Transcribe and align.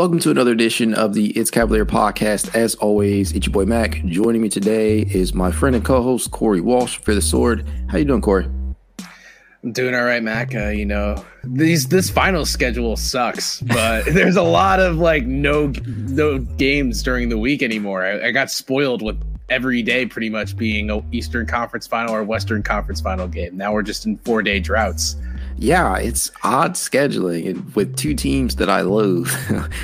Welcome 0.00 0.18
to 0.20 0.30
another 0.30 0.52
edition 0.52 0.94
of 0.94 1.12
the 1.12 1.26
It's 1.32 1.50
Cavalier 1.50 1.84
podcast. 1.84 2.54
As 2.54 2.74
always, 2.76 3.32
it's 3.32 3.44
your 3.44 3.52
boy 3.52 3.66
Mac. 3.66 4.02
Joining 4.06 4.40
me 4.40 4.48
today 4.48 5.00
is 5.00 5.34
my 5.34 5.52
friend 5.52 5.76
and 5.76 5.84
co-host 5.84 6.30
Corey 6.30 6.62
Walsh 6.62 6.96
for 6.96 7.14
the 7.14 7.20
Sword. 7.20 7.68
How 7.90 7.98
you 7.98 8.06
doing, 8.06 8.22
Corey? 8.22 8.46
I'm 9.62 9.72
doing 9.72 9.94
all 9.94 10.04
right, 10.04 10.22
Mac. 10.22 10.54
Uh, 10.54 10.68
you 10.68 10.86
know, 10.86 11.22
these 11.44 11.88
this 11.88 12.08
final 12.08 12.46
schedule 12.46 12.96
sucks, 12.96 13.60
but 13.60 14.04
there's 14.14 14.36
a 14.36 14.42
lot 14.42 14.80
of 14.80 14.96
like 14.96 15.26
no 15.26 15.66
no 15.86 16.38
games 16.38 17.02
during 17.02 17.28
the 17.28 17.36
week 17.36 17.62
anymore. 17.62 18.02
I, 18.02 18.28
I 18.28 18.30
got 18.30 18.50
spoiled 18.50 19.02
with 19.02 19.22
every 19.50 19.82
day 19.82 20.06
pretty 20.06 20.30
much 20.30 20.56
being 20.56 20.88
a 20.88 21.04
Eastern 21.12 21.44
Conference 21.44 21.86
final 21.86 22.14
or 22.14 22.24
Western 22.24 22.62
Conference 22.62 23.02
final 23.02 23.28
game. 23.28 23.54
Now 23.54 23.74
we're 23.74 23.82
just 23.82 24.06
in 24.06 24.16
four 24.16 24.42
day 24.42 24.60
droughts 24.60 25.16
yeah, 25.60 25.98
it's 25.98 26.30
odd 26.42 26.72
scheduling 26.72 27.74
with 27.76 27.94
two 27.94 28.14
teams 28.14 28.56
that 28.56 28.70
I 28.70 28.80
loathe, 28.80 29.30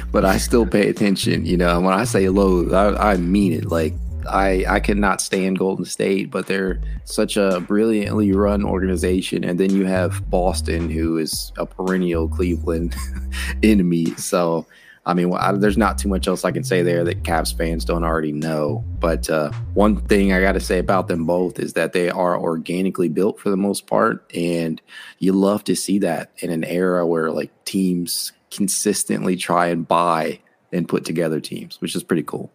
but 0.11 0.25
I 0.25 0.39
still 0.39 0.67
pay 0.67 0.89
attention. 0.89 1.45
You 1.45 1.59
know, 1.59 1.79
when 1.83 1.93
I 1.93 2.05
say 2.05 2.31
loathe, 2.31 2.73
I, 2.73 3.13
I 3.13 3.17
mean 3.19 3.53
it. 3.53 3.67
Like 3.67 3.93
I 4.27 4.65
I 4.67 4.81
cannot 4.81 5.21
stand 5.21 5.59
Golden 5.59 5.85
State, 5.85 6.31
but 6.31 6.47
they're 6.47 6.81
such 7.05 7.37
a 7.37 7.61
brilliantly 7.61 8.33
run 8.33 8.65
organization. 8.65 9.45
And 9.45 9.61
then 9.61 9.71
you 9.71 9.85
have 9.85 10.29
Boston, 10.31 10.89
who 10.89 11.19
is 11.19 11.53
a 11.59 11.67
perennial 11.67 12.27
Cleveland 12.27 12.97
enemy. 13.63 14.07
So 14.15 14.65
I 15.07 15.15
mean, 15.15 15.33
I, 15.33 15.53
there's 15.53 15.79
not 15.79 15.99
too 15.99 16.09
much 16.09 16.27
else 16.27 16.45
I 16.45 16.51
can 16.51 16.65
say 16.65 16.83
there 16.83 17.05
that 17.05 17.23
Cavs 17.23 17.57
fans 17.57 17.85
don't 17.85 18.03
already 18.03 18.33
know. 18.33 18.85
But 18.99 19.31
uh, 19.31 19.53
one 19.75 19.97
thing 19.97 20.33
I 20.33 20.41
got 20.41 20.53
to 20.53 20.61
say 20.61 20.81
about 20.81 21.07
them 21.07 21.25
both 21.25 21.61
is 21.61 21.75
that 21.75 21.93
they 21.93 22.11
are 22.11 22.37
organically 22.37 23.09
built 23.09 23.39
for 23.39 23.49
the 23.49 23.57
most 23.57 23.87
part, 23.87 24.29
and 24.34 24.83
you 25.21 25.33
love 25.33 25.62
to 25.65 25.77
see 25.77 26.01
that 26.01 26.33
in 26.39 26.51
an 26.51 26.65
era 26.65 27.07
where 27.07 27.31
like 27.31 27.53
teams 27.65 28.33
consistently 28.51 29.37
try 29.37 29.69
and 29.69 29.87
buy 29.87 30.41
and 30.73 30.89
put 30.89 31.05
together 31.05 31.41
teams, 31.41 31.81
which 31.81 31.95
is 31.95 32.03
pretty 32.03 32.25
cool 32.25 32.51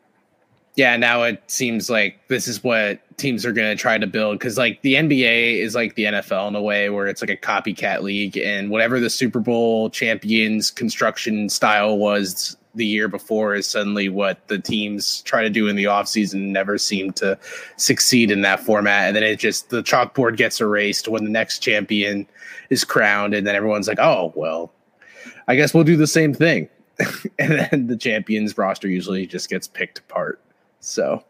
yeah, 0.75 0.95
now 0.95 1.23
it 1.23 1.43
seems 1.47 1.89
like 1.89 2.27
this 2.29 2.47
is 2.47 2.63
what 2.63 3.01
teams 3.17 3.45
are 3.45 3.51
going 3.51 3.75
to 3.75 3.79
try 3.79 3.97
to 3.97 4.07
build 4.07 4.39
because, 4.39 4.57
like, 4.57 4.81
the 4.83 4.95
NBA 4.95 5.59
is 5.59 5.75
like 5.75 5.95
the 5.95 6.05
NFL 6.05 6.47
in 6.47 6.55
a 6.55 6.61
way 6.61 6.89
where 6.89 7.07
it's 7.07 7.21
like 7.21 7.29
a 7.29 7.35
copycat 7.35 8.01
league, 8.01 8.37
and 8.37 8.69
whatever 8.69 8.99
the 8.99 9.09
Super 9.09 9.39
Bowl 9.39 9.89
champions 9.89 10.71
construction 10.71 11.49
style 11.49 11.97
was 11.97 12.55
the 12.73 12.85
year 12.85 13.09
before 13.09 13.53
is 13.53 13.67
suddenly 13.67 14.07
what 14.07 14.47
the 14.47 14.57
teams 14.57 15.21
try 15.23 15.41
to 15.41 15.49
do 15.49 15.67
in 15.67 15.75
the 15.75 15.83
offseason 15.83 16.51
never 16.51 16.77
seem 16.77 17.11
to 17.11 17.37
succeed 17.75 18.31
in 18.31 18.41
that 18.41 18.61
format 18.61 19.07
and 19.07 19.15
then 19.15 19.23
it 19.23 19.37
just 19.37 19.69
the 19.71 19.83
chalkboard 19.83 20.37
gets 20.37 20.61
erased 20.61 21.09
when 21.09 21.25
the 21.25 21.29
next 21.29 21.59
champion 21.59 22.25
is 22.69 22.85
crowned 22.85 23.33
and 23.33 23.45
then 23.45 23.55
everyone's 23.55 23.89
like 23.89 23.99
oh 23.99 24.31
well 24.35 24.71
i 25.49 25.55
guess 25.55 25.73
we'll 25.73 25.83
do 25.83 25.97
the 25.97 26.07
same 26.07 26.33
thing. 26.33 26.69
And 27.39 27.51
then 27.53 27.87
the 27.87 27.97
champions 27.97 28.57
roster 28.57 28.87
usually 28.87 29.25
just 29.25 29.49
gets 29.49 29.67
picked 29.67 29.99
apart 29.99 30.39
so, 30.81 31.23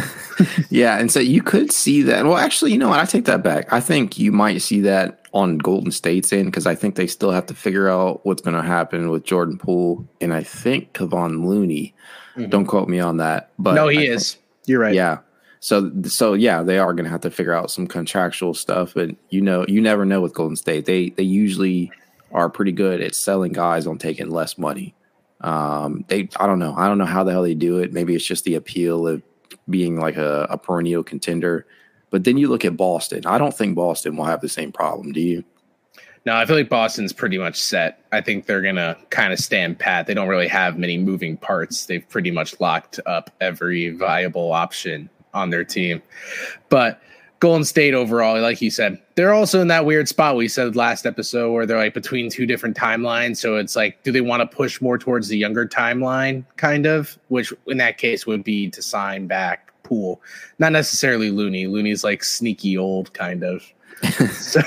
yeah, 0.70 0.98
and 0.98 1.12
so 1.12 1.20
you 1.20 1.42
could 1.42 1.70
see 1.70 2.00
that. 2.02 2.24
Well, 2.24 2.38
actually, 2.38 2.72
you 2.72 2.78
know 2.78 2.88
what? 2.88 2.98
I 2.98 3.04
take 3.04 3.26
that 3.26 3.42
back. 3.42 3.70
I 3.70 3.80
think 3.80 4.18
you 4.18 4.32
might 4.32 4.62
see 4.62 4.80
that 4.80 5.26
on 5.34 5.58
Golden 5.58 5.92
State's 5.92 6.32
end 6.32 6.46
because 6.46 6.66
I 6.66 6.74
think 6.74 6.94
they 6.94 7.06
still 7.06 7.30
have 7.30 7.44
to 7.46 7.54
figure 7.54 7.90
out 7.90 8.24
what's 8.24 8.40
going 8.40 8.56
to 8.56 8.62
happen 8.62 9.10
with 9.10 9.24
Jordan 9.24 9.58
Poole 9.58 10.08
and 10.22 10.32
I 10.32 10.42
think 10.42 10.94
Kevon 10.94 11.46
Looney. 11.46 11.94
Mm-hmm. 12.34 12.48
Don't 12.48 12.64
quote 12.64 12.88
me 12.88 12.98
on 12.98 13.18
that, 13.18 13.50
but 13.58 13.74
no, 13.74 13.88
he 13.88 14.08
I 14.08 14.14
is. 14.14 14.32
Think, 14.32 14.44
You're 14.64 14.80
right. 14.80 14.94
Yeah. 14.94 15.18
So, 15.60 15.92
so 16.04 16.32
yeah, 16.32 16.62
they 16.62 16.78
are 16.78 16.94
going 16.94 17.04
to 17.04 17.10
have 17.10 17.20
to 17.22 17.30
figure 17.30 17.52
out 17.52 17.70
some 17.70 17.86
contractual 17.86 18.54
stuff, 18.54 18.94
but 18.94 19.10
you 19.28 19.42
know, 19.42 19.66
you 19.68 19.82
never 19.82 20.06
know 20.06 20.22
with 20.22 20.32
Golden 20.32 20.56
State. 20.56 20.86
They 20.86 21.10
they 21.10 21.24
usually 21.24 21.92
are 22.32 22.48
pretty 22.48 22.72
good 22.72 23.02
at 23.02 23.14
selling 23.14 23.52
guys 23.52 23.86
on 23.86 23.98
taking 23.98 24.30
less 24.30 24.56
money. 24.56 24.94
Um, 25.40 26.04
they, 26.08 26.28
I 26.38 26.46
don't 26.46 26.58
know. 26.58 26.74
I 26.76 26.88
don't 26.88 26.98
know 26.98 27.04
how 27.06 27.24
the 27.24 27.32
hell 27.32 27.42
they 27.42 27.54
do 27.54 27.78
it. 27.78 27.92
Maybe 27.92 28.14
it's 28.14 28.24
just 28.24 28.44
the 28.44 28.54
appeal 28.56 29.06
of 29.06 29.22
being 29.68 29.98
like 29.98 30.16
a, 30.16 30.46
a 30.50 30.58
perennial 30.58 31.02
contender. 31.02 31.66
But 32.10 32.24
then 32.24 32.38
you 32.38 32.48
look 32.48 32.64
at 32.64 32.76
Boston. 32.76 33.26
I 33.26 33.38
don't 33.38 33.54
think 33.54 33.74
Boston 33.74 34.16
will 34.16 34.24
have 34.24 34.40
the 34.40 34.48
same 34.48 34.72
problem. 34.72 35.12
Do 35.12 35.20
you? 35.20 35.44
No, 36.24 36.34
I 36.34 36.44
feel 36.46 36.56
like 36.56 36.68
Boston's 36.68 37.12
pretty 37.12 37.38
much 37.38 37.56
set. 37.60 38.04
I 38.12 38.20
think 38.20 38.46
they're 38.46 38.62
gonna 38.62 38.96
kind 39.10 39.32
of 39.32 39.38
stand 39.38 39.78
pat. 39.78 40.06
They 40.06 40.14
don't 40.14 40.28
really 40.28 40.48
have 40.48 40.78
many 40.78 40.98
moving 40.98 41.36
parts. 41.36 41.86
They've 41.86 42.06
pretty 42.08 42.30
much 42.30 42.58
locked 42.60 43.00
up 43.06 43.30
every 43.40 43.90
viable 43.90 44.52
option 44.52 45.08
on 45.32 45.50
their 45.50 45.64
team. 45.64 46.02
But 46.68 47.00
Golden 47.40 47.64
State 47.64 47.94
overall, 47.94 48.40
like 48.40 48.60
you 48.60 48.70
said, 48.70 49.00
they're 49.14 49.32
also 49.32 49.60
in 49.60 49.68
that 49.68 49.84
weird 49.84 50.08
spot 50.08 50.34
we 50.34 50.48
said 50.48 50.74
last 50.74 51.06
episode 51.06 51.52
where 51.52 51.66
they're 51.66 51.78
like 51.78 51.94
between 51.94 52.30
two 52.30 52.46
different 52.46 52.76
timelines. 52.76 53.36
So 53.36 53.56
it's 53.56 53.76
like, 53.76 54.02
do 54.02 54.10
they 54.10 54.20
want 54.20 54.40
to 54.40 54.56
push 54.56 54.80
more 54.80 54.98
towards 54.98 55.28
the 55.28 55.38
younger 55.38 55.66
timeline, 55.66 56.44
kind 56.56 56.86
of, 56.86 57.16
which 57.28 57.52
in 57.66 57.76
that 57.78 57.98
case 57.98 58.26
would 58.26 58.42
be 58.42 58.68
to 58.70 58.82
sign 58.82 59.26
back 59.28 59.68
Poole, 59.84 60.20
not 60.58 60.72
necessarily 60.72 61.30
Looney. 61.30 61.66
Looney's 61.66 62.04
like 62.04 62.22
sneaky 62.22 62.76
old, 62.76 63.12
kind 63.14 63.42
of. 63.42 63.62
so, 64.32 64.60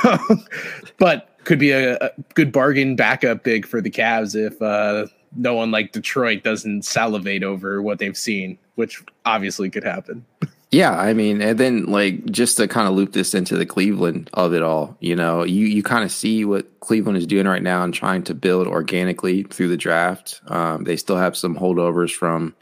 but 0.98 1.30
could 1.44 1.60
be 1.60 1.72
a, 1.72 1.96
a, 1.98 2.12
good 2.34 2.52
bargain 2.52 2.96
backup 2.96 3.44
big 3.44 3.66
for 3.66 3.82
the 3.82 3.90
Cavs 3.90 4.36
if 4.36 4.62
uh, 4.62 5.08
no 5.36 5.54
one 5.54 5.72
like 5.72 5.92
Detroit 5.92 6.44
doesn't 6.44 6.84
salivate 6.84 7.44
over 7.44 7.82
what 7.82 8.00
they've 8.00 8.18
seen, 8.18 8.58
which 8.76 9.04
obviously 9.26 9.70
could 9.70 9.84
happen. 9.84 10.26
Yeah, 10.72 10.98
I 10.98 11.14
mean, 11.14 11.42
and 11.42 11.60
then 11.60 11.86
like 11.86 12.26
just 12.28 12.56
to 12.58 12.68
kind 12.68 12.88
of 12.88 12.94
loop 12.94 13.12
this 13.12 13.34
into 13.34 13.58
the 13.58 13.66
Cleveland 13.66 14.30
of 14.34 14.54
it 14.54 14.62
all, 14.62 14.96
you 15.02 15.18
know, 15.18 15.44
you 15.44 15.66
you 15.66 15.84
kind 15.84 16.06
of 16.06 16.12
see 16.14 16.46
what 16.46 16.80
Cleveland 16.80 17.18
is 17.18 17.28
doing 17.28 17.46
right 17.46 17.62
now 17.62 17.84
and 17.84 17.94
trying 17.94 18.24
to 18.24 18.34
build 18.34 18.68
organically 18.68 19.44
through 19.44 19.68
the 19.68 19.76
draft. 19.76 20.40
Um, 20.48 20.86
they 20.86 20.96
still 20.96 21.18
have 21.18 21.36
some 21.36 21.58
holdovers 21.58 22.16
from, 22.16 22.56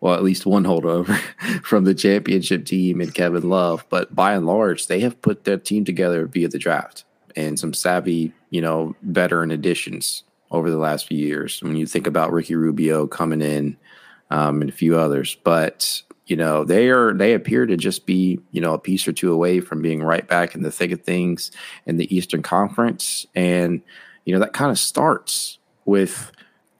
well, 0.00 0.14
at 0.14 0.22
least 0.22 0.46
one 0.46 0.62
holdover 0.62 1.18
from 1.64 1.82
the 1.82 1.94
championship 1.94 2.66
team 2.66 3.00
and 3.00 3.12
Kevin 3.12 3.48
Love, 3.48 3.84
but 3.90 4.14
by 4.14 4.34
and 4.34 4.46
large, 4.46 4.86
they 4.86 5.00
have 5.00 5.20
put 5.20 5.42
their 5.42 5.58
team 5.58 5.84
together 5.84 6.26
via 6.26 6.46
the 6.46 6.58
draft 6.58 7.02
and 7.34 7.58
some 7.58 7.74
savvy, 7.74 8.32
you 8.50 8.60
know, 8.60 8.94
veteran 9.02 9.50
additions 9.50 10.22
over 10.52 10.70
the 10.70 10.78
last 10.78 11.08
few 11.08 11.18
years. 11.18 11.60
When 11.64 11.74
you 11.74 11.86
think 11.86 12.06
about 12.06 12.32
Ricky 12.32 12.54
Rubio 12.54 13.08
coming 13.08 13.42
in 13.42 13.76
um, 14.30 14.60
and 14.60 14.70
a 14.70 14.72
few 14.72 14.96
others, 14.96 15.36
but 15.42 16.02
you 16.30 16.36
know 16.36 16.64
they 16.64 16.88
are 16.88 17.12
they 17.12 17.34
appear 17.34 17.66
to 17.66 17.76
just 17.76 18.06
be 18.06 18.38
you 18.52 18.60
know 18.60 18.72
a 18.72 18.78
piece 18.78 19.06
or 19.08 19.12
two 19.12 19.32
away 19.32 19.58
from 19.58 19.82
being 19.82 20.00
right 20.00 20.26
back 20.28 20.54
in 20.54 20.62
the 20.62 20.70
thick 20.70 20.92
of 20.92 21.02
things 21.02 21.50
in 21.86 21.96
the 21.96 22.14
Eastern 22.14 22.40
Conference, 22.40 23.26
and 23.34 23.82
you 24.24 24.32
know 24.32 24.38
that 24.38 24.52
kind 24.52 24.70
of 24.70 24.78
starts 24.78 25.58
with 25.86 26.30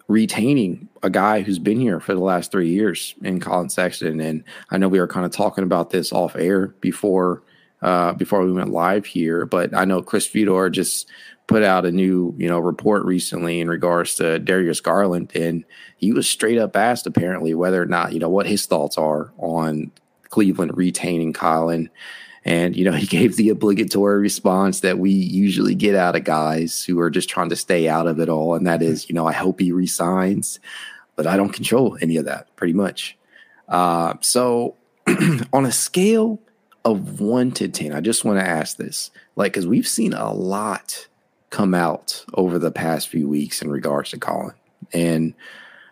retaining 0.07 0.89
a 1.03 1.11
guy 1.11 1.41
who's 1.41 1.59
been 1.59 1.81
here 1.81 1.99
for 1.99 2.15
the 2.15 2.21
last 2.21 2.53
three 2.53 2.69
years 2.69 3.15
in 3.23 3.41
colin 3.41 3.69
Sexton. 3.69 4.21
And 4.21 4.45
I 4.71 4.79
know 4.79 4.89
we 4.89 5.01
were 5.01 5.07
kind 5.07 5.27
of 5.27 5.33
talking 5.33 5.65
about 5.65 5.91
this 5.91 6.13
off 6.13 6.37
air 6.37 6.69
before 6.81 7.43
uh, 7.83 8.13
before 8.13 8.45
we 8.45 8.53
went 8.53 8.71
live 8.71 9.05
here, 9.05 9.47
but 9.47 9.75
I 9.75 9.85
know 9.85 10.01
Chris 10.01 10.27
Fedor 10.27 10.71
just 10.71 11.09
put 11.51 11.65
out 11.65 11.85
a 11.85 11.91
new, 11.91 12.33
you 12.39 12.47
know, 12.47 12.61
report 12.61 13.05
recently 13.05 13.61
in 13.61 13.69
regards 13.69 14.15
to 14.15 14.39
Darius 14.39 14.81
Garland, 14.81 15.33
and 15.35 15.65
he 15.97 16.13
was 16.13 16.29
straight 16.29 16.59
up 16.59 16.77
asked 16.77 17.09
apparently 17.09 17.55
whether 17.55 17.83
or 17.83 17.87
not, 17.87 18.13
you 18.13 18.21
know, 18.21 18.29
what 18.29 18.47
his 18.47 18.67
thoughts 18.67 18.97
are 18.97 19.33
on 19.37 19.91
Cleveland 20.29 20.77
retaining 20.77 21.33
Colin. 21.33 21.91
And, 22.45 22.77
you 22.77 22.85
know, 22.85 22.93
he 22.97 23.09
gave 23.09 23.35
the 23.35 23.49
obligatory 23.49 24.21
response 24.21 24.79
that 24.81 25.01
we 25.01 25.11
usually 25.11 25.75
get 25.75 25.97
out 25.97 26.15
of 26.15 26.23
guys 26.23 26.85
who 26.85 27.01
are 27.01 27.11
just 27.11 27.29
trying 27.29 27.49
to 27.49 27.57
stay 27.57 27.89
out 27.89 28.07
of 28.07 28.21
it 28.21 28.29
all. 28.29 28.55
And 28.55 28.65
that 28.69 28.81
is, 28.81 29.09
you 29.09 29.17
know, 29.17 29.27
I 29.27 29.33
hope 29.33 29.59
he 29.59 29.73
resigns, 29.73 30.61
but 31.17 31.27
I 31.27 31.37
don't 31.37 31.53
control 31.53 31.99
any 32.01 32.17
of 32.17 32.27
that 32.27 32.55
pretty 32.55 32.75
much. 32.75 33.19
Uh, 33.69 34.15
so 34.21 34.77
on 35.53 35.67
a 35.67 35.73
scale 35.73 36.41
of 36.85 37.21
one 37.21 37.51
to 37.51 37.67
10, 37.67 37.93
I 37.93 38.01
just 38.01 38.25
want 38.25 38.39
to 38.39 38.47
ask 38.47 38.77
this. 38.77 39.11
Like, 39.35 39.53
because 39.53 39.67
we've 39.67 39.89
seen 39.89 40.13
a 40.13 40.33
lot 40.33 41.09
come 41.51 41.75
out 41.75 42.25
over 42.35 42.59
the 42.59 42.71
past 42.71 43.09
few 43.09 43.29
weeks 43.29 43.61
in 43.61 43.71
regards 43.71 44.11
to 44.11 44.19
Colin. 44.19 44.55
And 44.93 45.35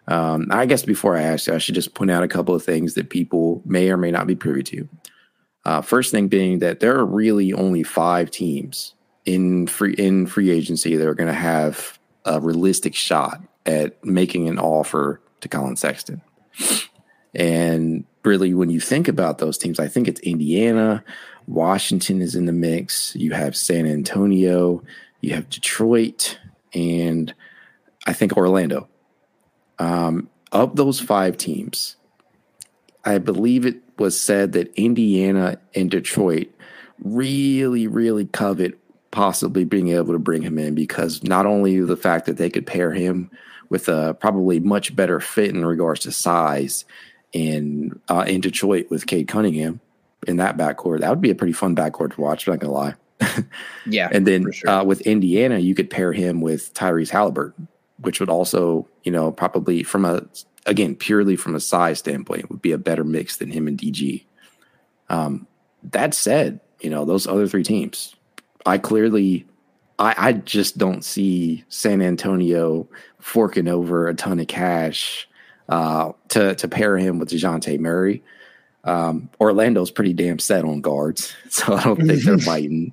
um, 0.07 0.49
I 0.51 0.67
guess 0.67 0.85
before 0.85 1.17
I 1.17 1.23
ask 1.23 1.47
you, 1.47 1.55
I 1.55 1.59
should 1.59 1.75
just 1.75 1.95
point 1.95 2.11
out 2.11 2.23
a 2.23 2.29
couple 2.29 2.55
of 2.55 2.65
things 2.65 2.95
that 2.95 3.11
people 3.11 3.63
may 3.65 3.91
or 3.91 3.97
may 3.97 4.11
not 4.11 4.27
be 4.27 4.35
privy 4.35 4.63
to. 4.63 4.89
Uh, 5.65 5.83
first 5.83 6.11
thing 6.11 6.29
being 6.29 6.61
that 6.61 6.81
there 6.81 6.97
are 6.97 7.05
really 7.05 7.53
only 7.53 7.83
five 7.83 8.31
teams 8.31 8.95
in 9.27 9.67
free 9.67 9.93
in 9.95 10.27
free 10.27 10.51
agency 10.51 10.97
that 10.97 11.07
are 11.07 11.15
going 11.15 11.29
to 11.29 11.35
have 11.35 11.99
a 12.25 12.41
realistic 12.41 12.95
shot 12.95 13.43
at 13.67 14.03
making 14.03 14.49
an 14.49 14.59
offer 14.59 15.21
to 15.41 15.49
Colin 15.49 15.77
Sexton. 15.77 16.23
And 17.35 18.05
really, 18.25 18.55
when 18.55 18.71
you 18.71 18.81
think 18.81 19.09
about 19.09 19.39
those 19.39 19.59
teams, 19.59 19.79
I 19.79 19.89
think 19.89 20.09
it's 20.09 20.21
Indiana, 20.21 21.05
Washington 21.47 22.23
is 22.23 22.35
in 22.35 22.47
the 22.47 22.53
mix. 22.53 23.15
You 23.15 23.33
have 23.33 23.57
San 23.57 23.87
Antonio, 23.87 24.83
you 25.21 25.35
have 25.35 25.49
Detroit, 25.49 26.39
and 26.75 27.35
I 28.07 28.13
think 28.13 28.37
Orlando. 28.37 28.89
Um, 29.79 30.29
of 30.53 30.77
those 30.77 31.01
five 31.01 31.37
teams, 31.37 31.97
I 33.05 33.19
believe 33.19 33.67
it 33.67 33.77
was 33.99 34.21
said 34.21 34.53
that 34.53 34.73
Indiana 34.75 35.59
and 35.75 35.91
Detroit 35.91 36.49
really, 37.03 37.87
really 37.87 38.27
covet 38.27 38.79
possibly 39.11 39.65
being 39.65 39.89
able 39.89 40.13
to 40.13 40.19
bring 40.19 40.43
him 40.43 40.59
in 40.59 40.75
because 40.75 41.23
not 41.23 41.47
only 41.47 41.81
the 41.81 41.97
fact 41.97 42.27
that 42.27 42.37
they 42.37 42.51
could 42.51 42.67
pair 42.67 42.93
him 42.93 43.31
with 43.69 43.89
a 43.89 44.15
probably 44.21 44.61
much 44.61 44.95
better 44.95 45.21
fit 45.21 45.51
in 45.51 45.65
regards 45.65 46.01
to 46.01 46.13
size 46.13 46.85
in 47.33 47.99
uh, 48.09 48.25
in 48.27 48.41
Detroit 48.41 48.87
with 48.91 49.07
Cade 49.07 49.29
Cunningham 49.29 49.81
in 50.27 50.37
that 50.39 50.57
backcourt. 50.57 51.01
That 51.01 51.11
would 51.11 51.21
be 51.21 51.31
a 51.31 51.35
pretty 51.35 51.53
fun 51.53 51.77
backcourt 51.77 52.15
to 52.15 52.21
watch. 52.21 52.47
I'm 52.47 52.55
not 52.55 52.61
gonna 52.61 52.73
lie. 52.73 52.95
yeah, 53.87 54.09
and 54.13 54.27
then 54.27 54.51
sure. 54.53 54.71
uh, 54.71 54.85
with 54.85 55.01
Indiana, 55.03 55.59
you 55.59 55.75
could 55.75 55.91
pair 55.91 56.13
him 56.13 56.41
with 56.41 56.73
Tyrese 56.75 57.11
Haliburton, 57.11 57.67
which 58.01 58.21
would 58.21 58.29
also, 58.31 58.89
you 59.05 59.13
know, 59.13 59.33
probably 59.33 59.83
from 59.83 60.05
a 60.05 60.23
again 60.67 60.95
purely 60.95 61.37
from 61.37 61.55
a 61.55 61.61
size 61.61 61.99
standpoint, 61.99 62.51
would 62.51 62.63
be 62.63 62.73
a 62.73 62.79
better 62.79 63.05
mix 63.05 63.37
than 63.39 63.51
him 63.51 63.67
and 63.67 63.79
DG. 63.79 64.25
Um, 65.09 65.47
that 65.83 66.15
said, 66.15 66.61
you 66.81 66.91
know 66.91 67.05
those 67.05 67.27
other 67.27 67.47
three 67.47 67.65
teams, 67.65 68.15
I 68.67 68.79
clearly, 68.79 69.47
I, 69.99 70.15
I 70.17 70.33
just 70.33 70.79
don't 70.79 71.05
see 71.05 71.65
San 71.69 72.03
Antonio 72.03 72.89
forking 73.19 73.69
over 73.69 74.09
a 74.09 74.15
ton 74.15 74.39
of 74.39 74.47
cash 74.47 75.29
uh, 75.69 76.13
to 76.29 76.55
to 76.55 76.69
pair 76.69 76.97
him 76.97 77.19
with 77.19 77.31
Dejounte 77.31 77.79
Murray. 77.79 78.23
Um, 78.85 79.29
Orlando's 79.41 79.91
pretty 79.91 80.13
damn 80.13 80.39
set 80.39 80.65
on 80.65 80.81
guards, 80.81 81.35
so 81.49 81.75
I 81.75 81.83
don't 81.83 82.07
think 82.07 82.23
they're 82.23 82.39
biting. 82.47 82.93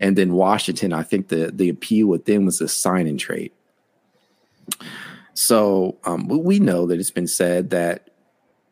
And 0.00 0.16
then 0.16 0.34
Washington, 0.34 0.92
I 0.92 1.02
think 1.02 1.28
the 1.28 1.50
the 1.52 1.68
appeal 1.68 2.06
with 2.06 2.24
them 2.24 2.46
was 2.46 2.60
a 2.60 2.68
sign 2.68 3.06
and 3.06 3.18
trade. 3.18 3.52
So 5.34 5.98
um, 6.04 6.26
we 6.28 6.58
know 6.58 6.86
that 6.86 6.98
it's 6.98 7.10
been 7.10 7.28
said 7.28 7.70
that 7.70 8.10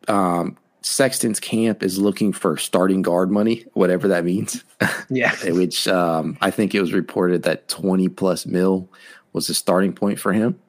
um, 0.07 0.57
Sexton's 0.81 1.39
camp 1.39 1.83
is 1.83 1.97
looking 1.97 2.33
for 2.33 2.57
starting 2.57 3.01
guard 3.01 3.31
money, 3.31 3.65
whatever 3.73 4.07
that 4.09 4.25
means. 4.25 4.63
Yeah, 5.09 5.33
which 5.51 5.87
um, 5.87 6.37
I 6.41 6.51
think 6.51 6.75
it 6.75 6.81
was 6.81 6.91
reported 6.91 7.43
that 7.43 7.69
twenty 7.69 8.09
plus 8.09 8.45
mil 8.45 8.89
was 9.31 9.47
the 9.47 9.53
starting 9.53 9.93
point 9.93 10.19
for 10.19 10.33
him. 10.33 10.59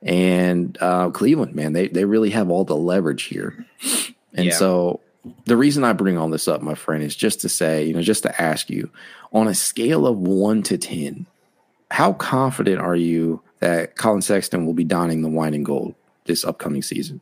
And 0.00 0.78
uh, 0.80 1.10
Cleveland, 1.10 1.56
man, 1.56 1.72
they 1.72 1.88
they 1.88 2.04
really 2.04 2.30
have 2.30 2.50
all 2.50 2.64
the 2.64 2.76
leverage 2.76 3.24
here. 3.24 3.66
And 4.34 4.46
yeah. 4.46 4.54
so 4.54 5.00
the 5.46 5.56
reason 5.56 5.84
I 5.84 5.92
bring 5.92 6.18
all 6.18 6.28
this 6.28 6.48
up, 6.48 6.62
my 6.62 6.74
friend, 6.74 7.02
is 7.02 7.16
just 7.16 7.40
to 7.40 7.48
say, 7.48 7.84
you 7.84 7.94
know, 7.94 8.02
just 8.02 8.22
to 8.22 8.40
ask 8.40 8.70
you, 8.70 8.90
on 9.32 9.48
a 9.48 9.54
scale 9.54 10.06
of 10.06 10.16
one 10.18 10.62
to 10.64 10.78
ten, 10.78 11.26
how 11.90 12.12
confident 12.12 12.80
are 12.80 12.96
you 12.96 13.42
that 13.60 13.96
Colin 13.96 14.22
Sexton 14.22 14.66
will 14.66 14.74
be 14.74 14.84
donning 14.84 15.22
the 15.22 15.28
wine 15.28 15.54
and 15.54 15.64
gold 15.64 15.94
this 16.24 16.44
upcoming 16.44 16.82
season? 16.82 17.20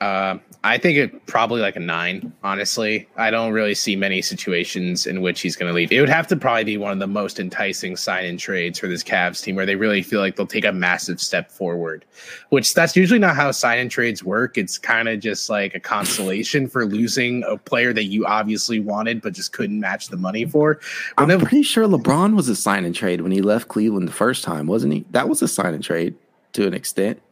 Uh, 0.00 0.36
I 0.62 0.76
think 0.76 0.98
it 0.98 1.26
probably 1.26 1.62
like 1.62 1.76
a 1.76 1.80
nine. 1.80 2.32
Honestly, 2.42 3.08
I 3.16 3.30
don't 3.30 3.52
really 3.52 3.74
see 3.74 3.96
many 3.96 4.20
situations 4.20 5.06
in 5.06 5.22
which 5.22 5.40
he's 5.40 5.56
going 5.56 5.70
to 5.70 5.74
leave. 5.74 5.90
It 5.90 6.00
would 6.00 6.08
have 6.10 6.26
to 6.26 6.36
probably 6.36 6.64
be 6.64 6.76
one 6.76 6.92
of 6.92 6.98
the 6.98 7.06
most 7.06 7.40
enticing 7.40 7.96
sign-in 7.96 8.36
trades 8.36 8.78
for 8.78 8.88
this 8.88 9.02
Cavs 9.02 9.42
team, 9.42 9.56
where 9.56 9.64
they 9.64 9.76
really 9.76 10.02
feel 10.02 10.20
like 10.20 10.36
they'll 10.36 10.46
take 10.46 10.66
a 10.66 10.72
massive 10.72 11.18
step 11.20 11.50
forward. 11.50 12.04
Which 12.50 12.74
that's 12.74 12.94
usually 12.94 13.20
not 13.20 13.36
how 13.36 13.50
sign-in 13.52 13.88
trades 13.88 14.22
work. 14.22 14.58
It's 14.58 14.76
kind 14.76 15.08
of 15.08 15.20
just 15.20 15.48
like 15.48 15.74
a 15.74 15.80
consolation 15.80 16.68
for 16.68 16.84
losing 16.84 17.42
a 17.44 17.56
player 17.56 17.94
that 17.94 18.04
you 18.04 18.26
obviously 18.26 18.80
wanted 18.80 19.22
but 19.22 19.32
just 19.32 19.52
couldn't 19.52 19.80
match 19.80 20.08
the 20.08 20.18
money 20.18 20.44
for. 20.44 20.78
When 21.16 21.30
I'm 21.30 21.40
pretty 21.40 21.62
sure 21.62 21.86
LeBron 21.86 22.36
was 22.36 22.50
a 22.50 22.56
sign-in 22.56 22.92
trade 22.92 23.22
when 23.22 23.32
he 23.32 23.40
left 23.40 23.68
Cleveland 23.68 24.08
the 24.08 24.12
first 24.12 24.44
time, 24.44 24.66
wasn't 24.66 24.92
he? 24.92 25.06
That 25.12 25.28
was 25.28 25.40
a 25.40 25.48
sign-in 25.48 25.80
trade 25.80 26.16
to 26.56 26.66
an 26.66 26.74
extent. 26.74 27.22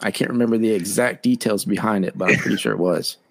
I 0.00 0.10
can't 0.10 0.30
remember 0.30 0.58
the 0.58 0.72
exact 0.72 1.22
details 1.22 1.64
behind 1.64 2.04
it, 2.04 2.18
but 2.18 2.30
I'm 2.30 2.36
pretty 2.36 2.56
sure 2.56 2.72
it 2.72 2.78
was. 2.78 3.16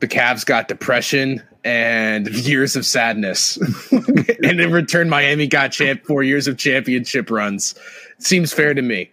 The 0.00 0.08
Cavs 0.08 0.44
got 0.44 0.66
depression 0.66 1.40
and 1.62 2.26
years 2.44 2.74
of 2.74 2.84
sadness. 2.84 3.56
and 3.92 4.60
in 4.60 4.72
return, 4.72 5.08
Miami 5.08 5.46
got 5.46 5.70
champ 5.70 6.04
four 6.04 6.24
years 6.24 6.48
of 6.48 6.58
championship 6.58 7.30
runs. 7.30 7.76
Seems 8.18 8.52
fair 8.52 8.74
to 8.74 8.82
me. 8.82 9.12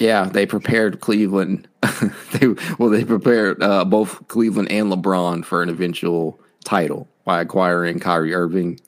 yeah, 0.00 0.30
they 0.30 0.46
prepared 0.46 1.00
Cleveland. 1.00 1.68
they 2.32 2.54
well, 2.78 2.88
they 2.88 3.04
prepared 3.04 3.62
uh, 3.62 3.84
both 3.84 4.26
Cleveland 4.28 4.72
and 4.72 4.90
LeBron 4.90 5.44
for 5.44 5.62
an 5.62 5.68
eventual 5.68 6.40
title 6.64 7.06
by 7.26 7.42
acquiring 7.42 8.00
Kyrie 8.00 8.32
Irving 8.32 8.80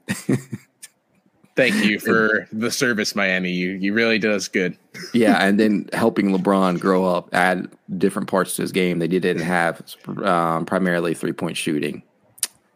Thank 1.58 1.84
you 1.84 1.98
for 1.98 2.46
the 2.52 2.70
service, 2.70 3.16
Miami. 3.16 3.50
You 3.50 3.70
you 3.70 3.92
really 3.92 4.20
did 4.20 4.30
us 4.30 4.46
good. 4.46 4.78
yeah, 5.12 5.44
and 5.44 5.58
then 5.58 5.90
helping 5.92 6.30
LeBron 6.30 6.78
grow 6.78 7.04
up, 7.04 7.28
add 7.32 7.68
different 7.96 8.28
parts 8.28 8.54
to 8.56 8.62
his 8.62 8.70
game 8.70 9.00
that 9.00 9.10
he 9.10 9.18
didn't 9.18 9.42
have, 9.42 9.82
um, 10.22 10.64
primarily 10.66 11.14
three 11.14 11.32
point 11.32 11.56
shooting. 11.56 12.04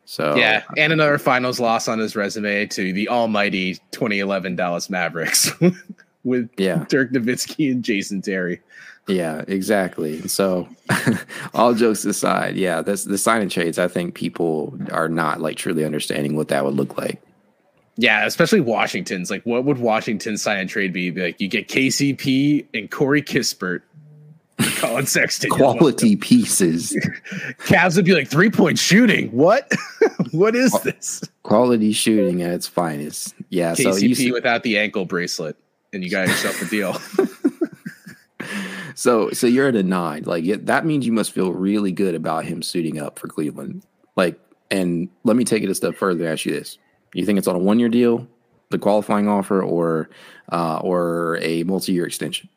So 0.04 0.34
yeah, 0.34 0.64
and 0.76 0.92
another 0.92 1.16
finals 1.16 1.60
loss 1.60 1.86
on 1.86 2.00
his 2.00 2.16
resume 2.16 2.66
to 2.66 2.92
the 2.92 3.08
almighty 3.08 3.74
2011 3.92 4.56
Dallas 4.56 4.90
Mavericks 4.90 5.52
with 6.24 6.50
yeah. 6.58 6.84
Dirk 6.88 7.12
Nowitzki 7.12 7.70
and 7.70 7.84
Jason 7.84 8.20
Terry. 8.20 8.60
Yeah, 9.06 9.44
exactly. 9.46 10.26
So, 10.28 10.68
all 11.54 11.74
jokes 11.74 12.04
aside, 12.04 12.56
yeah, 12.56 12.82
that's 12.82 13.04
the 13.04 13.18
sign 13.18 13.42
and 13.42 13.50
trades. 13.50 13.78
I 13.78 13.88
think 13.88 14.14
people 14.14 14.76
are 14.90 15.08
not 15.08 15.40
like 15.40 15.56
truly 15.56 15.84
understanding 15.84 16.34
what 16.36 16.48
that 16.48 16.64
would 16.64 16.74
look 16.74 16.98
like. 16.98 17.22
Yeah, 17.96 18.24
especially 18.24 18.60
Washington's. 18.60 19.30
Like, 19.30 19.44
what 19.44 19.64
would 19.64 19.78
Washington's 19.78 20.42
sign 20.42 20.60
and 20.60 20.70
trade 20.70 20.92
be? 20.92 21.10
Like, 21.10 21.40
you 21.40 21.48
get 21.48 21.68
KCP 21.68 22.66
and 22.72 22.90
Corey 22.90 23.22
Kispert, 23.22 23.82
Colin 24.76 25.06
Sexton, 25.06 25.50
quality 25.50 26.16
pieces. 26.16 26.92
Cavs 27.66 27.96
would 27.96 28.04
be 28.04 28.14
like 28.14 28.28
three 28.28 28.50
point 28.50 28.78
shooting. 28.78 29.30
What? 29.30 29.70
what 30.32 30.56
is 30.56 30.72
this? 30.82 31.22
Quality 31.42 31.92
shooting 31.92 32.42
at 32.42 32.52
its 32.52 32.66
finest. 32.66 33.34
Yeah, 33.50 33.72
KCP 33.72 33.82
so 33.82 33.96
you 33.96 34.14
see- 34.14 34.32
without 34.32 34.62
the 34.62 34.78
ankle 34.78 35.04
bracelet, 35.04 35.56
and 35.92 36.02
you 36.02 36.10
got 36.10 36.28
yourself 36.28 36.62
a 36.62 36.66
deal. 36.66 36.98
so, 38.94 39.30
so 39.32 39.46
you're 39.46 39.68
at 39.68 39.76
a 39.76 39.82
nine. 39.82 40.22
Like 40.24 40.44
that 40.64 40.86
means 40.86 41.04
you 41.04 41.12
must 41.12 41.32
feel 41.32 41.52
really 41.52 41.92
good 41.92 42.14
about 42.14 42.46
him 42.46 42.62
suiting 42.62 42.98
up 42.98 43.18
for 43.18 43.28
Cleveland. 43.28 43.82
Like, 44.16 44.40
and 44.70 45.10
let 45.24 45.36
me 45.36 45.44
take 45.44 45.62
it 45.62 45.68
a 45.68 45.74
step 45.74 45.94
further 45.94 46.24
and 46.24 46.32
ask 46.32 46.46
you 46.46 46.52
this 46.52 46.78
you 47.14 47.26
think 47.26 47.38
it's 47.38 47.48
on 47.48 47.56
a 47.56 47.60
one 47.60 47.78
year 47.78 47.88
deal, 47.88 48.26
the 48.70 48.78
qualifying 48.78 49.28
offer, 49.28 49.62
or 49.62 50.10
uh, 50.50 50.78
or 50.78 51.38
a 51.42 51.62
multi 51.64 51.92
year 51.92 52.06
extension? 52.06 52.48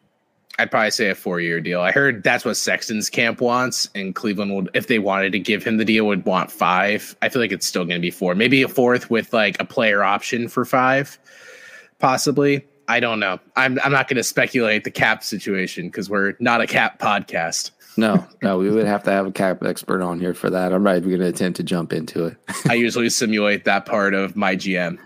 I'd 0.57 0.71
probably 0.71 0.91
say 0.91 1.09
a 1.09 1.15
four 1.15 1.41
year 1.41 1.59
deal. 1.59 1.81
I 1.81 1.91
heard 1.91 2.23
that's 2.23 2.45
what 2.45 2.55
Sexton's 2.55 3.09
camp 3.09 3.41
wants, 3.41 3.89
and 3.93 4.15
Cleveland 4.15 4.55
would, 4.55 4.69
if 4.73 4.87
they 4.87 4.99
wanted 4.99 5.33
to 5.33 5.39
give 5.39 5.63
him 5.63 5.77
the 5.77 5.85
deal, 5.85 6.05
would 6.07 6.25
want 6.25 6.51
five. 6.51 7.15
I 7.21 7.29
feel 7.29 7.41
like 7.41 7.51
it's 7.51 7.67
still 7.67 7.83
going 7.83 7.97
to 7.97 8.01
be 8.01 8.11
four, 8.11 8.35
maybe 8.35 8.61
a 8.61 8.67
fourth 8.67 9.09
with 9.09 9.33
like 9.33 9.59
a 9.59 9.65
player 9.65 10.03
option 10.03 10.47
for 10.47 10.63
five, 10.63 11.19
possibly. 11.99 12.65
I 12.87 12.99
don't 12.99 13.19
know. 13.19 13.39
I'm 13.55 13.79
I'm 13.83 13.91
not 13.91 14.07
going 14.07 14.17
to 14.17 14.23
speculate 14.23 14.83
the 14.83 14.91
cap 14.91 15.23
situation 15.23 15.87
because 15.87 16.09
we're 16.09 16.35
not 16.39 16.61
a 16.61 16.67
cap 16.67 16.99
podcast. 16.99 17.71
No, 17.97 18.27
no, 18.41 18.57
we 18.57 18.69
would 18.69 18.85
have 18.85 19.03
to 19.03 19.11
have 19.11 19.25
a 19.25 19.31
cap 19.31 19.63
expert 19.63 20.01
on 20.01 20.19
here 20.19 20.33
for 20.33 20.49
that. 20.49 20.73
I'm 20.73 20.83
not 20.83 20.97
even 20.97 21.09
going 21.09 21.21
to 21.21 21.27
attempt 21.27 21.57
to 21.57 21.63
jump 21.63 21.93
into 21.93 22.25
it. 22.25 22.37
I 22.67 22.73
usually 22.73 23.09
simulate 23.09 23.63
that 23.65 23.85
part 23.85 24.13
of 24.13 24.35
my 24.35 24.55
GM. 24.55 24.97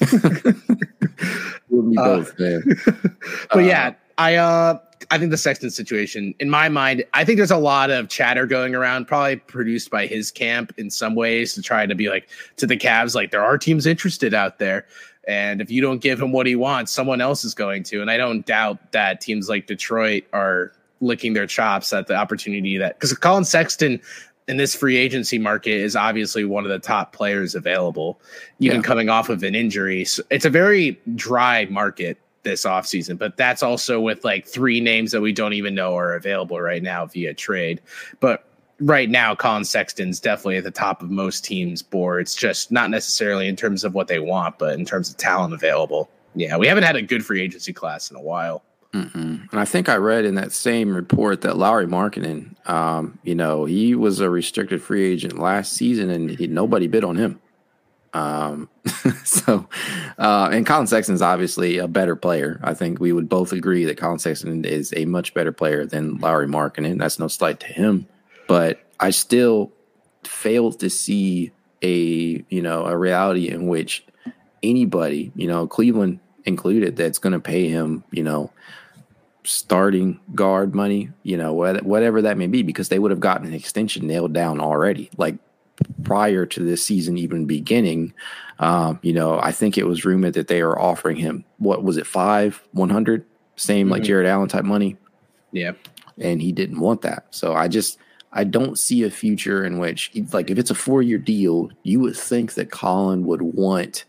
we'll 1.68 1.92
both, 1.94 2.30
uh, 2.40 2.60
but 3.50 3.58
uh, 3.58 3.60
yeah, 3.60 3.94
I 4.16 4.36
uh, 4.36 4.78
I 5.10 5.18
think 5.18 5.30
the 5.30 5.36
Sexton 5.36 5.70
situation, 5.70 6.34
in 6.38 6.50
my 6.50 6.68
mind, 6.68 7.04
I 7.14 7.24
think 7.24 7.38
there's 7.38 7.50
a 7.50 7.56
lot 7.56 7.90
of 7.90 8.08
chatter 8.08 8.46
going 8.46 8.74
around, 8.74 9.06
probably 9.06 9.36
produced 9.36 9.90
by 9.90 10.06
his 10.06 10.30
camp 10.30 10.72
in 10.76 10.90
some 10.90 11.14
ways 11.14 11.54
to 11.54 11.62
try 11.62 11.86
to 11.86 11.94
be 11.94 12.08
like 12.08 12.28
to 12.56 12.66
the 12.66 12.76
Cavs, 12.76 13.14
like 13.14 13.30
there 13.30 13.42
are 13.42 13.58
teams 13.58 13.86
interested 13.86 14.34
out 14.34 14.58
there. 14.58 14.86
And 15.26 15.60
if 15.60 15.70
you 15.70 15.82
don't 15.82 16.00
give 16.00 16.20
him 16.20 16.32
what 16.32 16.46
he 16.46 16.56
wants, 16.56 16.90
someone 16.90 17.20
else 17.20 17.44
is 17.44 17.54
going 17.54 17.82
to. 17.84 18.00
And 18.00 18.10
I 18.10 18.16
don't 18.16 18.46
doubt 18.46 18.92
that 18.92 19.20
teams 19.20 19.48
like 19.48 19.66
Detroit 19.66 20.24
are 20.32 20.72
licking 21.00 21.32
their 21.32 21.46
chops 21.46 21.92
at 21.92 22.06
the 22.06 22.14
opportunity 22.14 22.78
that 22.78 22.98
because 22.98 23.12
Colin 23.14 23.44
Sexton 23.44 24.00
in 24.48 24.56
this 24.56 24.74
free 24.74 24.96
agency 24.96 25.38
market 25.38 25.74
is 25.74 25.94
obviously 25.94 26.44
one 26.44 26.64
of 26.64 26.70
the 26.70 26.78
top 26.78 27.12
players 27.12 27.54
available, 27.54 28.20
even 28.58 28.78
yeah. 28.78 28.82
coming 28.82 29.08
off 29.08 29.28
of 29.28 29.42
an 29.42 29.54
injury. 29.54 30.04
So 30.04 30.22
it's 30.30 30.46
a 30.46 30.50
very 30.50 30.98
dry 31.14 31.66
market 31.66 32.18
this 32.44 32.64
offseason, 32.64 33.18
but 33.18 33.36
that's 33.36 33.62
also 33.62 34.00
with 34.00 34.24
like 34.24 34.46
three 34.46 34.80
names 34.80 35.12
that 35.12 35.20
we 35.20 35.32
don't 35.32 35.52
even 35.52 35.74
know 35.74 35.96
are 35.96 36.14
available 36.14 36.58
right 36.60 36.82
now 36.82 37.04
via 37.04 37.34
trade. 37.34 37.80
But 38.20 38.44
right 38.80 39.10
now, 39.10 39.34
Colin 39.34 39.64
Sexton's 39.64 40.18
definitely 40.18 40.56
at 40.56 40.64
the 40.64 40.70
top 40.70 41.02
of 41.02 41.10
most 41.10 41.44
teams' 41.44 41.82
boards, 41.82 42.34
just 42.34 42.72
not 42.72 42.90
necessarily 42.90 43.48
in 43.48 43.56
terms 43.56 43.84
of 43.84 43.94
what 43.94 44.08
they 44.08 44.18
want, 44.18 44.58
but 44.58 44.78
in 44.78 44.86
terms 44.86 45.10
of 45.10 45.18
talent 45.18 45.52
available. 45.52 46.08
Yeah, 46.34 46.56
we 46.56 46.66
haven't 46.66 46.84
had 46.84 46.96
a 46.96 47.02
good 47.02 47.24
free 47.24 47.42
agency 47.42 47.72
class 47.72 48.10
in 48.10 48.16
a 48.16 48.22
while. 48.22 48.62
Mm-mm. 48.94 49.50
And 49.50 49.60
I 49.60 49.64
think 49.64 49.88
I 49.88 49.96
read 49.96 50.24
in 50.24 50.36
that 50.36 50.52
same 50.52 50.94
report 50.94 51.42
that 51.42 51.58
Lauri 51.58 51.86
Markkanen, 51.86 52.68
um, 52.68 53.18
you 53.22 53.34
know, 53.34 53.66
he 53.66 53.94
was 53.94 54.20
a 54.20 54.30
restricted 54.30 54.82
free 54.82 55.12
agent 55.12 55.38
last 55.38 55.72
season, 55.72 56.08
and 56.08 56.30
he, 56.30 56.46
nobody 56.46 56.86
bid 56.86 57.04
on 57.04 57.16
him. 57.16 57.40
Um, 58.14 58.70
so, 59.24 59.68
uh, 60.16 60.48
and 60.50 60.66
Colin 60.66 60.86
Sexton 60.86 61.14
is 61.14 61.22
obviously 61.22 61.76
a 61.76 61.86
better 61.86 62.16
player. 62.16 62.58
I 62.62 62.72
think 62.72 62.98
we 62.98 63.12
would 63.12 63.28
both 63.28 63.52
agree 63.52 63.84
that 63.84 63.98
Colin 63.98 64.18
Sexton 64.18 64.64
is 64.64 64.94
a 64.96 65.04
much 65.04 65.34
better 65.34 65.52
player 65.52 65.84
than 65.84 66.16
Lauri 66.18 66.46
Markkanen. 66.46 66.98
That's 66.98 67.18
no 67.18 67.28
slight 67.28 67.60
to 67.60 67.66
him, 67.66 68.08
but 68.46 68.80
I 68.98 69.10
still 69.10 69.70
fail 70.24 70.72
to 70.72 70.88
see 70.88 71.52
a 71.82 72.44
you 72.48 72.62
know 72.62 72.86
a 72.86 72.96
reality 72.96 73.48
in 73.48 73.68
which 73.68 74.04
anybody, 74.62 75.32
you 75.34 75.46
know, 75.46 75.66
Cleveland 75.66 76.20
included, 76.44 76.96
that's 76.96 77.18
going 77.18 77.32
to 77.32 77.40
pay 77.40 77.68
him, 77.68 78.04
you 78.10 78.22
know, 78.22 78.50
starting 79.48 80.20
guard 80.34 80.74
money, 80.74 81.08
you 81.22 81.36
know, 81.36 81.54
whatever 81.54 82.20
that 82.20 82.36
may 82.36 82.46
be, 82.46 82.62
because 82.62 82.90
they 82.90 82.98
would 82.98 83.10
have 83.10 83.18
gotten 83.18 83.46
an 83.46 83.54
extension 83.54 84.06
nailed 84.06 84.34
down 84.34 84.60
already. 84.60 85.08
Like 85.16 85.36
prior 86.02 86.44
to 86.44 86.62
this 86.62 86.84
season 86.84 87.16
even 87.16 87.46
beginning, 87.46 88.12
um, 88.58 88.98
you 89.02 89.14
know, 89.14 89.38
I 89.38 89.52
think 89.52 89.78
it 89.78 89.86
was 89.86 90.04
rumored 90.04 90.34
that 90.34 90.48
they 90.48 90.60
are 90.60 90.78
offering 90.78 91.16
him 91.16 91.46
what 91.56 91.82
was 91.82 91.96
it 91.96 92.06
five 92.06 92.62
one 92.72 92.90
hundred, 92.90 93.24
same 93.56 93.86
mm-hmm. 93.86 93.94
like 93.94 94.02
Jarrett 94.02 94.26
Allen 94.26 94.48
type 94.48 94.66
money. 94.66 94.98
Yeah, 95.50 95.72
and 96.18 96.42
he 96.42 96.52
didn't 96.52 96.80
want 96.80 97.00
that. 97.02 97.26
So 97.30 97.54
I 97.54 97.68
just 97.68 97.98
I 98.34 98.44
don't 98.44 98.78
see 98.78 99.02
a 99.04 99.10
future 99.10 99.64
in 99.64 99.78
which 99.78 100.12
like 100.30 100.50
if 100.50 100.58
it's 100.58 100.70
a 100.70 100.74
four 100.74 101.00
year 101.00 101.16
deal, 101.18 101.70
you 101.84 102.00
would 102.00 102.16
think 102.16 102.52
that 102.54 102.70
Colin 102.70 103.24
would 103.24 103.40
want 103.40 104.04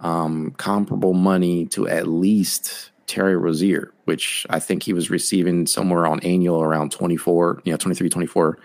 um, 0.00 0.52
comparable 0.58 1.14
money 1.14 1.64
to 1.66 1.88
at 1.88 2.06
least 2.06 2.90
Terry 3.08 3.36
Rozier, 3.36 3.92
which 4.04 4.46
I 4.50 4.60
think 4.60 4.82
he 4.82 4.92
was 4.92 5.10
receiving 5.10 5.66
somewhere 5.66 6.06
on 6.06 6.20
annual 6.20 6.62
around 6.62 6.92
24, 6.92 7.62
you 7.64 7.72
know, 7.72 7.76
23, 7.76 8.08
24 8.08 8.58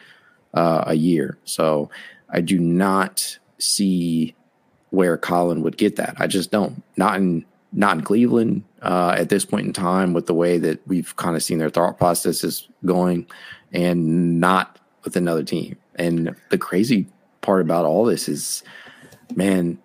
uh, 0.54 0.84
a 0.88 0.94
year. 0.94 1.38
So 1.46 1.90
I 2.30 2.42
do 2.42 2.60
not 2.60 3.40
see 3.58 4.36
where 4.92 5.18
Colin 5.18 5.64
would 5.64 5.78
get 5.78 5.96
that. 5.96 6.16
I 6.20 6.28
just 6.28 6.52
don't. 6.52 6.84
Not 6.98 7.16
in 7.18 7.46
not 7.76 7.98
in 7.98 8.04
Cleveland 8.04 8.64
uh, 8.84 9.16
at 9.18 9.30
this 9.30 9.46
point 9.46 9.66
in 9.66 9.74
time 9.74 10.14
with 10.14 10.28
the 10.28 10.34
way 10.36 10.60
that 10.60 10.88
we've 10.88 11.16
kind 11.16 11.36
of 11.36 11.42
seen 11.42 11.58
their 11.58 11.72
thought 11.72 11.98
processes 11.98 12.68
going, 12.86 13.26
and 13.72 14.40
not 14.40 14.78
with 15.04 15.16
another 15.16 15.44
team. 15.44 15.76
And 15.96 16.36
the 16.50 16.58
crazy 16.60 17.08
part 17.42 17.62
about 17.62 17.86
all 17.86 18.06
this 18.06 18.30
is, 18.30 18.62
man, 19.36 19.80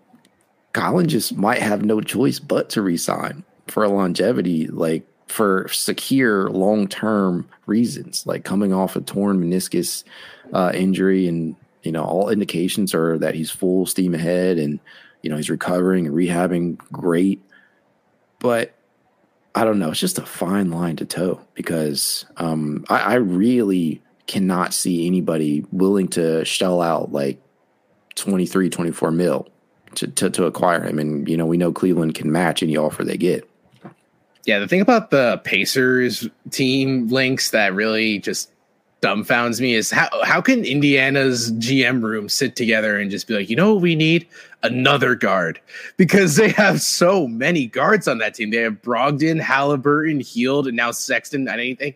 Colin 0.75 1.09
just 1.09 1.35
might 1.35 1.63
have 1.63 1.83
no 1.83 2.03
choice 2.03 2.39
but 2.39 2.69
to 2.71 2.83
resign 2.83 3.45
for 3.71 3.87
longevity, 3.89 4.67
like 4.67 5.07
for 5.27 5.69
secure 5.69 6.51
long 6.51 6.89
term 6.89 7.49
reasons, 7.67 8.27
like 8.27 8.45
coming 8.45 8.73
off 8.73 8.97
a 8.97 9.01
torn 9.01 9.43
meniscus 9.43 10.05
uh, 10.53 10.73
injury, 10.75 11.29
and 11.29 11.57
you 11.83 11.93
know 11.93 12.05
all 12.05 12.31
indications 12.31 12.95
are 12.95 13.19
that 13.19 13.35
he's 13.35 13.51
full 13.51 13.87
steam 13.87 14.15
ahead, 14.15 14.59
and 14.59 14.81
you 15.23 15.31
know 15.31 15.37
he's 15.37 15.51
recovering 15.51 16.07
and 16.07 16.15
rehabbing 16.15 16.79
great, 16.93 17.43
but. 18.39 18.75
I 19.55 19.65
don't 19.65 19.81
know. 19.81 19.91
It's 19.91 19.99
just 19.99 20.19
a 20.19 20.27
fine 20.27 20.71
line 20.71 20.95
to 20.97 21.05
toe 21.05 21.41
because 21.55 22.27
um, 22.37 22.85
I, 22.89 22.99
I 22.99 23.15
really 23.15 24.01
cannot 24.29 24.73
see 24.73 25.07
anybody 25.07 25.65
willing 25.73 26.07
to 26.09 26.45
shell 26.45 26.81
out 26.81 27.11
like 27.11 27.43
23, 28.15 28.71
24 28.71 29.11
mil 29.11 29.49
to, 29.97 30.07
to, 30.07 30.31
to 30.31 30.45
acquire 30.45 30.85
him. 30.85 30.99
And, 30.99 31.29
you 31.29 31.37
know, 31.37 31.47
we 31.47 31.57
know 31.57 31.73
Cleveland 31.73 32.15
can 32.15 32.31
match 32.31 32.63
any 32.63 32.77
offer 32.77 33.03
they 33.03 33.17
get. 33.17 33.48
Yeah, 34.45 34.59
the 34.59 34.69
thing 34.69 34.81
about 34.81 35.11
the 35.11 35.41
Pacers 35.45 36.29
team 36.51 37.09
links 37.09 37.51
that 37.51 37.75
really 37.75 38.19
just 38.19 38.51
dumbfounds 39.01 39.61
me 39.61 39.75
is 39.75 39.91
how 39.91 40.09
how 40.25 40.41
can 40.41 40.65
Indiana's 40.65 41.53
GM 41.53 42.03
room 42.03 42.29
sit 42.29 42.57
together 42.57 42.99
and 42.99 43.11
just 43.11 43.27
be 43.27 43.35
like, 43.35 43.49
you 43.49 43.57
know 43.57 43.75
what 43.75 43.83
we 43.83 43.95
need? 43.95 44.27
Another 44.63 45.15
guard. 45.15 45.61
Because 45.97 46.37
they 46.37 46.49
have 46.51 46.81
so 46.81 47.29
many 47.29 47.67
guards 47.67 48.09
on 48.09 48.19
that 48.19 48.35
team. 48.35 48.51
They 48.51 48.59
have 48.59 48.83
Brogdon, 48.83 49.41
Haliburton, 49.41 50.23
Hield, 50.23 50.67
and 50.67 50.77
now 50.77 50.91
Sexton. 50.91 51.43
And 51.43 51.61
anything 51.61 51.95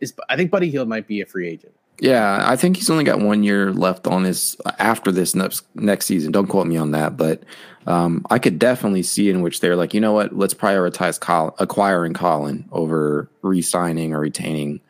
is 0.00 0.12
I 0.28 0.36
think 0.36 0.50
Buddy 0.50 0.70
Hield 0.70 0.88
might 0.88 1.06
be 1.06 1.20
a 1.20 1.26
free 1.26 1.48
agent. 1.48 1.72
Yeah, 2.00 2.42
I 2.44 2.56
think 2.56 2.76
he's 2.76 2.90
only 2.90 3.04
got 3.04 3.20
one 3.20 3.44
year 3.44 3.72
left 3.72 4.06
on 4.06 4.24
his 4.24 4.56
after 4.78 5.12
this 5.12 5.34
next 5.34 5.64
next 5.76 6.06
season. 6.06 6.32
Don't 6.32 6.48
quote 6.48 6.66
me 6.66 6.76
on 6.76 6.90
that, 6.90 7.16
but 7.16 7.42
um, 7.86 8.24
I 8.30 8.38
could 8.38 8.58
definitely 8.58 9.02
see 9.02 9.28
in 9.28 9.42
which 9.42 9.60
they're 9.60 9.76
like, 9.76 9.94
you 9.94 10.00
know 10.00 10.12
what, 10.12 10.36
let's 10.36 10.54
prioritize 10.54 11.18
acquiring 11.58 12.14
Colin 12.14 12.68
over 12.72 13.28
re-signing 13.42 14.14
or 14.14 14.20
retaining 14.20 14.80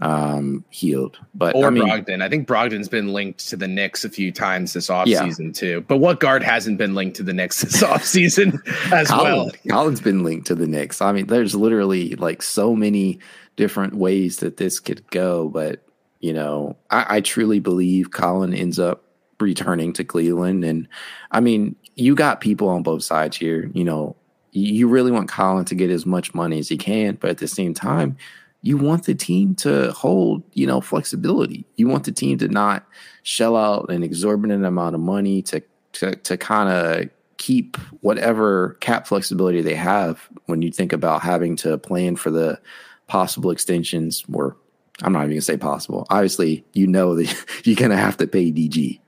um, 0.00 0.64
Hield. 0.70 1.18
But 1.34 1.54
or 1.54 1.66
I 1.66 1.70
mean, 1.70 1.84
Brogdon. 1.84 2.22
I 2.22 2.28
think 2.28 2.46
Brogdon's 2.48 2.88
been 2.88 3.12
linked 3.12 3.48
to 3.50 3.56
the 3.56 3.68
Knicks 3.68 4.04
a 4.04 4.10
few 4.10 4.32
times 4.32 4.72
this 4.72 4.88
offseason 4.88 5.46
yeah. 5.46 5.52
too. 5.52 5.84
But 5.86 5.98
what 5.98 6.20
guard 6.20 6.42
hasn't 6.42 6.76
been 6.76 6.94
linked 6.94 7.16
to 7.16 7.22
the 7.22 7.32
Knicks 7.32 7.62
this 7.62 7.82
offseason 7.82 8.58
as 8.92 9.08
Colin, 9.08 9.32
well? 9.32 9.50
Colin's 9.70 10.00
been 10.00 10.24
linked 10.24 10.48
to 10.48 10.54
the 10.54 10.66
Knicks. 10.66 11.00
I 11.00 11.12
mean, 11.12 11.28
there's 11.28 11.54
literally 11.54 12.16
like 12.16 12.42
so 12.42 12.74
many 12.74 13.20
different 13.56 13.94
ways 13.94 14.38
that 14.38 14.56
this 14.56 14.80
could 14.80 15.08
go, 15.10 15.48
but 15.48 15.82
you 16.20 16.32
know, 16.32 16.76
I, 16.90 17.16
I 17.16 17.20
truly 17.20 17.60
believe 17.60 18.10
Colin 18.10 18.54
ends 18.54 18.78
up 18.78 19.04
returning 19.40 19.92
to 19.94 20.04
Cleveland. 20.04 20.64
And 20.64 20.88
I 21.30 21.40
mean, 21.40 21.76
you 21.94 22.14
got 22.14 22.40
people 22.40 22.68
on 22.68 22.82
both 22.82 23.02
sides 23.02 23.36
here. 23.36 23.70
You 23.74 23.84
know, 23.84 24.16
you 24.52 24.88
really 24.88 25.10
want 25.10 25.28
Colin 25.28 25.64
to 25.66 25.74
get 25.74 25.90
as 25.90 26.06
much 26.06 26.34
money 26.34 26.58
as 26.58 26.68
he 26.68 26.76
can, 26.76 27.16
but 27.16 27.30
at 27.30 27.38
the 27.38 27.48
same 27.48 27.74
time, 27.74 28.16
you 28.62 28.76
want 28.76 29.04
the 29.04 29.14
team 29.14 29.54
to 29.56 29.90
hold, 29.92 30.42
you 30.52 30.66
know, 30.66 30.80
flexibility. 30.80 31.66
You 31.76 31.88
want 31.88 32.04
the 32.04 32.12
team 32.12 32.38
to 32.38 32.48
not 32.48 32.86
shell 33.22 33.56
out 33.56 33.90
an 33.90 34.02
exorbitant 34.02 34.64
amount 34.64 34.94
of 34.94 35.00
money 35.00 35.42
to 35.42 35.62
to 35.94 36.14
to 36.16 36.36
kind 36.36 36.68
of 36.68 37.10
keep 37.38 37.76
whatever 38.00 38.76
cap 38.80 39.06
flexibility 39.06 39.60
they 39.60 39.74
have 39.74 40.28
when 40.46 40.62
you 40.62 40.70
think 40.70 40.92
about 40.92 41.22
having 41.22 41.56
to 41.56 41.76
plan 41.76 42.14
for 42.14 42.30
the 42.30 42.60
possible 43.08 43.50
extensions 43.50 44.24
or 44.32 44.56
I'm 45.02 45.12
not 45.12 45.20
even 45.20 45.30
gonna 45.30 45.40
say 45.40 45.56
possible. 45.56 46.06
Obviously, 46.08 46.64
you 46.72 46.86
know 46.86 47.16
that 47.16 47.44
you're 47.64 47.76
gonna 47.76 47.96
have 47.96 48.16
to 48.18 48.26
pay 48.26 48.52
DG. 48.52 49.00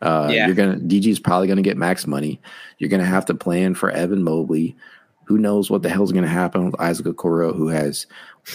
Uh, 0.00 0.30
yeah. 0.32 0.46
You're 0.46 0.54
gonna 0.54 0.76
DG 0.76 1.06
is 1.06 1.20
probably 1.20 1.48
gonna 1.48 1.62
get 1.62 1.76
max 1.76 2.06
money. 2.06 2.40
You're 2.78 2.90
gonna 2.90 3.04
have 3.04 3.26
to 3.26 3.34
plan 3.34 3.74
for 3.74 3.90
Evan 3.90 4.22
Mobley. 4.22 4.76
Who 5.24 5.38
knows 5.38 5.70
what 5.70 5.82
the 5.82 5.90
hell's 5.90 6.12
gonna 6.12 6.28
happen 6.28 6.64
with 6.64 6.80
Isaac 6.80 7.06
Okoro, 7.06 7.54
who 7.54 7.68
has 7.68 8.06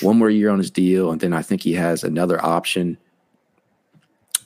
one 0.02 0.18
more 0.18 0.30
year 0.30 0.50
on 0.50 0.58
his 0.58 0.72
deal, 0.72 1.12
and 1.12 1.22
then 1.22 1.34
I 1.34 1.42
think 1.42 1.62
he 1.62 1.74
has 1.74 2.04
another 2.04 2.44
option. 2.44 2.98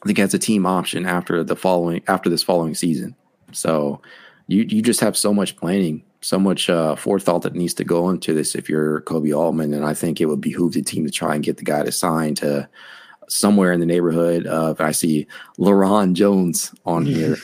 I 0.01 0.05
think 0.05 0.17
has 0.17 0.33
a 0.33 0.39
team 0.39 0.65
option 0.65 1.05
after 1.05 1.43
the 1.43 1.55
following 1.55 2.01
after 2.07 2.29
this 2.29 2.43
following 2.43 2.75
season. 2.75 3.15
So 3.51 4.01
you 4.47 4.63
you 4.63 4.81
just 4.81 4.99
have 4.99 5.17
so 5.17 5.33
much 5.33 5.55
planning 5.55 6.03
so 6.21 6.37
much 6.37 6.69
uh, 6.69 6.95
forethought 6.95 7.43
that 7.43 7.55
needs 7.55 7.73
to 7.75 7.83
go 7.83 8.09
into 8.09 8.33
this 8.33 8.55
if 8.55 8.69
you're 8.69 9.01
Koby 9.01 9.35
Altman, 9.35 9.73
and 9.73 9.85
I 9.85 9.93
think 9.93 10.19
it 10.19 10.25
would 10.25 10.41
behoove 10.41 10.73
the 10.73 10.81
team 10.81 11.05
to 11.05 11.11
try 11.11 11.35
and 11.35 11.43
get 11.43 11.57
the 11.57 11.63
guy 11.63 11.83
to 11.83 11.91
sign 11.91 12.35
to 12.35 12.67
somewhere 13.29 13.71
in 13.71 13.79
the 13.79 13.85
neighborhood 13.85 14.45
of. 14.47 14.81
I 14.81 14.91
see 14.91 15.27
LeBron 15.57 16.13
Jones 16.13 16.73
on 16.85 17.05
here. 17.05 17.37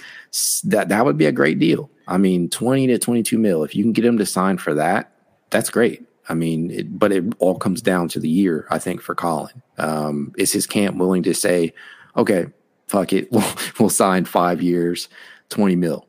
that 0.65 0.89
that 0.89 1.05
would 1.05 1.17
be 1.17 1.25
a 1.25 1.31
great 1.31 1.59
deal. 1.59 1.89
I 2.07 2.17
mean, 2.17 2.49
twenty 2.49 2.87
to 2.87 2.99
twenty-two 2.99 3.37
mil. 3.37 3.63
If 3.63 3.75
you 3.75 3.83
can 3.83 3.93
get 3.93 4.05
him 4.05 4.17
to 4.17 4.25
sign 4.25 4.57
for 4.57 4.73
that, 4.73 5.11
that's 5.49 5.69
great. 5.69 6.03
I 6.27 6.33
mean, 6.33 6.71
it, 6.71 6.97
but 6.99 7.11
it 7.11 7.23
all 7.39 7.57
comes 7.57 7.81
down 7.81 8.09
to 8.09 8.19
the 8.19 8.29
year. 8.29 8.67
I 8.71 8.79
think 8.79 9.01
for 9.01 9.15
Colin. 9.15 9.61
um, 9.77 10.33
is 10.37 10.51
his 10.51 10.65
camp 10.65 10.97
willing 10.97 11.23
to 11.23 11.33
say, 11.35 11.73
okay, 12.17 12.47
fuck 12.87 13.13
it, 13.13 13.31
we'll, 13.31 13.53
we'll 13.79 13.89
sign 13.89 14.25
five 14.25 14.61
years, 14.61 15.07
twenty 15.49 15.75
mil 15.75 16.07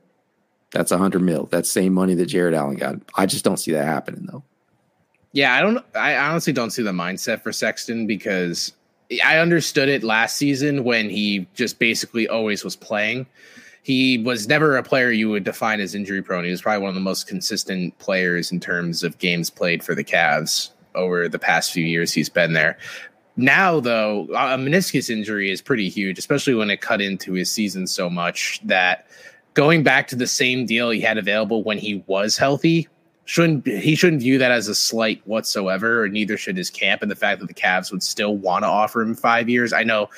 that's 0.77 0.93
a 0.93 0.99
hundred 0.99 1.23
mil. 1.23 1.47
That's 1.51 1.71
same 1.71 1.95
money 1.95 2.15
that 2.15 2.27
Jarrett 2.27 2.55
Allen 2.55 2.77
got. 2.77 2.97
I 3.15 3.27
just 3.27 3.45
don't 3.45 3.57
see 3.57 3.73
that 3.73 3.85
happening 3.85 4.27
though. 4.31 4.43
Yeah, 5.33 5.55
I 5.55 5.61
don't. 5.61 5.85
I 5.95 6.17
honestly 6.17 6.53
don't 6.53 6.71
see 6.71 6.83
the 6.83 6.93
mindset 6.93 7.43
for 7.43 7.53
Sexton 7.53 8.07
because 8.07 8.73
I 9.25 9.39
understood 9.39 9.89
it 9.89 10.03
last 10.03 10.37
season 10.37 10.85
when 10.85 11.11
he 11.11 11.47
just 11.55 11.79
basically 11.79 12.29
always 12.29 12.65
was 12.65 12.77
playing. 12.77 13.27
He 13.83 14.19
was 14.19 14.49
never 14.49 14.77
a 14.77 14.83
player 14.83 15.13
you 15.13 15.31
would 15.31 15.45
define 15.45 15.81
as 15.81 15.95
injury 15.95 16.23
prone. 16.23 16.45
He 16.45 16.51
was 16.51 16.63
probably 16.63 16.83
one 16.83 16.89
of 16.89 16.97
the 16.97 17.01
most 17.01 17.29
consistent 17.29 17.97
players 17.99 18.51
in 18.51 18.59
terms 18.59 19.05
of 19.05 19.19
games 19.19 19.49
played 19.49 19.85
for 19.85 19.95
the 19.95 20.03
Cavs 20.03 20.71
over 20.97 21.29
the 21.29 21.39
past 21.39 21.73
few 21.73 21.85
years 21.85 22.13
he's 22.13 22.29
been 22.29 22.53
there. 22.53 22.79
Now, 23.37 23.81
though, 23.81 24.25
a 24.31 24.57
meniscus 24.57 25.11
injury 25.11 25.51
is 25.51 25.61
pretty 25.61 25.89
huge, 25.89 26.19
especially 26.19 26.55
when 26.55 26.71
it 26.71 26.81
cut 26.81 27.01
into 27.01 27.35
his 27.35 27.51
season 27.51 27.87
so 27.87 28.09
much 28.09 28.61
that 28.65 29.07
going 29.55 29.83
back 29.83 30.09
to 30.09 30.17
the 30.17 30.27
same 30.27 30.67
deal 30.67 30.91
he 30.91 31.01
had 31.01 31.19
available 31.19 31.63
when 31.63 31.79
he 31.79 32.03
was 32.07 32.37
healthy 32.37 32.89
shouldn't 33.27 33.67
he 33.67 33.95
shouldn't 33.95 34.23
view 34.23 34.39
that 34.39 34.51
as 34.51 34.69
a 34.69 34.75
slight 34.75 35.21
whatsoever, 35.27 36.03
or 36.03 36.09
neither 36.09 36.39
should 36.39 36.57
his 36.57 36.71
camp. 36.71 37.03
And 37.03 37.11
the 37.11 37.17
fact 37.17 37.41
that 37.41 37.49
the 37.49 37.55
Cavs 37.55 37.93
would 37.93 38.03
still 38.03 38.37
want 38.37 38.63
to 38.63 38.69
offer 38.69 39.03
him 39.03 39.15
five 39.15 39.49
years, 39.49 39.73
I 39.73 39.83
know, 39.83 40.09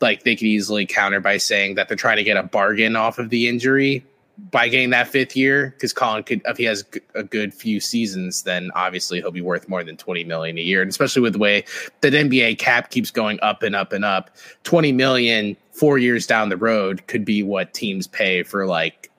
like 0.00 0.22
they 0.22 0.34
could 0.34 0.46
easily 0.46 0.86
counter 0.86 1.20
by 1.20 1.36
saying 1.36 1.74
that 1.74 1.88
they're 1.88 1.96
trying 1.96 2.16
to 2.16 2.24
get 2.24 2.36
a 2.36 2.42
bargain 2.42 2.96
off 2.96 3.18
of 3.18 3.28
the 3.30 3.48
injury 3.48 4.04
by 4.50 4.68
getting 4.68 4.90
that 4.90 5.08
fifth 5.08 5.36
year 5.36 5.70
because 5.76 5.92
Colin 5.92 6.22
could 6.22 6.40
if 6.46 6.56
he 6.56 6.64
has 6.64 6.84
a 7.14 7.22
good 7.22 7.52
few 7.52 7.80
seasons, 7.80 8.44
then 8.44 8.70
obviously 8.74 9.20
he'll 9.20 9.30
be 9.30 9.40
worth 9.40 9.68
more 9.68 9.84
than 9.84 9.96
twenty 9.96 10.24
million 10.24 10.56
a 10.56 10.62
year. 10.62 10.80
And 10.82 10.88
especially 10.88 11.22
with 11.22 11.34
the 11.34 11.38
way 11.38 11.64
that 12.00 12.12
NBA 12.12 12.58
cap 12.58 12.90
keeps 12.90 13.10
going 13.10 13.38
up 13.42 13.62
and 13.62 13.74
up 13.74 13.92
and 13.92 14.04
up, 14.04 14.30
twenty 14.62 14.92
million 14.92 15.56
four 15.72 15.98
years 15.98 16.26
down 16.26 16.48
the 16.48 16.56
road 16.56 17.06
could 17.08 17.24
be 17.24 17.42
what 17.42 17.74
teams 17.74 18.06
pay 18.06 18.42
for 18.42 18.66
like 18.66 19.10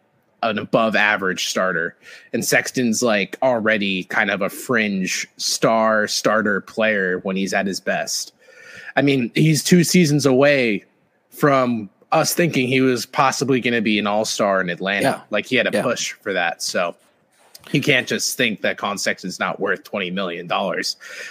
an 0.49 0.59
above 0.59 0.95
average 0.95 1.47
starter. 1.47 1.95
And 2.31 2.43
Sexton's 2.45 3.01
like 3.01 3.37
already 3.41 4.03
kind 4.05 4.31
of 4.31 4.41
a 4.41 4.49
fringe 4.49 5.27
star 5.37 6.07
starter 6.07 6.61
player 6.61 7.19
when 7.19 7.35
he's 7.35 7.53
at 7.53 7.65
his 7.65 7.79
best. 7.79 8.33
I 8.95 9.01
mean, 9.01 9.31
he's 9.35 9.63
two 9.63 9.83
seasons 9.83 10.25
away 10.25 10.85
from 11.29 11.89
us 12.11 12.33
thinking 12.33 12.67
he 12.67 12.81
was 12.81 13.05
possibly 13.05 13.59
going 13.59 13.73
to 13.73 13.81
be 13.81 13.97
an 13.97 14.07
all 14.07 14.25
star 14.25 14.61
in 14.61 14.69
Atlanta. 14.69 15.01
Yeah. 15.01 15.21
Like 15.31 15.45
he 15.47 15.55
had 15.55 15.67
a 15.67 15.71
yeah. 15.73 15.81
push 15.81 16.13
for 16.13 16.31
that. 16.33 16.61
So 16.61 16.95
you 17.71 17.81
can't 17.81 18.07
just 18.07 18.37
think 18.37 18.61
that 18.61 18.77
Colin 18.77 18.97
Sexton's 18.97 19.39
not 19.39 19.59
worth 19.59 19.83
$20 19.83 20.11
million. 20.13 20.49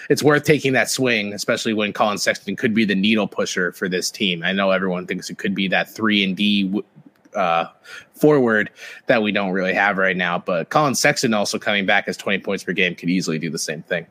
It's 0.09 0.23
worth 0.23 0.45
taking 0.45 0.73
that 0.73 0.89
swing, 0.89 1.33
especially 1.35 1.75
when 1.75 1.93
Colin 1.93 2.19
Sexton 2.19 2.57
could 2.57 2.75
be 2.75 2.85
the 2.85 2.95
needle 2.95 3.29
pusher 3.29 3.73
for 3.73 3.89
this 3.89 4.11
team. 4.11 4.43
I 4.43 4.53
know 4.53 4.71
everyone 4.71 5.07
thinks 5.07 5.29
it 5.29 5.39
could 5.39 5.55
be 5.55 5.69
that 5.69 5.91
three 5.91 6.25
and 6.25 6.37
D 6.37 6.83
uh, 7.35 7.67
forward 8.15 8.71
that 9.07 9.23
we 9.23 9.33
don't 9.33 9.53
really 9.53 9.75
have 9.75 9.97
right 9.97 10.17
now. 10.17 10.39
But 10.39 10.71
Colin 10.71 10.95
Sexton 10.95 11.35
also 11.35 11.59
coming 11.59 11.87
back 11.87 12.09
as 12.09 12.17
20 12.17 12.39
points 12.39 12.65
per 12.65 12.73
game 12.73 12.95
could 12.95 13.11
easily 13.11 13.39
do 13.39 13.51
the 13.51 13.59
same 13.59 13.83
thing. 13.83 14.07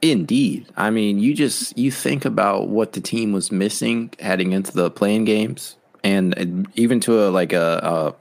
Indeed. 0.00 0.66
I 0.76 0.90
mean, 0.90 1.18
you 1.18 1.34
just 1.34 1.76
you 1.76 1.90
think 1.90 2.24
about 2.24 2.68
what 2.68 2.92
the 2.92 3.00
team 3.00 3.32
was 3.32 3.52
missing 3.52 4.10
heading 4.18 4.52
into 4.52 4.72
the 4.72 4.90
play-in 4.90 5.24
games, 5.24 5.76
and 6.02 6.66
even 6.74 7.00
to 7.00 7.26
a, 7.26 7.28
like 7.28 7.52
a, 7.52 8.14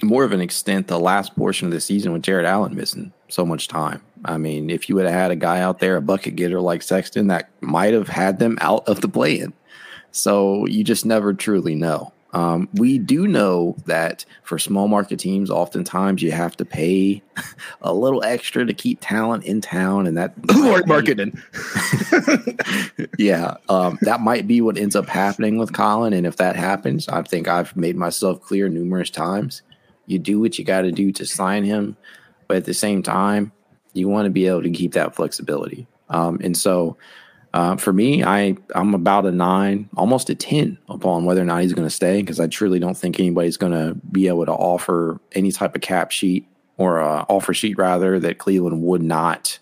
a 0.00 0.04
more 0.04 0.24
of 0.24 0.32
an 0.32 0.40
extent, 0.40 0.86
the 0.86 0.98
last 0.98 1.34
portion 1.34 1.66
of 1.66 1.72
the 1.72 1.80
season 1.80 2.12
with 2.12 2.22
Jarrett 2.22 2.46
Allen 2.46 2.76
missing 2.76 3.12
so 3.28 3.44
much 3.44 3.68
time. 3.68 4.00
I 4.24 4.36
mean, 4.38 4.70
if 4.70 4.88
you 4.88 4.94
would 4.94 5.06
have 5.06 5.14
had 5.14 5.30
a 5.30 5.36
guy 5.36 5.60
out 5.60 5.80
there, 5.80 5.96
a 5.96 6.02
bucket 6.02 6.36
getter 6.36 6.60
like 6.60 6.82
Sexton, 6.82 7.28
that 7.28 7.50
might 7.60 7.92
have 7.92 8.08
had 8.08 8.38
them 8.38 8.58
out 8.60 8.86
of 8.88 9.00
the 9.00 9.08
play-in. 9.08 9.52
So 10.12 10.66
you 10.66 10.84
just 10.84 11.06
never 11.06 11.32
truly 11.32 11.74
know. 11.74 12.12
Um, 12.32 12.68
we 12.74 12.98
do 12.98 13.26
know 13.26 13.76
that 13.86 14.24
for 14.44 14.58
small 14.58 14.86
market 14.86 15.18
teams, 15.18 15.50
oftentimes 15.50 16.22
you 16.22 16.30
have 16.30 16.56
to 16.58 16.64
pay 16.64 17.22
a 17.82 17.92
little 17.92 18.22
extra 18.22 18.64
to 18.64 18.72
keep 18.72 18.98
talent 19.00 19.44
in 19.44 19.60
town, 19.60 20.06
and 20.06 20.16
that 20.16 20.34
more 20.56 20.82
marketing. 20.86 21.40
yeah, 23.18 23.54
um, 23.68 23.98
that 24.02 24.20
might 24.20 24.46
be 24.46 24.60
what 24.60 24.78
ends 24.78 24.94
up 24.94 25.08
happening 25.08 25.58
with 25.58 25.72
Colin. 25.72 26.12
And 26.12 26.26
if 26.26 26.36
that 26.36 26.56
happens, 26.56 27.08
I 27.08 27.22
think 27.22 27.48
I've 27.48 27.76
made 27.76 27.96
myself 27.96 28.40
clear 28.42 28.68
numerous 28.68 29.10
times. 29.10 29.62
You 30.06 30.18
do 30.18 30.40
what 30.40 30.58
you 30.58 30.64
got 30.64 30.82
to 30.82 30.92
do 30.92 31.12
to 31.12 31.26
sign 31.26 31.64
him, 31.64 31.96
but 32.46 32.56
at 32.58 32.64
the 32.64 32.74
same 32.74 33.02
time, 33.02 33.52
you 33.92 34.08
want 34.08 34.26
to 34.26 34.30
be 34.30 34.46
able 34.46 34.62
to 34.62 34.70
keep 34.70 34.92
that 34.92 35.14
flexibility. 35.14 35.86
Um, 36.08 36.40
and 36.42 36.56
so 36.56 36.96
uh, 37.52 37.76
for 37.76 37.92
me, 37.92 38.22
I 38.22 38.56
I'm 38.74 38.94
about 38.94 39.26
a 39.26 39.32
nine, 39.32 39.88
almost 39.96 40.30
a 40.30 40.34
ten 40.34 40.78
upon 40.88 41.24
whether 41.24 41.42
or 41.42 41.44
not 41.44 41.62
he's 41.62 41.72
going 41.72 41.86
to 41.86 41.94
stay 41.94 42.20
because 42.20 42.38
I 42.38 42.46
truly 42.46 42.78
don't 42.78 42.96
think 42.96 43.18
anybody's 43.18 43.56
going 43.56 43.72
to 43.72 43.94
be 44.12 44.28
able 44.28 44.46
to 44.46 44.52
offer 44.52 45.20
any 45.32 45.50
type 45.50 45.74
of 45.74 45.80
cap 45.80 46.12
sheet 46.12 46.46
or 46.76 47.00
uh, 47.00 47.24
offer 47.28 47.52
sheet 47.52 47.76
rather 47.76 48.20
that 48.20 48.38
Cleveland 48.38 48.82
would 48.82 49.02
not 49.02 49.58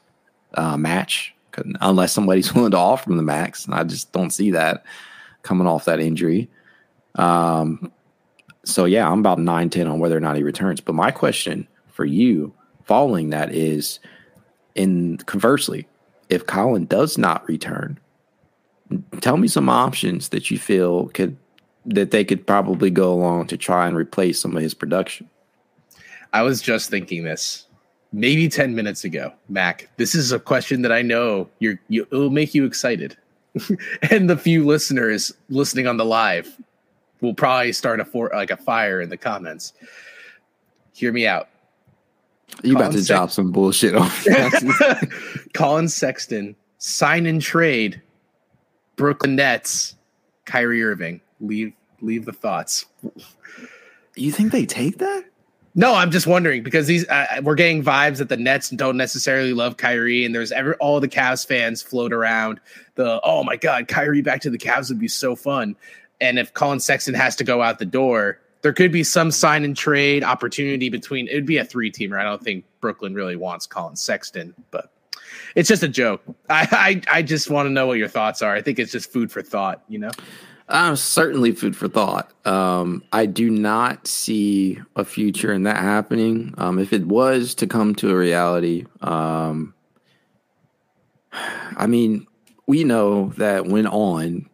uh, 0.54 0.76
match 0.76 1.34
unless 1.80 2.12
somebody's 2.12 2.54
willing 2.54 2.72
to 2.72 2.76
offer 2.76 3.10
him 3.10 3.16
the 3.16 3.22
max. 3.22 3.64
And 3.64 3.74
I 3.74 3.84
just 3.84 4.12
don't 4.12 4.30
see 4.30 4.50
that 4.50 4.84
coming 5.42 5.66
off 5.66 5.86
that 5.86 5.98
injury. 5.98 6.50
Um, 7.14 7.90
so 8.64 8.84
yeah, 8.84 9.10
I'm 9.10 9.20
about 9.20 9.38
nine 9.38 9.70
ten 9.70 9.86
on 9.86 9.98
whether 9.98 10.16
or 10.16 10.20
not 10.20 10.36
he 10.36 10.42
returns. 10.42 10.82
But 10.82 10.94
my 10.94 11.10
question 11.10 11.66
for 11.88 12.04
you, 12.04 12.52
following 12.84 13.30
that, 13.30 13.50
is 13.50 13.98
in 14.74 15.16
conversely 15.18 15.88
if 16.28 16.46
Colin 16.46 16.86
does 16.86 17.18
not 17.18 17.46
return, 17.48 17.98
tell 19.20 19.36
me 19.36 19.48
some 19.48 19.68
options 19.68 20.28
that 20.30 20.50
you 20.50 20.58
feel 20.58 21.08
could 21.08 21.36
that 21.86 22.10
they 22.10 22.24
could 22.24 22.46
probably 22.46 22.90
go 22.90 23.12
along 23.12 23.46
to 23.46 23.56
try 23.56 23.86
and 23.86 23.96
replace 23.96 24.38
some 24.38 24.54
of 24.54 24.62
his 24.62 24.74
production. 24.74 25.28
I 26.34 26.42
was 26.42 26.60
just 26.60 26.90
thinking 26.90 27.24
this 27.24 27.66
maybe 28.12 28.48
10 28.48 28.74
minutes 28.74 29.04
ago, 29.04 29.32
Mac. 29.48 29.88
This 29.96 30.14
is 30.14 30.32
a 30.32 30.38
question 30.38 30.82
that 30.82 30.92
I 30.92 31.02
know 31.02 31.48
you're 31.58 31.80
you, 31.88 32.06
it'll 32.10 32.30
make 32.30 32.54
you 32.54 32.64
excited. 32.64 33.16
and 34.10 34.28
the 34.28 34.36
few 34.36 34.66
listeners 34.66 35.32
listening 35.48 35.86
on 35.86 35.96
the 35.96 36.04
live 36.04 36.58
will 37.20 37.34
probably 37.34 37.72
start 37.72 38.00
a 38.00 38.04
for 38.04 38.30
like 38.34 38.50
a 38.50 38.56
fire 38.56 39.00
in 39.00 39.08
the 39.08 39.16
comments. 39.16 39.72
Hear 40.92 41.12
me 41.12 41.26
out. 41.26 41.48
You 42.62 42.74
Colin 42.74 42.86
about 42.88 42.98
to 42.98 43.04
drop 43.04 43.30
some 43.30 43.52
bullshit 43.52 43.94
on 43.94 44.10
Colin 45.54 45.88
Sexton 45.88 46.56
sign 46.78 47.26
and 47.26 47.40
trade 47.40 48.00
Brooklyn 48.96 49.36
Nets 49.36 49.94
Kyrie 50.44 50.82
Irving. 50.82 51.20
Leave 51.40 51.72
leave 52.00 52.24
the 52.24 52.32
thoughts. 52.32 52.86
You 54.16 54.32
think 54.32 54.52
they 54.52 54.66
take 54.66 54.98
that? 54.98 55.24
No, 55.74 55.94
I'm 55.94 56.10
just 56.10 56.26
wondering 56.26 56.64
because 56.64 56.88
these 56.88 57.06
uh, 57.08 57.40
we're 57.44 57.54
getting 57.54 57.84
vibes 57.84 58.18
that 58.18 58.28
the 58.28 58.36
Nets 58.36 58.70
don't 58.70 58.96
necessarily 58.96 59.52
love 59.52 59.76
Kyrie, 59.76 60.24
and 60.24 60.34
there's 60.34 60.50
every 60.50 60.74
all 60.74 60.98
the 60.98 61.08
Cavs 61.08 61.46
fans 61.46 61.82
float 61.82 62.12
around 62.12 62.60
the 62.96 63.20
oh 63.22 63.44
my 63.44 63.56
god, 63.56 63.86
Kyrie 63.86 64.22
back 64.22 64.40
to 64.40 64.50
the 64.50 64.58
Cavs 64.58 64.88
would 64.88 64.98
be 64.98 65.08
so 65.08 65.36
fun. 65.36 65.76
And 66.20 66.38
if 66.38 66.52
Colin 66.52 66.80
Sexton 66.80 67.14
has 67.14 67.36
to 67.36 67.44
go 67.44 67.62
out 67.62 67.78
the 67.78 67.86
door, 67.86 68.40
there 68.62 68.72
could 68.72 68.92
be 68.92 69.04
some 69.04 69.30
sign 69.30 69.64
and 69.64 69.76
trade 69.76 70.24
opportunity 70.24 70.88
between 70.88 71.28
it 71.28 71.34
would 71.34 71.46
be 71.46 71.58
a 71.58 71.64
three 71.64 71.90
teamer. 71.90 72.18
I 72.18 72.24
don't 72.24 72.42
think 72.42 72.64
Brooklyn 72.80 73.14
really 73.14 73.36
wants 73.36 73.66
Colin 73.66 73.96
Sexton, 73.96 74.54
but 74.70 74.90
it's 75.54 75.68
just 75.68 75.82
a 75.82 75.88
joke. 75.88 76.22
I 76.50 77.02
I, 77.10 77.18
I 77.18 77.22
just 77.22 77.50
want 77.50 77.66
to 77.66 77.70
know 77.70 77.86
what 77.86 77.98
your 77.98 78.08
thoughts 78.08 78.42
are. 78.42 78.54
I 78.54 78.62
think 78.62 78.78
it's 78.78 78.92
just 78.92 79.12
food 79.12 79.30
for 79.30 79.42
thought, 79.42 79.82
you 79.88 79.98
know. 79.98 80.10
Uh, 80.68 80.94
certainly 80.94 81.52
food 81.52 81.74
for 81.74 81.88
thought. 81.88 82.30
Um, 82.46 83.02
I 83.10 83.24
do 83.24 83.48
not 83.48 84.06
see 84.06 84.78
a 84.96 85.04
future 85.04 85.50
in 85.50 85.62
that 85.62 85.78
happening. 85.78 86.52
Um, 86.58 86.78
if 86.78 86.92
it 86.92 87.06
was 87.06 87.54
to 87.54 87.66
come 87.66 87.94
to 87.96 88.10
a 88.10 88.14
reality, 88.14 88.84
um, 89.00 89.72
I 91.32 91.86
mean, 91.86 92.26
we 92.66 92.84
know 92.84 93.30
that 93.38 93.64
when 93.64 93.86
on, 93.86 94.50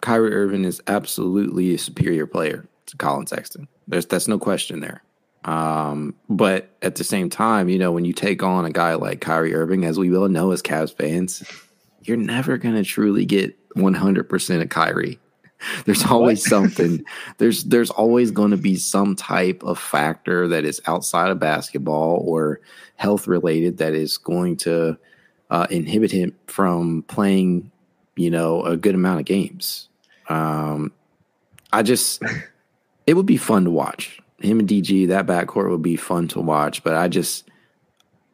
Kyrie 0.00 0.34
Irving 0.34 0.64
is 0.64 0.80
absolutely 0.86 1.74
a 1.74 1.78
superior 1.78 2.26
player 2.26 2.66
Colin 2.98 3.26
Sexton. 3.26 3.68
There's 3.88 4.06
that's 4.06 4.28
no 4.28 4.38
question 4.38 4.80
there. 4.80 5.02
Um, 5.44 6.14
but 6.30 6.70
at 6.80 6.94
the 6.94 7.04
same 7.04 7.28
time, 7.28 7.68
you 7.68 7.78
know, 7.78 7.92
when 7.92 8.04
you 8.04 8.12
take 8.12 8.42
on 8.42 8.64
a 8.64 8.70
guy 8.70 8.94
like 8.94 9.20
Kyrie 9.20 9.54
Irving, 9.54 9.84
as 9.84 9.98
we 9.98 10.14
all 10.16 10.28
know 10.28 10.52
as 10.52 10.62
Cavs 10.62 10.96
fans, 10.96 11.44
you're 12.02 12.16
never 12.16 12.56
going 12.56 12.74
to 12.74 12.84
truly 12.84 13.26
get 13.26 13.56
100% 13.74 14.62
of 14.62 14.68
Kyrie. 14.70 15.18
There's 15.84 16.04
always 16.04 16.46
something. 16.46 17.04
There's 17.38 17.64
there's 17.64 17.90
always 17.90 18.30
going 18.30 18.50
to 18.50 18.56
be 18.56 18.76
some 18.76 19.16
type 19.16 19.62
of 19.62 19.78
factor 19.78 20.46
that 20.48 20.64
is 20.64 20.80
outside 20.86 21.30
of 21.30 21.38
basketball 21.38 22.22
or 22.26 22.60
health 22.96 23.26
related 23.26 23.78
that 23.78 23.94
is 23.94 24.18
going 24.18 24.58
to 24.58 24.98
uh, 25.50 25.66
inhibit 25.70 26.10
him 26.10 26.34
from 26.48 27.02
playing, 27.08 27.70
you 28.16 28.30
know, 28.30 28.62
a 28.62 28.76
good 28.76 28.94
amount 28.94 29.20
of 29.20 29.26
games. 29.26 29.88
Um, 30.28 30.92
I 31.72 31.82
just 31.82 32.22
it 33.06 33.14
would 33.14 33.26
be 33.26 33.36
fun 33.36 33.64
to 33.64 33.70
watch. 33.70 34.20
Him 34.40 34.58
and 34.58 34.68
DG, 34.68 35.08
that 35.08 35.26
backcourt 35.26 35.70
would 35.70 35.82
be 35.82 35.96
fun 35.96 36.28
to 36.28 36.40
watch. 36.40 36.82
But 36.82 36.94
I 36.94 37.08
just, 37.08 37.48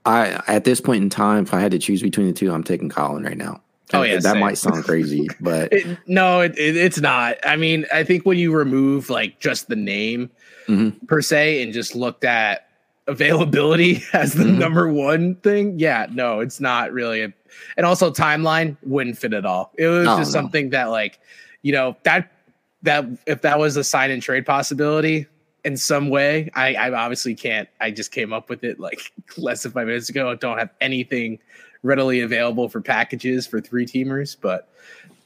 I 0.04 0.40
at 0.46 0.64
this 0.64 0.80
point 0.80 1.02
in 1.02 1.10
time, 1.10 1.44
if 1.44 1.54
I 1.54 1.60
had 1.60 1.72
to 1.72 1.78
choose 1.78 2.02
between 2.02 2.26
the 2.26 2.32
two, 2.32 2.52
I'm 2.52 2.64
taking 2.64 2.88
Colin 2.88 3.24
right 3.24 3.36
now. 3.36 3.60
Oh 3.92 4.02
yeah, 4.02 4.14
that 4.14 4.22
same. 4.22 4.40
might 4.40 4.58
sound 4.58 4.84
crazy, 4.84 5.28
but 5.40 5.72
it, 5.72 5.98
no, 6.06 6.40
it, 6.40 6.56
it, 6.58 6.76
it's 6.76 7.00
not. 7.00 7.36
I 7.44 7.56
mean, 7.56 7.86
I 7.92 8.04
think 8.04 8.24
when 8.24 8.38
you 8.38 8.52
remove 8.52 9.10
like 9.10 9.40
just 9.40 9.68
the 9.68 9.76
name 9.76 10.30
mm-hmm. 10.68 11.06
per 11.06 11.20
se 11.20 11.62
and 11.62 11.72
just 11.72 11.94
looked 11.94 12.24
at 12.24 12.68
availability 13.06 14.02
as 14.12 14.34
the 14.34 14.44
mm-hmm. 14.44 14.58
number 14.58 14.92
one 14.92 15.34
thing, 15.36 15.78
yeah, 15.78 16.06
no, 16.10 16.40
it's 16.40 16.60
not 16.60 16.92
really. 16.92 17.22
A, 17.22 17.32
and 17.76 17.84
also 17.84 18.12
timeline 18.12 18.76
wouldn't 18.82 19.18
fit 19.18 19.32
at 19.32 19.44
all. 19.44 19.72
It 19.76 19.88
was 19.88 20.06
oh, 20.06 20.18
just 20.18 20.32
no. 20.32 20.40
something 20.40 20.70
that 20.70 20.84
like, 20.84 21.18
you 21.62 21.72
know, 21.72 21.96
that 22.04 22.30
that 22.82 23.04
if 23.26 23.42
that 23.42 23.58
was 23.58 23.76
a 23.76 23.84
sign 23.84 24.10
and 24.10 24.22
trade 24.22 24.46
possibility 24.46 25.26
in 25.64 25.76
some 25.76 26.08
way, 26.08 26.50
I, 26.54 26.74
I 26.74 26.92
obviously 26.92 27.34
can't. 27.34 27.68
I 27.80 27.90
just 27.90 28.12
came 28.12 28.32
up 28.32 28.48
with 28.48 28.64
it 28.64 28.80
like 28.80 29.12
less 29.36 29.62
than 29.62 29.72
five 29.72 29.86
minutes 29.86 30.08
ago. 30.08 30.30
I 30.30 30.34
don't 30.34 30.58
have 30.58 30.70
anything 30.80 31.38
readily 31.82 32.20
available 32.20 32.68
for 32.68 32.80
packages 32.80 33.46
for 33.46 33.60
three 33.60 33.86
teamers, 33.86 34.36
but 34.38 34.68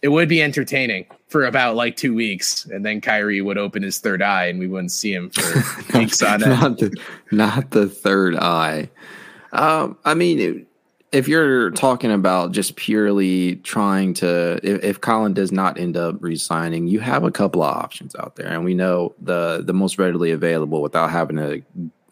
it 0.03 0.09
would 0.09 0.29
be 0.29 0.43
entertaining 0.43 1.07
for 1.29 1.47
about 1.47 1.77
like 1.77 1.97
two 1.97 2.15
weeks, 2.15 2.67
and 2.67 2.85
then 2.85 3.01
Kyrie 3.01 3.41
would 3.41 3.59
open 3.59 3.83
his 3.83 3.99
third 3.99 4.23
eye, 4.23 4.47
and 4.47 4.59
we 4.59 4.67
wouldn't 4.67 4.93
see 4.93 5.13
him 5.15 5.31
for 5.31 5.99
weeks 5.99 6.23
on 6.23 6.43
end. 6.43 6.61
Not 6.61 6.79
the, 6.79 6.97
not 7.31 7.71
the 7.71 7.89
third 7.89 8.37
eye. 8.37 8.91
Um, 9.53 9.97
I 10.05 10.15
mean, 10.15 10.39
it, 10.41 10.67
if 11.15 11.29
you're 11.29 11.71
talking 11.71 12.11
about 12.11 12.51
just 12.51 12.75
purely 12.75 13.57
trying 13.57 14.15
to, 14.15 14.59
if, 14.65 14.83
if 14.83 15.01
Colin 15.01 15.33
does 15.33 15.53
not 15.53 15.79
end 15.79 15.97
up 15.97 16.17
resigning, 16.21 16.89
you 16.89 16.99
have 16.99 17.23
a 17.23 17.31
couple 17.31 17.63
of 17.63 17.75
options 17.75 18.17
out 18.17 18.35
there, 18.35 18.49
and 18.49 18.65
we 18.65 18.75
know 18.75 19.15
the 19.21 19.63
the 19.65 19.73
most 19.73 19.97
readily 19.97 20.33
available 20.33 20.83
without 20.83 21.11
having 21.11 21.37
to, 21.37 21.63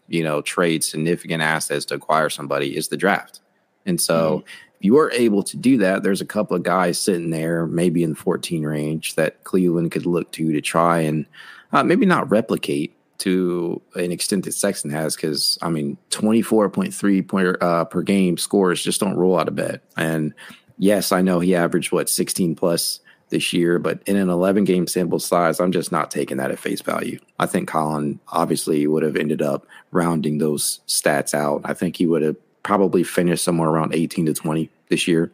you 0.07 0.23
know, 0.23 0.41
trade 0.41 0.85
significant 0.85 1.43
assets 1.43 1.83
to 1.85 1.95
acquire 1.95 2.29
somebody 2.29 2.77
is 2.77 2.87
the 2.87 2.97
draft. 2.97 3.41
And 3.85 3.99
so, 3.99 4.37
mm-hmm. 4.37 4.47
if 4.79 4.85
you 4.85 4.97
are 4.97 5.11
able 5.11 5.43
to 5.43 5.57
do 5.57 5.77
that, 5.79 6.03
there's 6.03 6.21
a 6.21 6.25
couple 6.25 6.55
of 6.55 6.63
guys 6.63 6.97
sitting 6.97 7.29
there, 7.29 7.67
maybe 7.67 8.03
in 8.03 8.11
the 8.11 8.15
14 8.15 8.63
range, 8.63 9.15
that 9.15 9.43
Cleveland 9.43 9.91
could 9.91 10.05
look 10.05 10.31
to 10.31 10.53
to 10.53 10.61
try 10.61 11.01
and 11.01 11.25
uh, 11.73 11.83
maybe 11.83 12.05
not 12.05 12.31
replicate, 12.31 12.95
to 13.19 13.81
an 13.95 14.11
extent 14.11 14.45
that 14.45 14.53
Sexton 14.53 14.91
has, 14.91 15.15
because 15.15 15.57
I 15.61 15.69
mean, 15.69 15.97
24.3 16.09 17.27
point 17.27 17.57
uh, 17.61 17.85
per 17.85 18.01
game 18.01 18.37
scores 18.37 18.83
just 18.83 18.99
don't 18.99 19.15
roll 19.15 19.39
out 19.39 19.47
of 19.47 19.55
bed. 19.55 19.81
And 19.95 20.33
yes, 20.77 21.11
I 21.11 21.21
know 21.21 21.39
he 21.39 21.55
averaged 21.55 21.91
what 21.91 22.09
16 22.09 22.55
plus 22.55 22.99
this 23.29 23.53
year, 23.53 23.79
but 23.79 24.01
in 24.05 24.15
an 24.15 24.29
11 24.29 24.63
game 24.63 24.87
sample 24.87 25.19
size, 25.19 25.59
I'm 25.59 25.71
just 25.71 25.91
not 25.91 26.11
taking 26.11 26.37
that 26.37 26.51
at 26.51 26.59
face 26.59 26.81
value. 26.81 27.19
I 27.39 27.45
think 27.45 27.67
Colin 27.67 28.19
obviously 28.27 28.85
would 28.85 29.03
have 29.03 29.15
ended 29.15 29.41
up 29.41 29.65
rounding 29.91 30.37
those 30.37 30.81
stats 30.87 31.33
out. 31.33 31.61
I 31.63 31.73
think 31.73 31.95
he 31.95 32.05
would 32.05 32.21
have 32.21 32.35
probably 32.63 33.03
finished 33.03 33.43
somewhere 33.43 33.69
around 33.69 33.93
18 33.93 34.27
to 34.27 34.33
20 34.33 34.69
this 34.89 35.07
year. 35.07 35.31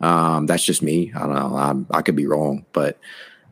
Um, 0.00 0.46
that's 0.46 0.64
just 0.64 0.82
me. 0.82 1.12
I 1.14 1.20
don't 1.20 1.34
know. 1.34 1.56
I'm, 1.56 1.86
i 1.90 2.02
could 2.02 2.16
be 2.16 2.26
wrong, 2.26 2.66
but 2.72 2.98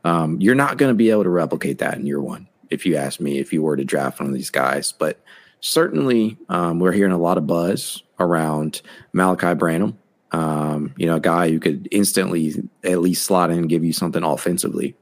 um, 0.04 0.40
you're 0.40 0.54
not 0.54 0.76
going 0.76 0.90
to 0.90 0.94
be 0.94 1.10
able 1.10 1.22
to 1.22 1.30
replicate 1.30 1.78
that 1.78 1.94
in 1.94 2.06
year 2.06 2.20
one 2.20 2.48
if 2.72 2.86
you 2.86 2.96
ask 2.96 3.20
me, 3.20 3.38
if 3.38 3.52
you 3.52 3.62
were 3.62 3.76
to 3.76 3.84
draft 3.84 4.18
one 4.18 4.28
of 4.28 4.34
these 4.34 4.50
guys. 4.50 4.92
But 4.92 5.20
certainly, 5.60 6.38
um, 6.48 6.80
we're 6.80 6.92
hearing 6.92 7.12
a 7.12 7.18
lot 7.18 7.38
of 7.38 7.46
buzz 7.46 8.02
around 8.18 8.82
Malaki 9.14 9.56
Branham. 9.56 9.98
Um, 10.32 10.94
you 10.96 11.06
know, 11.06 11.16
a 11.16 11.20
guy 11.20 11.50
who 11.50 11.60
could 11.60 11.88
instantly 11.90 12.54
at 12.82 13.00
least 13.00 13.24
slot 13.24 13.50
in 13.50 13.58
and 13.58 13.68
give 13.68 13.84
you 13.84 13.92
something 13.92 14.22
offensively. 14.22 14.96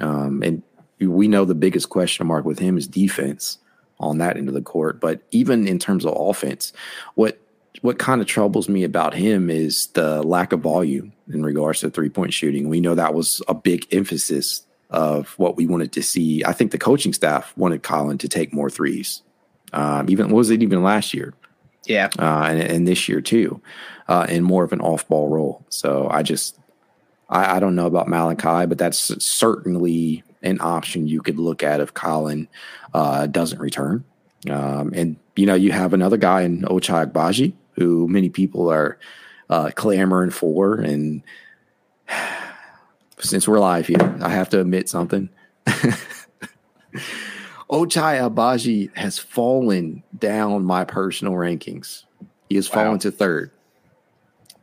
Um, 0.00 0.42
and 0.42 0.62
we 0.98 1.28
know 1.28 1.44
the 1.44 1.54
biggest 1.54 1.88
question 1.88 2.26
mark 2.26 2.44
with 2.44 2.58
him 2.58 2.76
is 2.76 2.88
defense 2.88 3.58
on 4.00 4.18
that 4.18 4.36
end 4.36 4.48
of 4.48 4.54
the 4.54 4.62
court. 4.62 5.00
But 5.00 5.22
even 5.30 5.68
in 5.68 5.78
terms 5.78 6.04
of 6.04 6.14
offense, 6.16 6.72
what 7.14 7.38
what 7.80 7.98
kind 7.98 8.20
of 8.20 8.26
troubles 8.26 8.68
me 8.68 8.84
about 8.84 9.14
him 9.14 9.50
is 9.50 9.88
the 9.88 10.22
lack 10.22 10.52
of 10.52 10.60
volume 10.60 11.12
in 11.32 11.42
regards 11.42 11.80
to 11.80 11.90
three 11.90 12.08
point 12.08 12.32
shooting. 12.32 12.68
We 12.68 12.80
know 12.80 12.94
that 12.94 13.14
was 13.14 13.40
a 13.48 13.54
big 13.54 13.86
emphasis 13.92 14.62
of 14.92 15.30
what 15.38 15.56
we 15.56 15.66
wanted 15.66 15.90
to 15.92 16.02
see. 16.02 16.44
I 16.44 16.52
think 16.52 16.70
the 16.70 16.78
coaching 16.78 17.12
staff 17.12 17.52
wanted 17.56 17.82
Colin 17.82 18.18
to 18.18 18.28
take 18.28 18.52
more 18.52 18.70
threes. 18.70 19.22
Um, 19.72 20.08
even 20.08 20.30
was 20.30 20.50
it 20.50 20.62
even 20.62 20.82
last 20.82 21.14
year? 21.14 21.34
Yeah, 21.86 22.10
uh, 22.18 22.44
and, 22.48 22.60
and, 22.60 22.86
this 22.86 23.08
year 23.08 23.20
too, 23.20 23.60
uh, 24.06 24.26
in 24.28 24.44
more 24.44 24.62
of 24.62 24.72
an 24.72 24.80
off 24.80 25.08
ball 25.08 25.28
role. 25.28 25.64
So 25.68 26.08
I 26.08 26.22
just 26.22 26.56
I, 27.28 27.56
I, 27.56 27.60
don't 27.60 27.74
know 27.74 27.86
about 27.86 28.06
Malaki, 28.06 28.68
but 28.68 28.78
that's 28.78 29.24
certainly 29.24 30.22
an 30.42 30.60
option 30.60 31.08
you 31.08 31.22
could 31.22 31.40
look 31.40 31.64
at 31.64 31.80
if 31.80 31.92
Colin 31.92 32.46
uh, 32.94 33.26
doesn't 33.26 33.58
return. 33.58 34.04
Um, 34.48 34.92
and 34.94 35.16
you 35.34 35.46
know 35.46 35.54
you 35.54 35.72
have 35.72 35.92
another 35.92 36.18
guy 36.18 36.42
in 36.42 36.62
Ochai 36.62 37.10
Agbaji 37.10 37.54
who 37.76 38.06
many 38.06 38.28
people 38.28 38.70
are 38.70 38.98
uh, 39.50 39.70
clamoring 39.74 40.30
for 40.30 40.74
and 40.74 41.22
since 43.22 43.46
we're 43.46 43.58
live 43.58 43.86
here, 43.86 44.18
I 44.20 44.28
have 44.30 44.48
to 44.50 44.60
admit 44.60 44.88
something. 44.88 45.28
Ochai 47.70 48.20
Agbaji 48.20 48.94
has 48.96 49.18
fallen 49.18 50.02
down 50.18 50.64
my 50.64 50.84
personal 50.84 51.34
rankings. 51.34 52.04
He 52.48 52.56
has 52.56 52.68
wow. 52.68 52.74
fallen 52.84 52.98
to 53.00 53.10
third. 53.10 53.50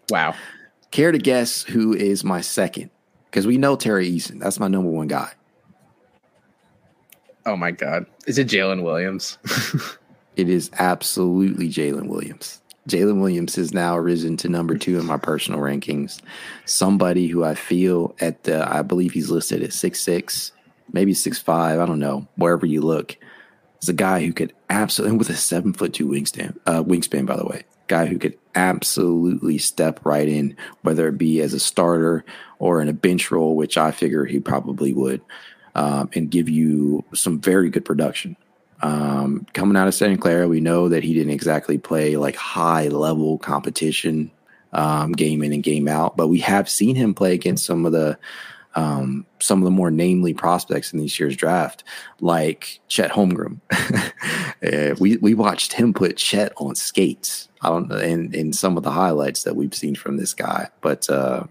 Wow. 0.10 0.36
Care 0.92 1.12
to 1.12 1.18
guess 1.18 1.64
who 1.64 1.94
is 1.94 2.24
my 2.24 2.42
second? 2.42 2.92
Because 3.26 3.48
we 3.48 3.58
know 3.58 3.76
Tari 3.76 4.12
Eason. 4.12 4.40
That's 4.40 4.60
my 4.60 4.68
number 4.68 4.90
one 4.90 5.08
guy. 5.08 5.32
Oh 7.46 7.56
my 7.56 7.72
God. 7.72 8.06
Is 8.28 8.38
it 8.38 8.48
Jalen 8.48 8.84
Williams? 8.84 9.38
it 10.36 10.50
is 10.50 10.70
absolutely 10.78 11.70
Jalen 11.70 12.08
Williams. 12.08 12.62
Jalen 12.90 13.22
Williams 13.22 13.56
has 13.56 13.74
now 13.74 13.98
risen 13.98 14.36
to 14.38 14.50
number 14.50 14.78
two 14.78 15.00
in 15.00 15.06
my 15.06 15.18
personal 15.18 15.60
rankings. 15.60 16.22
Somebody 16.66 17.28
who 17.28 17.44
I 17.44 17.56
feel 17.56 18.16
at 18.20 18.44
the, 18.44 18.68
I 18.68 18.82
believe 18.82 19.14
he's 19.14 19.30
listed 19.30 19.62
at 19.64 19.74
six 19.74 20.02
six, 20.02 20.52
maybe 20.92 21.14
six 21.14 21.38
five. 21.38 21.80
I 21.80 21.86
don't 21.86 22.00
know. 22.00 22.28
Wherever 22.36 22.66
you 22.66 22.82
look, 22.82 23.16
is 23.82 23.90
a 23.90 23.94
guy 23.94 24.26
who 24.26 24.34
could 24.34 24.54
absolutely 24.70 25.18
with 25.18 25.30
a 25.30 25.36
seven 25.36 25.74
foot 25.74 25.94
two 25.94 26.08
wingspan. 26.08 26.58
Uh, 26.66 26.84
wingspan, 26.84 27.26
by 27.26 27.38
the 27.38 27.46
way, 27.46 27.64
guy 27.88 28.08
who 28.08 28.18
could 28.18 28.38
absolutely 28.56 29.58
step 29.58 30.00
right 30.04 30.28
in, 30.28 30.56
whether 30.82 31.08
it 31.08 31.18
be 31.18 31.42
as 31.42 31.54
a 31.54 31.60
starter 31.60 32.26
or 32.58 32.82
in 32.82 32.90
a 32.90 32.94
bench 32.94 33.32
role, 33.32 33.56
which 33.56 33.78
I 33.78 33.92
figure 33.92 34.26
he 34.26 34.40
probably 34.40 34.94
would, 34.94 35.22
um, 35.76 36.10
and 36.14 36.32
give 36.32 36.50
you 36.50 37.04
some 37.14 37.40
very 37.40 37.70
good 37.70 37.86
production. 37.86 38.36
Um, 38.82 39.46
coming 39.54 39.76
out 39.76 39.88
of 39.88 39.94
Santa 39.94 40.18
Clara, 40.18 40.48
we 40.48 40.62
know 40.62 40.90
that 40.90 41.04
he 41.04 41.14
didn't 41.14 41.34
exactly 41.34 41.78
play 41.78 42.16
like 42.16 42.36
high 42.36 42.88
level 42.88 43.38
competition 43.38 44.32
um, 44.72 45.12
game 45.12 45.44
in 45.44 45.54
and 45.54 45.64
game 45.64 45.88
out, 45.88 46.16
but 46.16 46.28
we 46.28 46.40
have 46.40 46.70
seen 46.70 46.96
him 46.96 47.14
play 47.14 47.34
against 47.34 47.66
some 47.66 47.86
of 47.86 47.92
the 47.92 48.18
um, 48.76 49.26
some 49.40 49.60
of 49.60 49.66
the 49.66 49.72
more 49.72 49.90
namely 49.90 50.34
prospects 50.34 50.94
in 50.94 51.00
this 51.00 51.20
year's 51.20 51.36
draft, 51.36 51.84
like 52.22 52.80
Chet 52.88 53.12
Holmgren. 53.12 53.60
uh, 53.72 54.96
we 55.00 55.18
we 55.18 55.34
watched 55.34 55.74
him 55.74 55.94
put 55.94 56.18
Chet 56.18 56.54
on 56.58 56.76
skates. 56.76 57.50
I 57.62 57.70
don't 57.70 57.92
in 57.92 58.34
in 58.34 58.54
some 58.54 58.78
of 58.78 58.84
the 58.84 58.92
highlights 58.92 59.44
that 59.44 59.56
we've 59.56 59.74
seen 59.74 59.96
from 59.96 60.18
this 60.18 60.34
guy, 60.34 60.70
but 60.82 61.10
uh, 61.10 61.44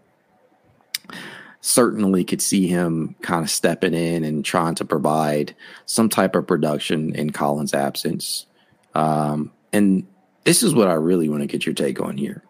certainly 1.68 2.24
could 2.24 2.40
see 2.40 2.66
him 2.66 3.14
kind 3.20 3.44
of 3.44 3.50
stepping 3.50 3.92
in 3.92 4.24
and 4.24 4.42
trying 4.42 4.74
to 4.74 4.86
provide 4.86 5.54
some 5.84 6.08
type 6.08 6.34
of 6.34 6.46
production 6.46 7.14
in 7.14 7.30
Colin's 7.30 7.74
absence. 7.74 8.46
Um, 8.94 9.52
and 9.70 10.06
this 10.44 10.62
is 10.62 10.74
what 10.74 10.88
I 10.88 10.94
really 10.94 11.28
want 11.28 11.42
to 11.42 11.46
get 11.46 11.66
your 11.66 11.74
take 11.74 12.00
on 12.00 12.16
here. 12.16 12.42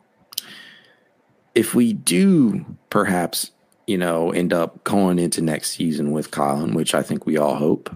If 1.52 1.74
we 1.74 1.92
do 1.92 2.64
perhaps, 2.90 3.50
you 3.88 3.98
know, 3.98 4.30
end 4.30 4.52
up 4.52 4.84
going 4.84 5.18
into 5.18 5.42
next 5.42 5.72
season 5.72 6.12
with 6.12 6.30
Colin, 6.30 6.74
which 6.74 6.94
I 6.94 7.02
think 7.02 7.26
we 7.26 7.36
all 7.36 7.56
hope, 7.56 7.90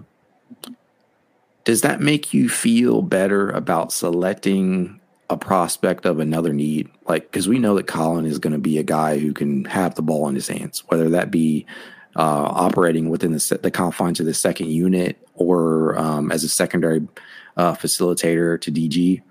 does 1.63 1.81
that 1.81 2.01
make 2.01 2.33
you 2.33 2.49
feel 2.49 3.01
better 3.01 3.49
about 3.49 3.93
selecting 3.93 4.99
a 5.33 5.37
prospect 5.37 6.05
of 6.05 6.19
another 6.19 6.53
need. 6.53 6.89
Like, 7.07 7.23
because 7.23 7.47
we 7.47 7.59
know 7.59 7.75
that 7.75 7.87
Colin 7.87 8.25
is 8.25 8.39
going 8.39 8.53
to 8.53 8.59
be 8.59 8.77
a 8.77 8.83
guy 8.83 9.17
who 9.17 9.33
can 9.33 9.65
have 9.65 9.95
the 9.95 10.01
ball 10.01 10.29
in 10.29 10.35
his 10.35 10.47
hands, 10.47 10.83
whether 10.87 11.09
that 11.09 11.31
be 11.31 11.65
uh, 12.15 12.19
operating 12.21 13.09
within 13.09 13.31
the, 13.31 13.59
the, 13.61 13.71
confines 13.71 14.19
of 14.19 14.25
the 14.27 14.33
second 14.33 14.69
unit 14.69 15.17
or 15.33 15.97
um, 15.97 16.31
as 16.31 16.43
a 16.43 16.49
secondary 16.49 17.05
uh, 17.57 17.73
facilitator 17.73 18.61
to 18.61 18.71
DG. 18.71 19.21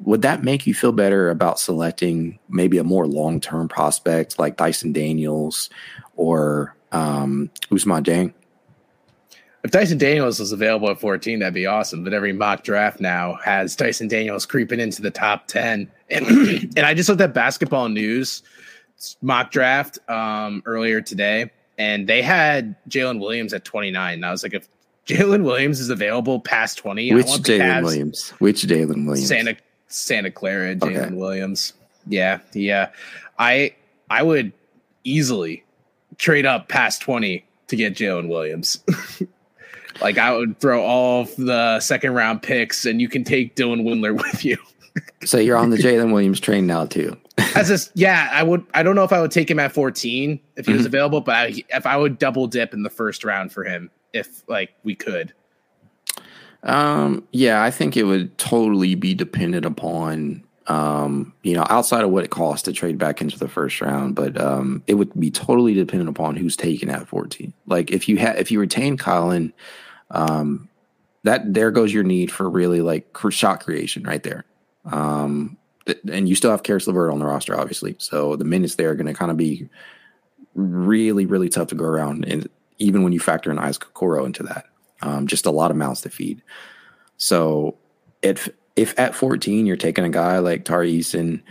Would 0.00 0.22
that 0.22 0.42
make 0.42 0.66
you 0.66 0.74
feel 0.74 0.90
better 0.90 1.30
about 1.30 1.60
selecting 1.60 2.40
maybe 2.48 2.78
a 2.78 2.84
more 2.84 3.06
long 3.06 3.40
term 3.40 3.68
prospect 3.68 4.40
like 4.40 4.56
Dyson 4.56 4.92
Daniels 4.92 5.70
or 6.16 6.74
um, 6.90 7.50
Ousmane 7.70 8.02
Dieng? 8.02 8.34
If 9.64 9.70
Dyson 9.70 9.98
Daniels 9.98 10.40
was 10.40 10.52
available 10.52 10.90
at 10.90 10.98
14, 11.00 11.38
that'd 11.38 11.54
be 11.54 11.66
awesome. 11.66 12.02
But 12.02 12.12
every 12.12 12.32
mock 12.32 12.64
draft 12.64 13.00
now 13.00 13.38
has 13.44 13.76
Dyson 13.76 14.08
Daniels 14.08 14.44
creeping 14.44 14.80
into 14.80 15.02
the 15.02 15.10
top 15.10 15.46
10. 15.46 15.90
And, 16.10 16.26
and 16.76 16.80
I 16.80 16.94
just 16.94 17.08
looked 17.08 17.20
at 17.20 17.32
basketball 17.32 17.88
news 17.88 18.42
mock 19.20 19.50
draft 19.50 19.98
um, 20.08 20.62
earlier 20.66 21.00
today, 21.00 21.50
and 21.78 22.08
they 22.08 22.22
had 22.22 22.74
Jalen 22.88 23.20
Williams 23.20 23.52
at 23.52 23.64
29. 23.64 24.14
And 24.14 24.26
I 24.26 24.30
was 24.30 24.42
like, 24.42 24.54
if 24.54 24.68
Jalen 25.06 25.44
Williams 25.44 25.80
is 25.80 25.90
available 25.90 26.40
past 26.40 26.78
20, 26.78 27.14
which 27.14 27.26
Jalen 27.26 27.82
Williams? 27.82 28.30
Which 28.38 28.62
Jalen 28.62 29.06
Williams? 29.06 29.28
Santa 29.28 29.56
Santa 29.88 30.30
Clara 30.30 30.74
Jalen 30.76 31.06
okay. 31.06 31.14
Williams. 31.14 31.74
Yeah, 32.06 32.40
yeah. 32.52 32.90
I 33.38 33.74
I 34.10 34.22
would 34.22 34.52
easily 35.04 35.64
trade 36.18 36.46
up 36.46 36.68
past 36.68 37.02
20 37.02 37.44
to 37.68 37.76
get 37.76 37.94
Jalen 37.94 38.28
Williams. 38.28 38.82
Like 40.02 40.18
I 40.18 40.36
would 40.36 40.58
throw 40.60 40.82
all 40.82 41.24
the 41.38 41.80
second 41.80 42.14
round 42.14 42.42
picks, 42.42 42.84
and 42.84 43.00
you 43.00 43.08
can 43.08 43.24
take 43.24 43.56
Dylan 43.56 43.82
Windler 43.82 44.12
with 44.32 44.44
you. 44.44 44.58
so 45.24 45.38
you're 45.38 45.56
on 45.56 45.70
the 45.70 45.78
Jalen 45.78 46.12
Williams 46.12 46.40
train 46.40 46.66
now 46.66 46.84
too. 46.84 47.16
As 47.56 47.70
a, 47.70 47.90
yeah, 47.94 48.28
I 48.30 48.42
would. 48.42 48.64
I 48.74 48.82
don't 48.82 48.94
know 48.94 49.04
if 49.04 49.12
I 49.12 49.20
would 49.20 49.30
take 49.30 49.50
him 49.50 49.58
at 49.58 49.72
14 49.72 50.38
if 50.56 50.66
he 50.66 50.72
mm-hmm. 50.72 50.76
was 50.76 50.86
available, 50.86 51.22
but 51.22 51.34
I, 51.34 51.64
if 51.70 51.86
I 51.86 51.96
would 51.96 52.18
double 52.18 52.46
dip 52.46 52.74
in 52.74 52.82
the 52.82 52.90
first 52.90 53.24
round 53.24 53.52
for 53.52 53.64
him, 53.64 53.90
if 54.12 54.42
like 54.48 54.74
we 54.84 54.94
could. 54.94 55.32
Um. 56.62 57.26
Yeah, 57.32 57.62
I 57.62 57.70
think 57.70 57.96
it 57.96 58.04
would 58.04 58.36
totally 58.38 58.94
be 58.94 59.14
dependent 59.14 59.64
upon 59.64 60.44
Um, 60.68 61.32
you 61.42 61.54
know, 61.54 61.66
outside 61.70 62.04
of 62.04 62.10
what 62.10 62.22
it 62.24 62.30
costs 62.30 62.64
to 62.64 62.72
trade 62.72 62.98
back 62.98 63.20
into 63.20 63.38
the 63.38 63.48
first 63.48 63.80
round, 63.80 64.14
but 64.14 64.40
um, 64.40 64.82
it 64.86 64.94
would 64.94 65.12
be 65.18 65.30
totally 65.30 65.74
dependent 65.74 66.10
upon 66.10 66.36
who's 66.36 66.56
taken 66.56 66.88
at 66.88 67.08
14. 67.08 67.52
Like 67.66 67.90
if 67.90 68.08
you 68.08 68.18
had 68.18 68.38
if 68.38 68.50
you 68.50 68.60
retain 68.60 68.96
Colin, 68.96 69.52
um, 70.12 70.68
that 71.24 71.52
there 71.52 71.70
goes 71.70 71.92
your 71.92 72.04
need 72.04 72.30
for 72.30 72.48
really 72.48 72.80
like 72.80 73.16
shot 73.30 73.64
creation 73.64 74.04
right 74.04 74.22
there. 74.22 74.44
Um, 74.84 75.56
and 76.10 76.28
you 76.28 76.34
still 76.34 76.50
have 76.50 76.62
Caris 76.62 76.86
LeVert 76.86 77.12
on 77.12 77.18
the 77.18 77.26
roster, 77.26 77.58
obviously. 77.58 77.96
So 77.98 78.36
the 78.36 78.44
minutes 78.44 78.76
there 78.76 78.90
are 78.90 78.94
going 78.94 79.06
to 79.06 79.14
kind 79.14 79.30
of 79.30 79.36
be 79.36 79.68
really, 80.54 81.26
really 81.26 81.48
tough 81.48 81.68
to 81.68 81.74
go 81.74 81.84
around. 81.84 82.24
And 82.24 82.48
even 82.78 83.02
when 83.02 83.12
you 83.12 83.20
factor 83.20 83.50
in 83.50 83.58
Isaac 83.58 83.84
Okoro 83.92 84.24
into 84.26 84.42
that, 84.44 84.66
um, 85.00 85.26
just 85.26 85.46
a 85.46 85.50
lot 85.50 85.70
of 85.70 85.76
mouths 85.76 86.02
to 86.02 86.10
feed. 86.10 86.42
So 87.16 87.76
if 88.22 88.48
if 88.74 88.98
at 88.98 89.14
14 89.14 89.66
you're 89.66 89.76
taking 89.76 90.04
a 90.04 90.08
guy 90.10 90.38
like 90.38 90.64
Tari 90.64 90.92
Eason, 90.92 91.42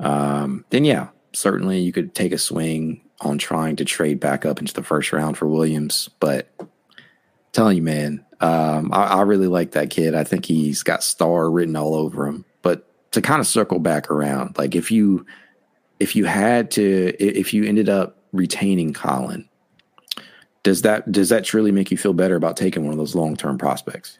um, 0.00 0.64
then 0.70 0.84
yeah, 0.84 1.08
certainly 1.32 1.80
you 1.80 1.92
could 1.92 2.14
take 2.14 2.32
a 2.32 2.38
swing 2.38 3.02
on 3.20 3.38
trying 3.38 3.76
to 3.76 3.84
trade 3.84 4.20
back 4.20 4.44
up 4.44 4.58
into 4.58 4.72
the 4.72 4.82
first 4.82 5.12
round 5.12 5.36
for 5.36 5.46
Williams. 5.46 6.08
But 6.18 6.48
telling 7.52 7.76
you, 7.76 7.82
man, 7.82 8.24
um, 8.40 8.92
I, 8.92 9.04
I 9.04 9.20
really 9.22 9.46
like 9.46 9.72
that 9.72 9.90
kid. 9.90 10.14
I 10.14 10.24
think 10.24 10.44
he's 10.44 10.82
got 10.82 11.04
star 11.04 11.50
written 11.50 11.76
all 11.76 11.94
over 11.94 12.26
him. 12.26 12.44
But 12.62 12.86
to 13.12 13.22
kind 13.22 13.40
of 13.40 13.46
circle 13.46 13.78
back 13.78 14.10
around, 14.10 14.58
like 14.58 14.74
if 14.74 14.90
you 14.90 15.24
if 16.00 16.16
you 16.16 16.24
had 16.24 16.70
to 16.72 17.14
if 17.18 17.54
you 17.54 17.64
ended 17.64 17.88
up 17.88 18.18
retaining 18.32 18.92
Colin, 18.92 19.48
does 20.62 20.82
that 20.82 21.10
does 21.12 21.28
that 21.28 21.44
truly 21.44 21.72
make 21.72 21.90
you 21.90 21.96
feel 21.96 22.12
better 22.12 22.36
about 22.36 22.56
taking 22.56 22.84
one 22.84 22.92
of 22.92 22.98
those 22.98 23.14
long 23.14 23.36
term 23.36 23.58
prospects? 23.58 24.18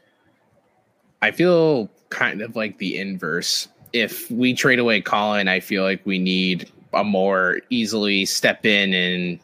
I 1.21 1.31
feel 1.31 1.88
kind 2.11 2.42
of 2.42 2.57
like 2.57 2.79
the 2.79 2.99
inverse. 2.99 3.68
If 3.92 4.31
we 4.31 4.55
trade 4.55 4.79
away 4.79 5.01
Colin, 5.01 5.49
I 5.49 5.61
feel 5.61 5.83
like 5.83 6.05
we 6.05 6.18
need 6.18 6.71
a 6.95 7.05
more 7.05 7.61
easily 7.71 8.25
step 8.25 8.66
in 8.66 8.92
and 8.92 9.40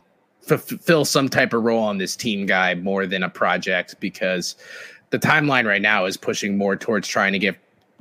fulfill 0.48 1.04
some 1.04 1.28
type 1.28 1.52
of 1.52 1.62
role 1.62 1.82
on 1.82 1.98
this 1.98 2.16
team 2.16 2.46
guy 2.46 2.74
more 2.74 3.06
than 3.06 3.22
a 3.22 3.28
project 3.28 3.96
because 4.00 4.56
the 5.10 5.18
timeline 5.18 5.66
right 5.66 5.82
now 5.82 6.04
is 6.04 6.16
pushing 6.16 6.56
more 6.56 6.76
towards 6.76 7.08
trying 7.08 7.32
to 7.32 7.38
get 7.38 7.56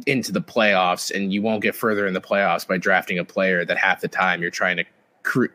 into 0.05 0.31
the 0.31 0.41
playoffs 0.41 1.13
and 1.13 1.33
you 1.33 1.41
won't 1.41 1.61
get 1.61 1.75
further 1.75 2.05
in 2.05 2.13
the 2.13 2.21
playoffs 2.21 2.67
by 2.67 2.77
drafting 2.77 3.17
a 3.17 3.25
player 3.25 3.65
that 3.65 3.77
half 3.77 4.01
the 4.01 4.07
time 4.07 4.41
you're 4.41 4.51
trying 4.51 4.77
to 4.77 4.85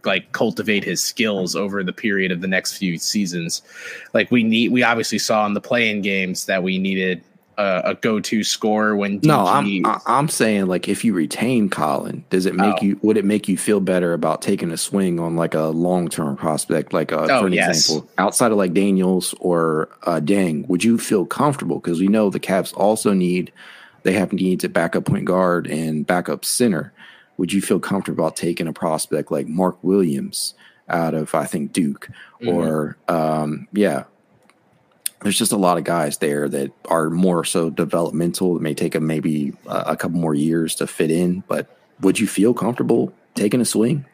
like 0.05 0.33
cultivate 0.33 0.85
his 0.85 1.03
skills 1.03 1.57
over 1.57 1.83
the 1.83 1.93
period 1.93 2.31
of 2.31 2.41
the 2.41 2.49
next 2.49 2.77
few 2.77 2.99
seasons. 2.99 3.63
Like 4.13 4.31
we 4.31 4.43
need, 4.43 4.71
we 4.71 4.83
obviously 4.83 5.19
saw 5.19 5.47
in 5.47 5.55
the 5.55 5.61
play-in 5.61 6.03
games 6.03 6.45
that 6.47 6.63
we 6.63 6.79
needed 6.79 7.23
a, 7.59 7.83
a 7.85 7.95
go-to 7.95 8.43
score 8.43 8.97
when 8.97 9.21
DG 9.21 9.25
no 9.25 9.47
I'm 9.47 9.85
I'm 10.07 10.29
saying 10.29 10.67
like 10.67 10.89
if 10.89 11.05
you 11.05 11.13
retain 11.13 11.69
colin 11.69 12.25
does 12.31 12.47
it 12.47 12.55
make 12.55 12.77
oh. 12.81 12.85
you 12.85 12.99
would 13.03 13.17
it 13.17 13.25
make 13.25 13.49
you 13.49 13.57
feel 13.57 13.81
better 13.81 14.13
about 14.13 14.43
taking 14.43 14.71
a 14.71 14.77
swing 14.77 15.21
on 15.21 15.37
like 15.37 15.55
a 15.55 15.65
long-term 15.65 16.37
prospect 16.37 16.93
like 16.93 17.13
uh, 17.13 17.27
oh, 17.31 17.41
for 17.41 17.47
an 17.47 17.53
yes. 17.53 17.79
example 17.89 18.09
outside 18.19 18.53
of 18.53 18.59
like 18.59 18.73
Daniels 18.73 19.35
or 19.41 19.89
uh, 20.05 20.21
Dieng 20.21 20.67
would 20.69 20.85
you 20.85 20.99
feel 20.99 21.27
comfortable 21.27 21.79
because 21.79 22.01
we 22.01 22.09
know 22.09 22.31
the 22.31 22.41
Cavs 22.41 22.73
also 22.77 23.13
need 23.13 23.53
they 24.03 24.13
have 24.13 24.33
needs 24.33 24.65
at 24.65 24.73
backup 24.73 25.05
point 25.05 25.25
guard 25.25 25.67
and 25.67 26.07
backup 26.07 26.45
center 26.45 26.93
would 27.37 27.53
you 27.53 27.61
feel 27.61 27.81
comfortable 27.81 28.25
about 28.25 28.37
taking 28.37 28.67
a 28.67 28.73
prospect 28.73 29.31
like 29.31 29.49
Mark 29.49 29.77
Williams 29.83 30.55
out 30.89 31.15
of 31.15 31.35
I 31.35 31.47
think 31.47 31.73
Duke 31.73 32.09
mm-hmm. 32.41 32.49
or 32.49 32.97
um, 33.09 33.69
yeah 33.73 34.05
there's 35.23 35.39
just 35.39 35.53
a 35.53 35.57
lot 35.57 35.79
of 35.79 35.85
guys 35.85 36.19
there 36.19 36.49
that 36.49 36.73
are 36.87 37.11
more 37.11 37.45
so 37.45 37.71
developmental. 37.71 38.57
It 38.57 38.63
may 38.63 38.75
take 38.75 38.93
them 38.93 39.07
maybe 39.07 39.53
a, 39.67 39.85
a 39.89 39.97
couple 39.97 40.19
more 40.19 40.35
years 40.35 40.75
to 40.77 40.87
fit 40.87 41.11
in, 41.11 41.45
but 41.49 41.79
would 42.01 42.19
you 42.19 42.27
feel 42.27 42.55
comfortable 42.55 43.13
taking 43.35 43.61
a 43.61 43.65
swing? 43.65 44.05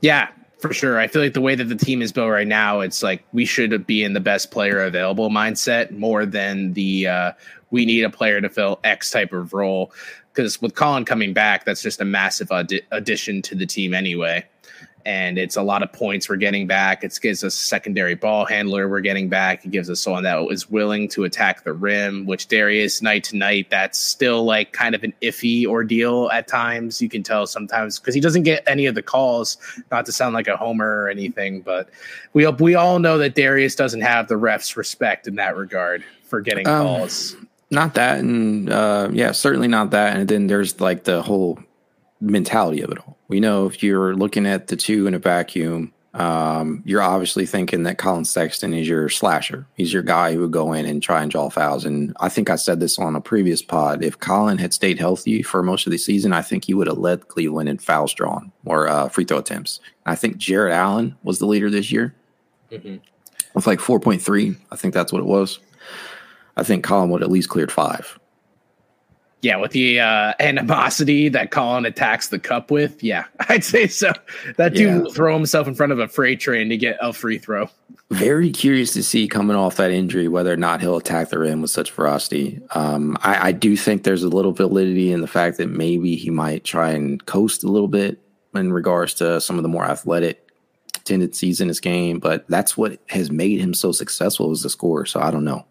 Yeah, 0.00 0.28
for 0.58 0.72
sure. 0.72 0.98
I 0.98 1.06
feel 1.06 1.22
like 1.22 1.34
the 1.34 1.40
way 1.40 1.54
that 1.54 1.64
the 1.64 1.76
team 1.76 2.02
is 2.02 2.12
built 2.12 2.30
right 2.30 2.46
now, 2.46 2.80
it's 2.80 3.02
like 3.02 3.24
we 3.32 3.44
should 3.44 3.86
be 3.86 4.02
in 4.02 4.14
the 4.14 4.20
best 4.20 4.50
player 4.50 4.82
available 4.82 5.28
mindset 5.28 5.90
more 5.90 6.24
than 6.24 6.72
the 6.72 7.06
uh, 7.06 7.32
we 7.70 7.84
need 7.84 8.02
a 8.02 8.10
player 8.10 8.40
to 8.40 8.48
fill 8.48 8.80
X 8.84 9.10
type 9.10 9.32
of 9.32 9.52
role. 9.52 9.92
Because 10.32 10.62
with 10.62 10.74
Colin 10.74 11.04
coming 11.04 11.32
back, 11.32 11.64
that's 11.64 11.82
just 11.82 12.00
a 12.00 12.04
massive 12.04 12.50
addition 12.92 13.42
to 13.42 13.54
the 13.54 13.66
team 13.66 13.94
anyway 13.94 14.44
and 15.04 15.38
it's 15.38 15.56
a 15.56 15.62
lot 15.62 15.82
of 15.82 15.92
points 15.92 16.28
we're 16.28 16.36
getting 16.36 16.66
back. 16.66 17.04
It 17.04 17.18
gives 17.20 17.42
us 17.44 17.54
a 17.54 17.56
secondary 17.56 18.14
ball 18.14 18.44
handler 18.44 18.88
we're 18.88 19.00
getting 19.00 19.28
back. 19.28 19.64
It 19.64 19.70
gives 19.70 19.88
us 19.88 20.00
someone 20.00 20.22
that 20.24 20.40
is 20.50 20.70
willing 20.70 21.08
to 21.10 21.24
attack 21.24 21.64
the 21.64 21.72
rim, 21.72 22.26
which 22.26 22.48
Darius 22.48 23.02
night 23.02 23.24
to 23.24 23.36
night, 23.36 23.70
that's 23.70 23.98
still 23.98 24.44
like 24.44 24.72
kind 24.72 24.94
of 24.94 25.02
an 25.04 25.12
iffy 25.22 25.66
ordeal 25.66 26.30
at 26.32 26.48
times. 26.48 27.00
You 27.00 27.08
can 27.08 27.22
tell 27.22 27.46
sometimes 27.46 27.98
because 27.98 28.14
he 28.14 28.20
doesn't 28.20 28.42
get 28.42 28.62
any 28.66 28.86
of 28.86 28.94
the 28.94 29.02
calls, 29.02 29.56
not 29.90 30.06
to 30.06 30.12
sound 30.12 30.34
like 30.34 30.48
a 30.48 30.56
homer 30.56 31.02
or 31.02 31.08
anything, 31.08 31.60
but 31.60 31.88
we, 32.32 32.46
we 32.46 32.74
all 32.74 32.98
know 32.98 33.18
that 33.18 33.34
Darius 33.34 33.74
doesn't 33.74 34.02
have 34.02 34.28
the 34.28 34.34
refs 34.34 34.76
respect 34.76 35.26
in 35.26 35.36
that 35.36 35.56
regard 35.56 36.04
for 36.24 36.40
getting 36.40 36.66
um, 36.66 36.86
calls. 36.86 37.36
Not 37.70 37.94
that. 37.94 38.18
And 38.18 38.70
uh, 38.70 39.08
yeah, 39.12 39.32
certainly 39.32 39.68
not 39.68 39.90
that. 39.90 40.16
And 40.16 40.28
then 40.28 40.46
there's 40.48 40.80
like 40.80 41.04
the 41.04 41.22
whole 41.22 41.58
mentality 42.20 42.82
of 42.82 42.90
it 42.90 42.98
all. 42.98 43.16
We 43.28 43.40
know 43.40 43.66
if 43.66 43.82
you're 43.82 44.14
looking 44.14 44.46
at 44.46 44.68
the 44.68 44.76
two 44.76 45.06
in 45.06 45.14
a 45.14 45.18
vacuum, 45.18 45.92
um, 46.12 46.82
you're 46.84 47.02
obviously 47.02 47.46
thinking 47.46 47.84
that 47.84 47.98
Colin 47.98 48.24
Sexton 48.24 48.74
is 48.74 48.88
your 48.88 49.08
slasher. 49.08 49.66
He's 49.76 49.92
your 49.92 50.02
guy 50.02 50.32
who 50.32 50.40
would 50.40 50.50
go 50.50 50.72
in 50.72 50.84
and 50.84 51.02
try 51.02 51.22
and 51.22 51.30
draw 51.30 51.48
fouls. 51.48 51.84
And 51.84 52.16
I 52.18 52.28
think 52.28 52.50
I 52.50 52.56
said 52.56 52.80
this 52.80 52.98
on 52.98 53.14
a 53.14 53.20
previous 53.20 53.62
pod. 53.62 54.02
If 54.02 54.18
Colin 54.18 54.58
had 54.58 54.74
stayed 54.74 54.98
healthy 54.98 55.42
for 55.42 55.62
most 55.62 55.86
of 55.86 55.92
the 55.92 55.98
season, 55.98 56.32
I 56.32 56.42
think 56.42 56.64
he 56.64 56.74
would 56.74 56.88
have 56.88 56.98
led 56.98 57.28
Cleveland 57.28 57.68
in 57.68 57.78
fouls 57.78 58.12
drawn 58.12 58.50
or 58.64 58.88
uh, 58.88 59.08
free 59.08 59.24
throw 59.24 59.38
attempts. 59.38 59.78
I 60.04 60.16
think 60.16 60.36
Jarrett 60.36 60.74
Allen 60.74 61.16
was 61.22 61.38
the 61.38 61.46
leader 61.46 61.70
this 61.70 61.92
year 61.92 62.14
mm-hmm. 62.72 62.96
with 63.54 63.66
like 63.68 63.78
4.3. 63.78 64.56
I 64.72 64.76
think 64.76 64.94
that's 64.94 65.12
what 65.12 65.22
it 65.22 65.26
was. 65.26 65.60
I 66.56 66.64
think 66.64 66.84
Colin 66.84 67.10
would 67.10 67.22
at 67.22 67.30
least 67.30 67.48
cleared 67.48 67.70
five 67.70 68.18
yeah, 69.42 69.56
with 69.56 69.72
the 69.72 70.00
uh, 70.00 70.34
animosity 70.38 71.28
that 71.30 71.50
Colin 71.50 71.86
attacks 71.86 72.28
the 72.28 72.38
cup 72.38 72.70
with, 72.70 73.02
yeah, 73.02 73.24
I'd 73.48 73.64
say 73.64 73.86
so. 73.86 74.12
That 74.56 74.74
dude 74.74 74.88
yeah. 74.88 74.98
will 74.98 75.12
throw 75.12 75.34
himself 75.34 75.66
in 75.66 75.74
front 75.74 75.92
of 75.92 75.98
a 75.98 76.08
freight 76.08 76.40
train 76.40 76.68
to 76.68 76.76
get 76.76 76.98
a 77.00 77.12
free 77.12 77.38
throw. 77.38 77.68
Very 78.10 78.50
curious 78.50 78.92
to 78.94 79.02
see 79.02 79.28
coming 79.28 79.56
off 79.56 79.76
that 79.76 79.92
injury 79.92 80.28
whether 80.28 80.52
or 80.52 80.56
not 80.56 80.80
he'll 80.80 80.96
attack 80.96 81.30
the 81.30 81.38
rim 81.38 81.62
with 81.62 81.70
such 81.70 81.90
ferocity. 81.90 82.60
Um, 82.74 83.16
I, 83.22 83.48
I 83.48 83.52
do 83.52 83.76
think 83.76 84.02
there's 84.02 84.24
a 84.24 84.28
little 84.28 84.52
validity 84.52 85.12
in 85.12 85.20
the 85.20 85.28
fact 85.28 85.58
that 85.58 85.68
maybe 85.68 86.16
he 86.16 86.30
might 86.30 86.64
try 86.64 86.90
and 86.90 87.24
coast 87.24 87.62
a 87.62 87.68
little 87.68 87.88
bit 87.88 88.18
in 88.54 88.72
regards 88.72 89.14
to 89.14 89.40
some 89.40 89.56
of 89.56 89.62
the 89.62 89.68
more 89.68 89.84
athletic 89.84 90.44
tendencies 91.04 91.60
in 91.60 91.68
his 91.68 91.80
game, 91.80 92.18
but 92.18 92.46
that's 92.48 92.76
what 92.76 92.98
has 93.08 93.30
made 93.30 93.60
him 93.60 93.74
so 93.74 93.92
successful 93.92 94.50
as 94.50 94.64
a 94.64 94.70
scorer. 94.70 95.06
So 95.06 95.20
I 95.20 95.30
don't 95.30 95.44
know 95.44 95.64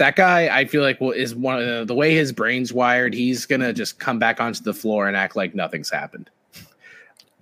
that 0.00 0.16
guy 0.16 0.48
I 0.54 0.64
feel 0.64 0.82
like 0.82 1.00
will, 1.00 1.12
is 1.12 1.34
one 1.34 1.60
of 1.60 1.66
the, 1.66 1.84
the 1.84 1.94
way 1.94 2.14
his 2.14 2.32
brain's 2.32 2.72
wired. 2.72 3.14
He's 3.14 3.46
gonna 3.46 3.72
just 3.72 3.98
come 3.98 4.18
back 4.18 4.40
onto 4.40 4.62
the 4.62 4.74
floor 4.74 5.06
and 5.06 5.16
act 5.16 5.36
like 5.36 5.54
nothing's 5.54 5.90
happened. 5.90 6.30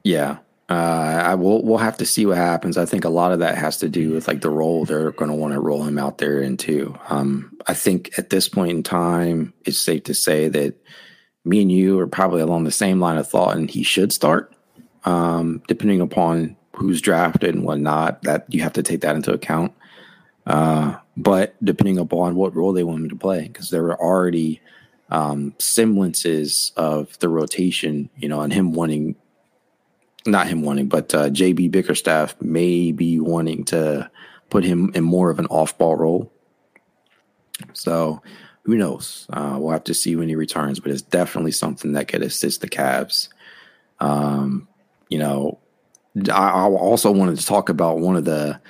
Yeah, 0.04 0.38
uh, 0.68 1.22
I 1.24 1.34
will. 1.36 1.64
We'll 1.64 1.78
have 1.78 1.96
to 1.98 2.06
see 2.06 2.26
what 2.26 2.36
happens. 2.36 2.76
I 2.76 2.84
think 2.84 3.04
a 3.04 3.10
lot 3.10 3.32
of 3.32 3.38
that 3.38 3.56
has 3.56 3.78
to 3.78 3.88
do 3.88 4.10
with 4.10 4.28
like 4.28 4.42
the 4.42 4.50
role 4.50 4.84
they're 4.84 5.12
going 5.12 5.30
to 5.30 5.36
want 5.36 5.54
to 5.54 5.60
roll 5.60 5.82
him 5.82 5.98
out 5.98 6.18
there 6.18 6.40
into. 6.40 6.98
Um, 7.08 7.56
I 7.66 7.74
think 7.74 8.18
at 8.18 8.30
this 8.30 8.48
point 8.48 8.72
in 8.72 8.82
time, 8.82 9.54
it's 9.64 9.80
safe 9.80 10.04
to 10.04 10.14
say 10.14 10.48
that 10.48 10.74
me 11.44 11.62
and 11.62 11.72
you 11.72 11.98
are 12.00 12.06
probably 12.06 12.42
along 12.42 12.64
the 12.64 12.70
same 12.70 13.00
line 13.00 13.16
of 13.16 13.28
thought, 13.28 13.56
and 13.56 13.70
he 13.70 13.82
should 13.82 14.12
start. 14.12 14.52
Um, 15.04 15.62
depending 15.68 16.00
upon 16.00 16.56
who's 16.76 17.00
drafted 17.00 17.54
and 17.54 17.64
whatnot, 17.64 18.22
that 18.22 18.44
you 18.48 18.62
have 18.62 18.74
to 18.74 18.82
take 18.82 19.00
that 19.02 19.16
into 19.16 19.32
account. 19.32 19.72
Uh, 20.44 20.96
but 21.18 21.57
depending 21.62 21.98
upon 21.98 22.37
what 22.37 22.54
role 22.54 22.72
they 22.72 22.85
want 22.85 23.02
him 23.02 23.09
to 23.09 23.16
play, 23.16 23.48
because 23.48 23.70
there 23.70 23.83
were 23.83 24.00
already 24.00 24.61
um, 25.11 25.52
semblances 25.59 26.70
of 26.76 27.18
the 27.18 27.28
rotation, 27.28 28.09
you 28.16 28.28
know, 28.28 28.40
and 28.40 28.52
him 28.52 28.72
wanting, 28.72 29.16
not 30.26 30.46
him 30.46 30.62
wanting, 30.62 30.87
but 30.87 31.12
uh, 31.12 31.28
JB 31.28 31.72
Bickerstaff 31.72 32.40
may 32.40 32.92
be 32.92 33.18
wanting 33.18 33.64
to 33.64 34.09
put 34.48 34.62
him 34.62 34.92
in 34.94 35.02
more 35.02 35.28
of 35.28 35.40
an 35.40 35.46
off 35.46 35.76
ball 35.76 35.96
role. 35.96 36.33
So 37.72 38.22
who 38.62 38.76
knows? 38.76 39.26
Uh, 39.33 39.57
we'll 39.59 39.72
have 39.72 39.85
to 39.85 39.94
see 39.94 40.14
when 40.14 40.28
he 40.28 40.37
returns, 40.37 40.78
but 40.78 40.92
it's 40.92 41.02
definitely 41.02 41.50
something 41.50 41.94
that 41.94 42.07
could 42.07 42.22
assist 42.22 42.61
the 42.61 42.68
Cavs. 42.68 43.28
Um, 43.98 44.68
you 45.09 45.18
know, 45.18 45.59
I, 46.31 46.50
I 46.50 46.62
also 46.68 47.11
wanted 47.11 47.40
to 47.40 47.46
talk 47.46 47.70
about 47.70 47.98
one 47.98 48.14
of 48.14 48.24
the 48.24 48.61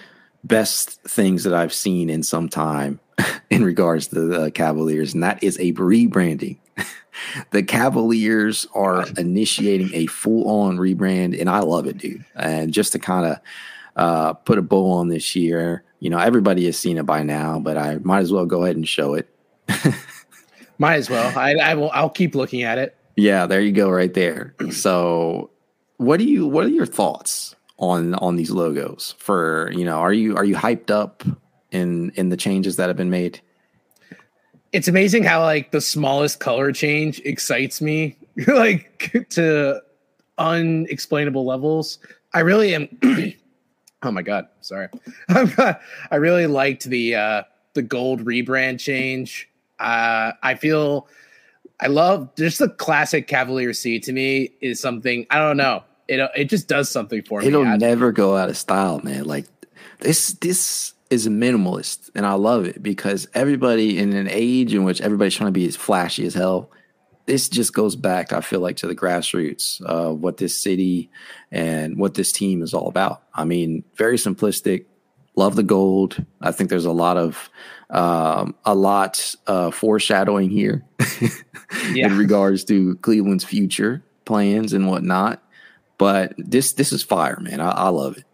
best 0.44 1.02
things 1.02 1.44
that 1.44 1.54
I've 1.54 1.72
seen 1.72 2.10
in 2.10 2.22
some 2.22 2.48
time 2.48 3.00
in 3.50 3.64
regards 3.64 4.08
to 4.08 4.20
the 4.20 4.50
Cavaliers, 4.50 5.14
and 5.14 5.22
that 5.22 5.42
is 5.42 5.58
a 5.58 5.72
rebranding. 5.72 6.58
the 7.50 7.62
Cavaliers 7.62 8.66
are 8.74 9.06
initiating 9.16 9.90
a 9.94 10.06
full 10.06 10.48
on 10.48 10.78
rebrand, 10.78 11.38
and 11.38 11.48
I 11.48 11.60
love 11.60 11.86
it, 11.86 11.98
dude. 11.98 12.24
And 12.34 12.72
just 12.72 12.92
to 12.92 12.98
kind 12.98 13.26
of 13.26 13.40
uh, 13.96 14.32
put 14.34 14.58
a 14.58 14.62
bow 14.62 14.92
on 14.92 15.08
this 15.08 15.34
year, 15.34 15.84
you 16.00 16.10
know, 16.10 16.18
everybody 16.18 16.64
has 16.66 16.78
seen 16.78 16.98
it 16.98 17.06
by 17.06 17.22
now, 17.22 17.58
but 17.58 17.76
I 17.76 17.98
might 17.98 18.20
as 18.20 18.32
well 18.32 18.46
go 18.46 18.62
ahead 18.62 18.76
and 18.76 18.88
show 18.88 19.14
it. 19.14 19.28
might 20.78 20.96
as 20.96 21.10
well. 21.10 21.36
I, 21.36 21.56
I 21.56 21.74
will. 21.74 21.90
I'll 21.90 22.10
keep 22.10 22.34
looking 22.34 22.62
at 22.62 22.78
it. 22.78 22.96
Yeah, 23.16 23.46
there 23.46 23.60
you 23.60 23.72
go, 23.72 23.90
right 23.90 24.12
there. 24.14 24.54
So, 24.70 25.50
what 25.96 26.18
do 26.18 26.24
you? 26.24 26.46
What 26.46 26.64
are 26.64 26.70
your 26.70 26.86
thoughts 26.86 27.56
on 27.78 28.14
on 28.16 28.36
these 28.36 28.50
logos? 28.50 29.14
For 29.18 29.70
you 29.72 29.84
know, 29.84 29.98
are 29.98 30.12
you 30.12 30.36
are 30.36 30.44
you 30.44 30.56
hyped 30.56 30.90
up 30.90 31.22
in 31.70 32.10
in 32.10 32.28
the 32.28 32.36
changes 32.36 32.76
that 32.76 32.88
have 32.88 32.96
been 32.96 33.10
made? 33.10 33.40
It's 34.72 34.88
amazing 34.88 35.24
how 35.24 35.42
like 35.42 35.70
the 35.70 35.80
smallest 35.80 36.40
color 36.40 36.72
change 36.72 37.20
excites 37.24 37.80
me, 37.80 38.16
like 38.46 39.26
to 39.30 39.80
unexplainable 40.36 41.44
levels. 41.44 41.98
I 42.34 42.40
really 42.40 42.74
am. 42.74 42.88
oh 44.02 44.10
my 44.10 44.22
god, 44.22 44.48
sorry. 44.60 44.88
I 45.28 46.16
really 46.16 46.46
liked 46.46 46.84
the 46.84 47.14
uh, 47.14 47.42
the 47.74 47.82
gold 47.82 48.24
rebrand 48.24 48.80
change. 48.80 49.48
Uh, 49.78 50.32
I 50.42 50.54
feel 50.56 51.08
I 51.80 51.86
love 51.86 52.34
just 52.36 52.58
the 52.58 52.68
classic 52.68 53.26
Cavalier 53.28 53.72
C 53.72 54.00
to 54.00 54.12
me 54.12 54.52
is 54.60 54.80
something 54.80 55.26
I 55.30 55.38
don't 55.38 55.56
know. 55.56 55.82
It 56.08 56.30
it 56.34 56.44
just 56.44 56.68
does 56.68 56.88
something 56.88 57.22
for 57.22 57.42
It'll 57.42 57.62
me. 57.64 57.68
It'll 57.68 57.78
never 57.78 58.12
go 58.12 58.36
out 58.36 58.48
of 58.48 58.56
style, 58.56 59.00
man. 59.02 59.24
Like 59.24 59.46
this 60.00 60.32
this 60.32 60.94
is 61.10 61.26
minimalist 61.28 62.10
and 62.14 62.26
I 62.26 62.34
love 62.34 62.66
it 62.66 62.82
because 62.82 63.28
everybody 63.32 63.98
in 63.98 64.12
an 64.12 64.28
age 64.30 64.74
in 64.74 64.84
which 64.84 65.00
everybody's 65.00 65.34
trying 65.34 65.48
to 65.48 65.52
be 65.52 65.66
as 65.66 65.76
flashy 65.76 66.26
as 66.26 66.34
hell, 66.34 66.70
this 67.28 67.48
just 67.48 67.74
goes 67.74 67.94
back, 67.94 68.32
I 68.32 68.40
feel 68.40 68.60
like, 68.60 68.76
to 68.78 68.86
the 68.86 68.94
grassroots 68.94 69.82
of 69.82 70.20
what 70.20 70.38
this 70.38 70.58
city 70.58 71.10
and 71.50 71.98
what 71.98 72.14
this 72.14 72.32
team 72.32 72.62
is 72.62 72.72
all 72.72 72.88
about. 72.88 73.22
I 73.34 73.44
mean, 73.44 73.84
very 73.96 74.16
simplistic. 74.16 74.86
Love 75.36 75.54
the 75.54 75.62
gold. 75.62 76.24
I 76.40 76.52
think 76.52 76.70
there's 76.70 76.84
a 76.84 76.90
lot 76.90 77.16
of 77.16 77.50
um, 77.90 78.54
a 78.64 78.74
lot 78.74 79.34
uh, 79.46 79.70
foreshadowing 79.70 80.50
here 80.50 80.84
yeah. 81.92 82.06
in 82.06 82.18
regards 82.18 82.64
to 82.64 82.96
Cleveland's 82.96 83.44
future 83.44 84.02
plans 84.24 84.72
and 84.72 84.88
whatnot. 84.88 85.42
But 85.98 86.34
this 86.38 86.72
this 86.72 86.92
is 86.92 87.02
fire, 87.02 87.38
man. 87.40 87.60
I, 87.60 87.70
I 87.70 87.88
love 87.88 88.16
it. 88.16 88.24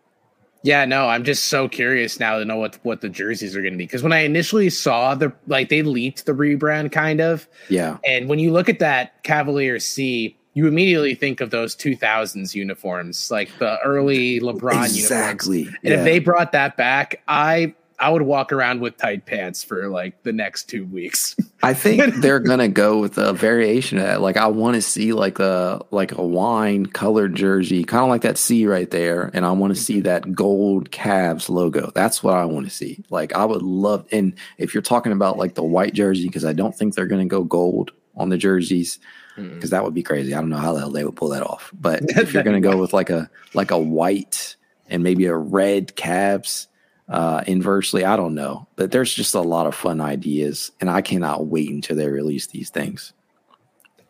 Yeah, 0.62 0.87
no, 0.87 1.09
I'm 1.09 1.24
just 1.24 1.46
so 1.46 1.68
curious 1.68 2.18
now 2.18 2.38
to 2.38 2.44
know 2.44 2.57
what 2.57 2.79
what 2.85 3.00
the 3.03 3.09
jerseys 3.09 3.55
are 3.55 3.61
going 3.61 3.74
to 3.74 3.79
be 3.79 3.85
because 3.85 4.03
when 4.03 4.14
I 4.14 4.20
initially 4.20 4.70
saw 4.70 5.14
the 5.14 5.33
like 5.46 5.68
they 5.68 5.83
leaked 5.83 6.24
the 6.24 6.33
rebrand 6.33 6.90
kind 6.90 7.20
of 7.20 7.46
yeah, 7.68 7.98
and 8.05 8.29
when 8.29 8.38
you 8.38 8.50
look 8.50 8.70
at 8.70 8.79
that 8.79 9.22
Cavalier 9.24 9.79
C, 9.79 10.38
you 10.55 10.66
immediately 10.66 11.14
think 11.14 11.42
of 11.42 11.50
those 11.50 11.77
2000s 11.77 12.55
uniforms, 12.55 13.31
like 13.31 13.50
the 13.59 13.79
early 13.81 14.40
LeBron 14.40 14.85
exactly. 14.85 15.59
uniforms. 15.59 15.79
And 15.85 15.92
yeah. 15.92 15.98
if 15.98 16.05
they 16.05 16.18
brought 16.18 16.53
that 16.53 16.79
back, 16.79 17.22
I 17.29 17.74
I 18.04 18.10
would 18.10 18.20
walk 18.20 18.52
around 18.52 18.82
with 18.82 18.98
tight 18.98 19.24
pants 19.24 19.64
for 19.64 19.88
like 19.88 20.24
the 20.24 20.32
next 20.34 20.64
two 20.64 20.84
weeks. 20.84 21.34
I 21.62 21.72
think 21.72 22.16
they're 22.16 22.38
gonna 22.38 22.68
go 22.68 23.00
with 23.00 23.16
a 23.16 23.32
variation 23.32 23.96
of 23.96 24.04
that. 24.04 24.20
Like 24.20 24.36
I 24.36 24.48
want 24.48 24.74
to 24.74 24.82
see 24.82 25.14
like 25.14 25.38
a 25.38 25.80
like 25.90 26.12
a 26.12 26.22
wine 26.22 26.84
colored 26.84 27.34
jersey, 27.34 27.82
kind 27.82 28.02
of 28.02 28.10
like 28.10 28.20
that 28.20 28.36
C 28.36 28.66
right 28.66 28.90
there, 28.90 29.30
and 29.32 29.46
I 29.46 29.52
want 29.52 29.74
to 29.74 29.80
see 29.80 30.00
that 30.00 30.34
gold 30.34 30.90
Cavs 30.90 31.48
logo. 31.48 31.92
That's 31.94 32.22
what 32.22 32.34
I 32.34 32.44
want 32.44 32.66
to 32.66 32.70
see. 32.70 33.02
Like 33.08 33.32
I 33.32 33.46
would 33.46 33.62
love. 33.62 34.06
And 34.12 34.34
if 34.58 34.74
you're 34.74 34.82
talking 34.82 35.12
about 35.12 35.38
like 35.38 35.54
the 35.54 35.64
white 35.64 35.94
jersey, 35.94 36.26
because 36.26 36.44
I 36.44 36.52
don't 36.52 36.76
think 36.76 36.94
they're 36.94 37.06
gonna 37.06 37.24
go 37.24 37.42
gold 37.42 37.92
on 38.16 38.28
the 38.28 38.36
jerseys, 38.36 38.98
because 39.34 39.50
mm-hmm. 39.50 39.68
that 39.68 39.82
would 39.82 39.94
be 39.94 40.02
crazy. 40.02 40.34
I 40.34 40.40
don't 40.40 40.50
know 40.50 40.58
how 40.58 40.74
the 40.74 40.80
hell 40.80 40.90
they 40.90 41.06
would 41.06 41.16
pull 41.16 41.30
that 41.30 41.42
off. 41.42 41.70
But 41.72 42.02
if 42.18 42.34
you're 42.34 42.42
gonna 42.42 42.60
go 42.60 42.76
with 42.76 42.92
like 42.92 43.08
a 43.08 43.30
like 43.54 43.70
a 43.70 43.78
white 43.78 44.56
and 44.90 45.02
maybe 45.02 45.24
a 45.24 45.34
red 45.34 45.96
Cavs 45.96 46.66
uh, 47.08 47.42
inversely. 47.46 48.04
I 48.04 48.16
don't 48.16 48.34
know, 48.34 48.66
but 48.76 48.90
there's 48.90 49.12
just 49.14 49.34
a 49.34 49.40
lot 49.40 49.66
of 49.66 49.74
fun 49.74 50.00
ideas, 50.00 50.72
and 50.80 50.90
I 50.90 51.02
cannot 51.02 51.46
wait 51.46 51.70
until 51.70 51.96
they 51.96 52.08
release 52.08 52.46
these 52.46 52.70
things. 52.70 53.12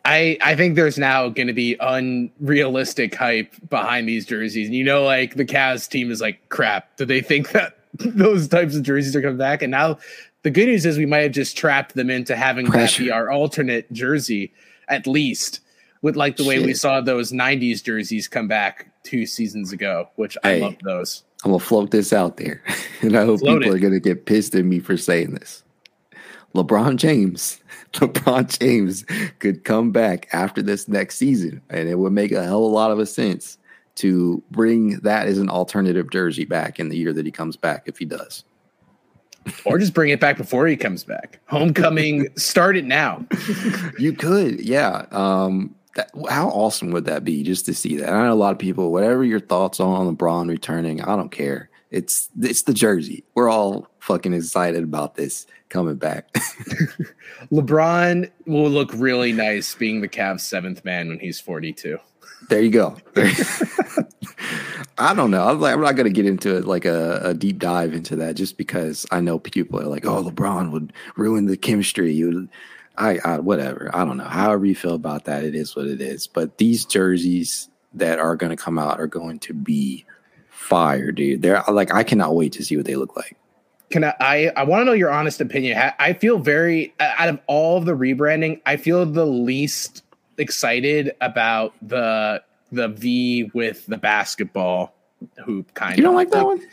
I 0.03 0.37
I 0.41 0.55
think 0.55 0.75
there's 0.75 0.97
now 0.97 1.29
going 1.29 1.47
to 1.47 1.53
be 1.53 1.75
unrealistic 1.79 3.15
hype 3.15 3.53
behind 3.69 4.07
these 4.07 4.25
jerseys, 4.25 4.67
and 4.67 4.75
you 4.75 4.83
know, 4.83 5.03
like 5.03 5.35
the 5.35 5.45
Cavs 5.45 5.89
team 5.89 6.11
is 6.11 6.21
like 6.21 6.49
crap. 6.49 6.97
Do 6.97 7.05
they 7.05 7.21
think 7.21 7.51
that 7.51 7.77
those 7.93 8.47
types 8.47 8.75
of 8.75 8.83
jerseys 8.83 9.15
are 9.15 9.21
coming 9.21 9.37
back? 9.37 9.61
And 9.61 9.71
now 9.71 9.97
the 10.45 10.51
good 10.51 10.67
news 10.67 10.85
is 10.85 10.99
we 10.99 11.07
might 11.07 11.23
have 11.23 11.31
just 11.31 11.57
trapped 11.57 11.95
them 11.95 12.11
into 12.11 12.35
having 12.35 12.67
Pressure. 12.67 13.03
that 13.03 13.07
be 13.07 13.11
our 13.11 13.31
alternate 13.31 13.91
jersey 13.91 14.53
at 14.87 15.07
least 15.07 15.59
with 16.03 16.15
like 16.15 16.37
the 16.37 16.43
Shit. 16.43 16.59
way 16.61 16.63
we 16.63 16.75
saw 16.75 17.01
those 17.01 17.31
90s 17.31 17.83
jerseys 17.83 18.27
come 18.27 18.47
back 18.47 18.91
two 19.03 19.25
seasons 19.25 19.71
ago 19.71 20.07
which 20.17 20.37
hey, 20.43 20.57
i 20.57 20.59
love 20.59 20.75
those 20.83 21.23
I'm 21.45 21.51
gonna 21.51 21.59
float 21.59 21.91
this 21.91 22.11
out 22.11 22.37
there, 22.37 22.63
and 23.01 23.15
I 23.15 23.23
hope 23.23 23.39
Float 23.39 23.61
people 23.61 23.75
it. 23.75 23.77
are 23.77 23.79
gonna 23.79 23.99
get 23.99 24.25
pissed 24.25 24.55
at 24.55 24.65
me 24.65 24.79
for 24.79 24.97
saying 24.97 25.35
this. 25.35 25.63
LeBron 26.55 26.95
James, 26.95 27.61
LeBron 27.93 28.57
James 28.59 29.05
could 29.39 29.63
come 29.63 29.91
back 29.91 30.27
after 30.33 30.63
this 30.63 30.87
next 30.87 31.17
season, 31.17 31.61
and 31.69 31.87
it 31.87 31.99
would 31.99 32.13
make 32.13 32.31
a 32.31 32.43
hell 32.43 32.65
of 32.65 32.71
a 32.71 32.75
lot 32.75 32.89
of 32.89 32.97
a 32.97 33.05
sense 33.05 33.59
to 33.95 34.41
bring 34.51 34.97
that 35.01 35.27
as 35.27 35.37
an 35.37 35.49
alternative 35.49 36.09
jersey 36.11 36.45
back 36.45 36.79
in 36.79 36.89
the 36.89 36.97
year 36.97 37.13
that 37.13 37.25
he 37.25 37.31
comes 37.31 37.55
back, 37.55 37.83
if 37.85 37.97
he 37.97 38.05
does. 38.05 38.43
or 39.65 39.77
just 39.77 39.93
bring 39.93 40.09
it 40.09 40.19
back 40.19 40.37
before 40.37 40.65
he 40.65 40.75
comes 40.75 41.03
back. 41.03 41.39
Homecoming, 41.45 42.27
start 42.35 42.75
it 42.75 42.85
now. 42.85 43.23
you 43.99 44.13
could, 44.13 44.59
yeah. 44.59 45.05
Um, 45.11 45.75
that, 45.95 46.11
how 46.29 46.49
awesome 46.49 46.91
would 46.91 47.05
that 47.05 47.23
be 47.23 47.43
just 47.43 47.65
to 47.65 47.73
see 47.73 47.97
that? 47.97 48.09
I 48.09 48.25
know 48.25 48.33
a 48.33 48.35
lot 48.35 48.51
of 48.51 48.59
people, 48.59 48.91
whatever 48.91 49.23
your 49.23 49.39
thoughts 49.39 49.79
on 49.79 50.15
LeBron 50.15 50.49
returning, 50.49 51.01
I 51.01 51.15
don't 51.15 51.31
care. 51.31 51.69
It's 51.91 52.29
it's 52.41 52.63
the 52.63 52.73
jersey. 52.73 53.23
We're 53.35 53.49
all 53.49 53.87
fucking 53.99 54.33
excited 54.33 54.83
about 54.83 55.15
this 55.15 55.47
coming 55.69 55.95
back. 55.95 56.31
LeBron 57.51 58.29
will 58.45 58.69
look 58.69 58.91
really 58.93 59.31
nice 59.31 59.73
being 59.75 60.01
the 60.01 60.09
Cavs 60.09 60.41
seventh 60.41 60.83
man 60.83 61.07
when 61.09 61.19
he's 61.19 61.39
42. 61.39 61.97
There 62.49 62.61
you 62.61 62.69
go. 62.69 62.97
I 64.97 65.13
don't 65.13 65.31
know. 65.31 65.47
I'm, 65.47 65.59
like, 65.59 65.73
I'm 65.73 65.81
not 65.81 65.95
going 65.95 66.05
to 66.05 66.13
get 66.13 66.25
into 66.25 66.57
it 66.57 66.65
like 66.65 66.85
a, 66.85 67.19
a, 67.23 67.33
deep 67.33 67.59
dive 67.59 67.93
into 67.93 68.15
that 68.17 68.35
just 68.35 68.57
because 68.57 69.05
I 69.11 69.19
know 69.19 69.39
people 69.39 69.79
are 69.79 69.87
like, 69.87 70.05
oh, 70.05 70.23
LeBron 70.23 70.71
would 70.71 70.93
ruin 71.17 71.45
the 71.45 71.57
chemistry. 71.57 72.13
You 72.13 72.25
would 72.27 72.49
I, 72.97 73.19
I 73.23 73.39
whatever. 73.39 73.89
I 73.93 74.05
don't 74.05 74.17
know. 74.17 74.25
However 74.25 74.65
you 74.65 74.75
feel 74.75 74.95
about 74.95 75.25
that, 75.25 75.43
it 75.43 75.55
is 75.55 75.75
what 75.75 75.87
it 75.87 76.01
is. 76.01 76.27
But 76.27 76.57
these 76.57 76.85
jerseys 76.85 77.69
that 77.93 78.19
are 78.19 78.35
going 78.35 78.49
to 78.49 78.61
come 78.61 78.77
out 78.77 78.99
are 78.99 79.07
going 79.07 79.39
to 79.39 79.53
be 79.53 80.05
fire, 80.49 81.11
dude. 81.11 81.41
They're 81.41 81.63
like 81.69 81.93
I 81.93 82.03
cannot 82.03 82.35
wait 82.35 82.53
to 82.53 82.63
see 82.63 82.77
what 82.77 82.85
they 82.85 82.95
look 82.95 83.15
like. 83.15 83.37
Can 83.91 84.03
I? 84.03 84.13
I, 84.19 84.51
I 84.55 84.63
want 84.63 84.81
to 84.81 84.85
know 84.85 84.93
your 84.93 85.11
honest 85.11 85.39
opinion. 85.41 85.77
I 85.99 86.13
feel 86.13 86.39
very 86.39 86.93
out 86.99 87.29
of 87.29 87.39
all 87.47 87.77
of 87.77 87.85
the 87.85 87.93
rebranding, 87.93 88.61
I 88.65 88.77
feel 88.77 89.05
the 89.05 89.25
least 89.25 90.03
excited 90.37 91.15
about 91.21 91.73
the 91.81 92.43
the 92.71 92.89
V 92.89 93.51
with 93.53 93.85
the 93.85 93.97
basketball 93.97 94.93
hoop 95.43 95.73
kind 95.73 95.93
of. 95.93 95.97
you 95.97 96.03
don't 96.03 96.15
like 96.15 96.31
that 96.31 96.37
like, 96.37 96.45
one? 96.59 96.67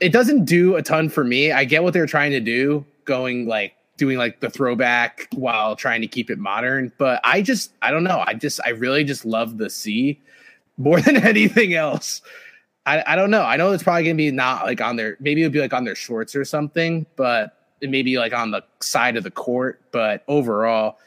It 0.00 0.12
doesn't 0.12 0.44
do 0.44 0.76
a 0.76 0.82
ton 0.82 1.08
for 1.08 1.24
me. 1.24 1.52
I 1.52 1.64
get 1.64 1.82
what 1.82 1.92
they're 1.92 2.06
trying 2.06 2.32
to 2.32 2.40
do, 2.40 2.84
going 3.04 3.46
like 3.46 3.74
doing 3.96 4.18
like 4.18 4.40
the 4.40 4.50
throwback 4.50 5.28
while 5.32 5.76
trying 5.76 6.00
to 6.00 6.06
keep 6.06 6.30
it 6.30 6.38
modern. 6.38 6.92
But 6.98 7.20
I 7.24 7.42
just, 7.42 7.72
I 7.82 7.90
don't 7.90 8.04
know. 8.04 8.22
I 8.26 8.34
just, 8.34 8.60
I 8.64 8.70
really 8.70 9.04
just 9.04 9.24
love 9.24 9.58
the 9.58 9.70
sea 9.70 10.20
more 10.76 11.00
than 11.02 11.16
anything 11.16 11.74
else. 11.74 12.22
I, 12.86 13.02
I 13.06 13.16
don't 13.16 13.30
know. 13.30 13.42
I 13.42 13.56
know 13.56 13.72
it's 13.72 13.82
probably 13.82 14.04
gonna 14.04 14.14
be 14.14 14.30
not 14.30 14.64
like 14.64 14.80
on 14.80 14.96
their, 14.96 15.16
maybe 15.20 15.42
it'll 15.42 15.52
be 15.52 15.60
like 15.60 15.72
on 15.72 15.84
their 15.84 15.94
shorts 15.94 16.36
or 16.36 16.44
something, 16.44 17.06
but 17.16 17.72
it 17.80 17.90
may 17.90 18.02
be 18.02 18.18
like 18.18 18.32
on 18.32 18.50
the 18.50 18.62
side 18.80 19.16
of 19.16 19.24
the 19.24 19.30
court. 19.30 19.80
But 19.90 20.24
overall, 20.28 20.98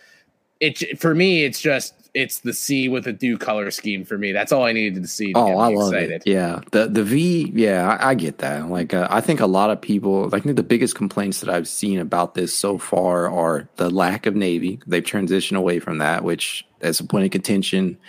it 0.59 0.99
for 0.99 1.13
me, 1.13 1.43
it's 1.43 1.61
just 1.61 1.93
it's 2.17 2.39
the 2.39 2.51
C 2.51 2.89
with 2.89 3.05
a 3.05 3.13
new 3.21 3.37
color 3.37 3.69
scheme 3.69 4.03
for 4.03 4.17
me. 4.17 4.31
That's 4.31 4.51
all 4.51 4.63
I 4.63 4.71
needed 4.71 5.03
to 5.03 5.07
see. 5.07 5.33
To 5.33 5.39
oh, 5.39 5.59
I 5.59 5.73
love 5.73 5.93
excited. 5.93 6.23
it. 6.25 6.27
Yeah, 6.27 6.61
the 6.71 6.87
the 6.87 7.03
V. 7.03 7.51
Yeah, 7.53 7.87
I, 7.87 8.09
I 8.09 8.15
get 8.15 8.39
that. 8.39 8.67
Like, 8.69 8.93
uh, 8.93 9.07
I 9.11 9.21
think 9.21 9.39
a 9.39 9.45
lot 9.45 9.69
of 9.69 9.79
people. 9.79 10.33
I 10.33 10.39
think 10.39 10.55
the 10.55 10.63
biggest 10.63 10.95
complaints 10.95 11.41
that 11.41 11.49
I've 11.49 11.67
seen 11.67 11.99
about 11.99 12.33
this 12.33 12.57
so 12.57 12.79
far 12.79 13.29
are 13.29 13.69
the 13.75 13.91
lack 13.91 14.25
of 14.25 14.35
navy. 14.35 14.79
They've 14.87 15.03
transitioned 15.03 15.57
away 15.57 15.79
from 15.79 15.99
that, 15.99 16.23
which 16.23 16.65
is 16.81 16.99
a 16.99 17.03
point 17.03 17.25
of 17.25 17.31
contention. 17.31 17.99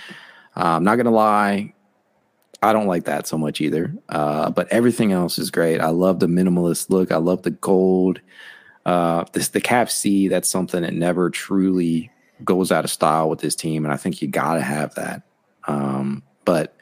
Uh, 0.57 0.77
I'm 0.77 0.85
not 0.85 0.97
gonna 0.97 1.11
lie. 1.11 1.75
I 2.63 2.73
don't 2.73 2.87
like 2.87 3.05
that 3.05 3.27
so 3.27 3.37
much 3.37 3.61
either. 3.61 3.95
Uh, 4.09 4.51
but 4.51 4.69
everything 4.73 5.13
else 5.13 5.39
is 5.39 5.51
great. 5.51 5.81
I 5.81 5.91
love 5.91 6.19
the 6.19 6.27
minimalist 6.27 6.89
look. 6.89 7.13
I 7.13 7.19
love 7.19 7.43
the 7.43 7.51
gold. 7.51 8.21
Uh, 8.87 9.27
this 9.35 9.49
the 9.49 9.61
Cap 9.61 9.91
C. 9.91 10.29
That's 10.29 10.51
something 10.51 10.81
that 10.81 10.95
never 10.95 11.29
truly 11.29 12.11
goes 12.45 12.73
out 12.73 12.85
of 12.85 12.91
style 12.91 13.29
with 13.29 13.41
this 13.41 13.55
team, 13.55 13.85
and 13.85 13.93
I 13.93 13.97
think 13.97 14.23
you 14.23 14.29
got 14.29 14.55
to 14.55 14.61
have 14.61 14.95
that. 14.95 15.23
Um, 15.67 16.23
but 16.45 16.75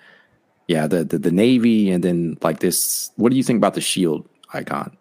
yeah, 0.68 0.86
the, 0.86 1.04
the 1.04 1.18
the 1.18 1.30
Navy, 1.30 1.90
and 1.90 2.02
then 2.02 2.38
like 2.42 2.60
this. 2.60 3.10
What 3.16 3.30
do 3.30 3.36
you 3.36 3.42
think 3.42 3.58
about 3.58 3.74
the 3.74 3.80
Shield 3.80 4.28
icon? 4.52 4.96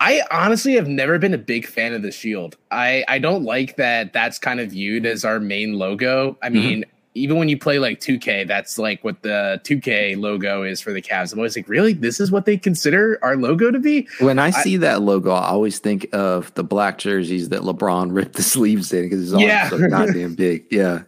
I 0.00 0.22
honestly 0.30 0.74
have 0.74 0.86
never 0.86 1.18
been 1.18 1.34
a 1.34 1.38
big 1.38 1.66
fan 1.66 1.92
of 1.92 2.02
the 2.02 2.12
Shield. 2.12 2.56
I 2.70 3.04
I 3.08 3.18
don't 3.18 3.44
like 3.44 3.76
that. 3.76 4.12
That's 4.12 4.38
kind 4.38 4.60
of 4.60 4.70
viewed 4.70 5.06
as 5.06 5.24
our 5.24 5.40
main 5.40 5.74
logo. 5.74 6.36
I 6.42 6.48
mm-hmm. 6.48 6.90
Mean, 7.18 7.22
even 7.22 7.38
when 7.38 7.48
you 7.48 7.58
play 7.58 7.78
like 7.78 8.00
2K, 8.00 8.46
that's 8.46 8.78
like 8.78 9.02
what 9.04 9.22
the 9.22 9.60
2K 9.64 10.16
logo 10.16 10.62
is 10.62 10.80
for 10.80 10.92
the 10.92 11.02
Cavs. 11.02 11.32
I'm 11.32 11.38
always 11.38 11.56
like, 11.56 11.68
really? 11.68 11.92
This 11.92 12.20
is 12.20 12.30
what 12.30 12.44
they 12.44 12.56
consider 12.56 13.18
our 13.22 13.36
logo 13.36 13.70
to 13.70 13.78
be? 13.78 14.08
When 14.20 14.38
I, 14.38 14.46
I 14.46 14.50
see 14.50 14.76
that 14.78 15.02
logo, 15.02 15.32
I 15.32 15.48
always 15.48 15.78
think 15.78 16.08
of 16.12 16.52
the 16.54 16.64
black 16.64 16.98
jerseys 16.98 17.48
that 17.50 17.62
LeBron 17.62 18.08
ripped 18.14 18.34
the 18.34 18.42
sleeves 18.42 18.92
in 18.92 19.04
because 19.04 19.24
it's 19.24 19.32
all 19.32 19.40
yeah. 19.40 19.68
so 19.68 19.88
goddamn 19.88 20.34
big. 20.36 20.66
Yeah. 20.70 21.02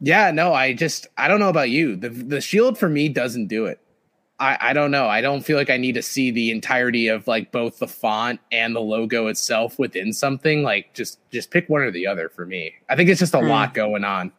yeah, 0.00 0.30
no, 0.30 0.52
I 0.52 0.74
just 0.74 1.06
I 1.16 1.28
don't 1.28 1.40
know 1.40 1.48
about 1.48 1.70
you. 1.70 1.96
The 1.96 2.08
the 2.08 2.40
shield 2.40 2.78
for 2.78 2.88
me 2.88 3.08
doesn't 3.08 3.46
do 3.46 3.66
it. 3.66 3.80
I, 4.40 4.58
I 4.60 4.72
don't 4.72 4.90
know. 4.90 5.06
I 5.06 5.20
don't 5.20 5.42
feel 5.42 5.56
like 5.56 5.70
I 5.70 5.76
need 5.76 5.94
to 5.94 6.02
see 6.02 6.30
the 6.30 6.50
entirety 6.50 7.08
of 7.08 7.26
like 7.28 7.52
both 7.52 7.78
the 7.78 7.86
font 7.86 8.40
and 8.50 8.74
the 8.74 8.80
logo 8.80 9.28
itself 9.28 9.78
within 9.78 10.12
something. 10.12 10.62
Like 10.62 10.92
just 10.92 11.18
just 11.30 11.50
pick 11.50 11.68
one 11.68 11.82
or 11.82 11.90
the 11.90 12.06
other 12.06 12.28
for 12.28 12.44
me. 12.44 12.74
I 12.88 12.96
think 12.96 13.08
it's 13.08 13.20
just 13.20 13.34
a 13.34 13.38
mm. 13.38 13.48
lot 13.48 13.74
going 13.74 14.04
on. 14.04 14.32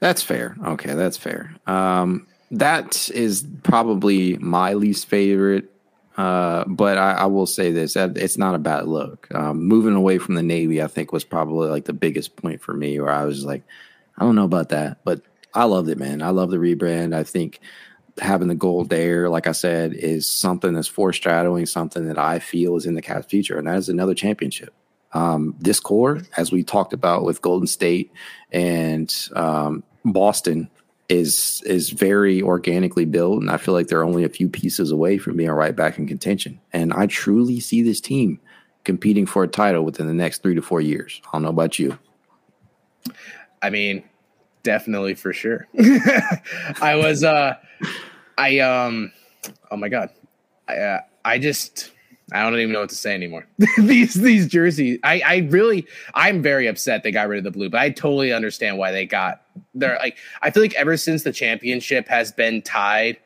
That's 0.00 0.22
fair. 0.22 0.56
Okay, 0.64 0.94
that's 0.94 1.16
fair. 1.16 1.54
Um, 1.66 2.26
that 2.50 3.10
is 3.10 3.46
probably 3.62 4.36
my 4.38 4.74
least 4.74 5.06
favorite. 5.06 5.70
Uh, 6.16 6.64
but 6.66 6.98
I, 6.98 7.12
I, 7.12 7.26
will 7.26 7.46
say 7.46 7.70
this: 7.70 7.96
it's 7.96 8.36
not 8.36 8.54
a 8.54 8.58
bad 8.58 8.86
look. 8.86 9.32
Um, 9.34 9.62
moving 9.62 9.94
away 9.94 10.18
from 10.18 10.34
the 10.34 10.42
navy, 10.42 10.82
I 10.82 10.86
think, 10.86 11.12
was 11.12 11.24
probably 11.24 11.68
like 11.68 11.84
the 11.84 11.92
biggest 11.92 12.36
point 12.36 12.60
for 12.60 12.74
me, 12.74 13.00
where 13.00 13.12
I 13.12 13.24
was 13.24 13.44
like, 13.44 13.62
I 14.18 14.24
don't 14.24 14.34
know 14.34 14.44
about 14.44 14.70
that, 14.70 14.98
but 15.04 15.22
I 15.54 15.64
loved 15.64 15.88
it, 15.88 15.98
man. 15.98 16.20
I 16.20 16.30
love 16.30 16.50
the 16.50 16.58
rebrand. 16.58 17.14
I 17.14 17.22
think 17.22 17.60
having 18.18 18.48
the 18.48 18.54
gold 18.54 18.90
there, 18.90 19.30
like 19.30 19.46
I 19.46 19.52
said, 19.52 19.94
is 19.94 20.30
something 20.30 20.74
that's 20.74 20.88
foreshadowing 20.88 21.66
something 21.66 22.06
that 22.08 22.18
I 22.18 22.38
feel 22.38 22.76
is 22.76 22.86
in 22.86 22.94
the 22.94 23.02
Cavs' 23.02 23.30
future, 23.30 23.58
and 23.58 23.66
that 23.66 23.78
is 23.78 23.88
another 23.88 24.14
championship. 24.14 24.74
Um, 25.12 25.54
this 25.58 25.80
core, 25.80 26.20
as 26.36 26.52
we 26.52 26.62
talked 26.62 26.92
about 26.92 27.24
with 27.24 27.42
Golden 27.42 27.66
State 27.66 28.12
and 28.52 29.14
um, 29.34 29.82
Boston, 30.04 30.70
is 31.08 31.62
is 31.66 31.90
very 31.90 32.40
organically 32.40 33.04
built, 33.04 33.40
and 33.40 33.50
I 33.50 33.56
feel 33.56 33.74
like 33.74 33.88
they're 33.88 34.04
only 34.04 34.22
a 34.22 34.28
few 34.28 34.48
pieces 34.48 34.92
away 34.92 35.18
from 35.18 35.36
being 35.36 35.50
right 35.50 35.74
back 35.74 35.98
in 35.98 36.06
contention. 36.06 36.60
And 36.72 36.92
I 36.92 37.06
truly 37.06 37.58
see 37.58 37.82
this 37.82 38.00
team 38.00 38.40
competing 38.84 39.26
for 39.26 39.42
a 39.42 39.48
title 39.48 39.84
within 39.84 40.06
the 40.06 40.14
next 40.14 40.42
three 40.42 40.54
to 40.54 40.62
four 40.62 40.80
years. 40.80 41.20
I 41.26 41.30
don't 41.32 41.42
know 41.42 41.48
about 41.48 41.78
you. 41.78 41.98
I 43.60 43.70
mean, 43.70 44.04
definitely 44.62 45.14
for 45.14 45.32
sure. 45.32 45.66
I 46.80 46.94
was 46.94 47.24
uh 47.24 47.54
I 48.38 48.58
um 48.60 49.12
oh 49.70 49.76
my 49.76 49.88
god. 49.88 50.10
I 50.68 50.76
uh, 50.76 51.00
I 51.24 51.38
just 51.38 51.90
I 52.32 52.42
don't 52.42 52.58
even 52.58 52.72
know 52.72 52.80
what 52.80 52.88
to 52.90 52.94
say 52.94 53.14
anymore. 53.14 53.46
these 53.78 54.14
these 54.14 54.46
jerseys, 54.46 54.98
I 55.02 55.20
I 55.24 55.36
really 55.50 55.86
I'm 56.14 56.42
very 56.42 56.66
upset 56.66 57.02
they 57.02 57.10
got 57.12 57.28
rid 57.28 57.38
of 57.38 57.44
the 57.44 57.50
blue, 57.50 57.70
but 57.70 57.80
I 57.80 57.90
totally 57.90 58.32
understand 58.32 58.78
why 58.78 58.92
they 58.92 59.06
got 59.06 59.42
they're 59.74 59.98
like 59.98 60.16
I 60.42 60.50
feel 60.50 60.62
like 60.62 60.74
ever 60.74 60.96
since 60.96 61.22
the 61.22 61.32
championship 61.32 62.08
has 62.08 62.32
been 62.32 62.62
tied 62.62 63.18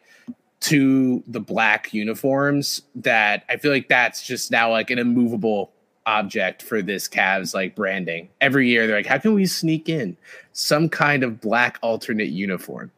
to 0.60 1.22
the 1.26 1.40
black 1.40 1.92
uniforms 1.92 2.82
that 2.94 3.44
I 3.50 3.58
feel 3.58 3.70
like 3.70 3.88
that's 3.88 4.26
just 4.26 4.50
now 4.50 4.70
like 4.70 4.90
an 4.90 4.98
immovable 4.98 5.72
object 6.06 6.62
for 6.62 6.82
this 6.82 7.08
Cavs 7.08 7.54
like 7.54 7.74
branding. 7.74 8.28
Every 8.40 8.68
year 8.68 8.86
they're 8.86 8.96
like, 8.96 9.06
how 9.06 9.18
can 9.18 9.34
we 9.34 9.46
sneak 9.46 9.88
in 9.88 10.16
some 10.52 10.88
kind 10.88 11.22
of 11.22 11.40
black 11.40 11.78
alternate 11.82 12.28
uniform? 12.28 12.90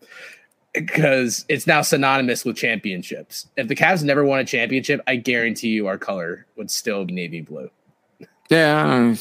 Because 0.76 1.44
it's 1.48 1.66
now 1.66 1.82
synonymous 1.82 2.44
with 2.44 2.56
championships. 2.56 3.48
If 3.56 3.68
the 3.68 3.74
Cavs 3.74 4.02
never 4.02 4.24
won 4.24 4.40
a 4.40 4.44
championship, 4.44 5.00
I 5.06 5.16
guarantee 5.16 5.70
you 5.70 5.86
our 5.86 5.98
color 5.98 6.46
would 6.56 6.70
still 6.70 7.04
be 7.04 7.14
navy 7.14 7.40
blue. 7.40 7.70
Yeah, 8.48 9.14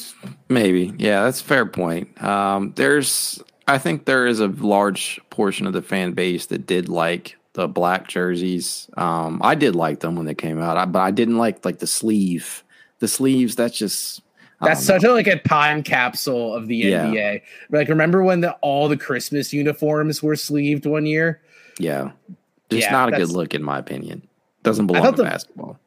maybe. 0.49 0.93
Yeah, 0.97 1.24
that's 1.24 1.41
a 1.41 1.43
fair 1.43 1.66
point. 1.66 2.22
Um, 2.22 2.74
there's, 2.76 3.41
I 3.68 3.78
think 3.78 4.06
there 4.06 4.28
is 4.28 4.39
a 4.39 4.47
large 4.47 5.20
portion 5.30 5.66
of 5.66 5.74
the 5.74 5.82
fan 5.82 6.12
base 6.12 6.47
that 6.47 6.68
did 6.68 6.89
like 6.89 7.38
the 7.53 7.68
black 7.68 8.08
jerseys. 8.08 8.89
Um, 8.97 9.39
I 9.43 9.56
did 9.56 9.76
like 9.76 10.01
them 10.01 10.16
when 10.16 10.26
they 10.26 10.36
came 10.36 10.62
out, 10.62 10.91
but 10.91 10.99
I 10.99 11.12
didn't 11.12 11.38
like 11.38 11.66
like 11.66 11.80
the 11.80 11.88
sleeve 11.88 12.64
the 12.99 13.08
sleeves. 13.08 13.56
That's 13.56 13.78
just 13.78 14.22
that's 14.62 14.82
um, 14.82 14.86
such 14.86 15.03
a 15.03 15.12
like 15.14 15.28
a 15.28 15.39
time 15.39 15.84
capsule 15.84 16.53
of 16.53 16.68
the 16.68 16.76
yeah. 16.78 17.06
NBA. 17.06 17.41
Like, 17.70 17.89
remember 17.89 18.24
when 18.24 18.41
the 18.41 18.53
all 18.62 18.88
the 18.88 18.97
Christmas 18.97 19.53
uniforms 19.53 20.24
were 20.24 20.36
sleeved 20.36 20.86
one 20.86 21.06
year? 21.06 21.41
Yeah, 21.80 22.12
just 22.70 22.88
yeah, 22.88 22.91
not 22.91 23.14
a 23.14 23.18
good 23.18 23.30
look 23.30 23.53
in 23.53 23.64
my 23.64 23.78
opinion. 23.78 24.28
Doesn't 24.64 24.88
belong 24.88 25.12
to 25.12 25.12
the, 25.12 25.24
basketball. 25.24 25.80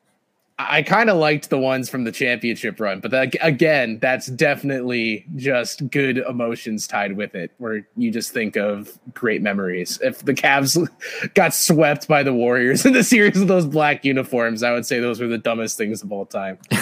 I 0.60 0.82
kind 0.82 1.08
of 1.08 1.16
liked 1.16 1.50
the 1.50 1.58
ones 1.58 1.88
from 1.88 2.02
the 2.02 2.10
championship 2.10 2.80
run, 2.80 2.98
but 2.98 3.12
that, 3.12 3.36
again, 3.40 4.00
that's 4.00 4.26
definitely 4.26 5.24
just 5.36 5.88
good 5.88 6.18
emotions 6.18 6.88
tied 6.88 7.16
with 7.16 7.36
it, 7.36 7.52
where 7.58 7.86
you 7.96 8.10
just 8.10 8.32
think 8.32 8.56
of 8.56 8.98
great 9.14 9.40
memories. 9.40 10.00
If 10.02 10.24
the 10.24 10.34
Cavs 10.34 10.88
got 11.34 11.54
swept 11.54 12.08
by 12.08 12.24
the 12.24 12.34
Warriors 12.34 12.84
in 12.86 12.92
the 12.92 13.04
series 13.04 13.40
of 13.40 13.46
those 13.46 13.66
black 13.66 14.04
uniforms, 14.04 14.64
I 14.64 14.72
would 14.72 14.84
say 14.84 14.98
those 14.98 15.20
were 15.20 15.28
the 15.28 15.38
dumbest 15.38 15.78
things 15.78 16.02
of 16.02 16.10
all 16.10 16.26
time. 16.26 16.58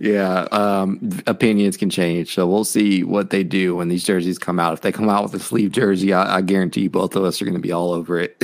yeah, 0.00 0.46
um, 0.50 1.10
opinions 1.26 1.76
can 1.76 1.90
change, 1.90 2.34
so 2.34 2.46
we'll 2.46 2.64
see 2.64 3.04
what 3.04 3.28
they 3.28 3.44
do 3.44 3.76
when 3.76 3.88
these 3.88 4.04
jerseys 4.04 4.38
come 4.38 4.58
out. 4.58 4.72
If 4.72 4.80
they 4.80 4.92
come 4.92 5.10
out 5.10 5.24
with 5.24 5.34
a 5.34 5.40
sleeve 5.40 5.72
jersey, 5.72 6.14
I, 6.14 6.38
I 6.38 6.40
guarantee 6.40 6.88
both 6.88 7.14
of 7.14 7.24
us 7.24 7.42
are 7.42 7.44
going 7.44 7.56
to 7.56 7.60
be 7.60 7.72
all 7.72 7.92
over 7.92 8.18
it. 8.18 8.42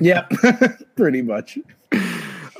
yep, 0.00 0.32
pretty 0.96 1.20
much. 1.20 1.58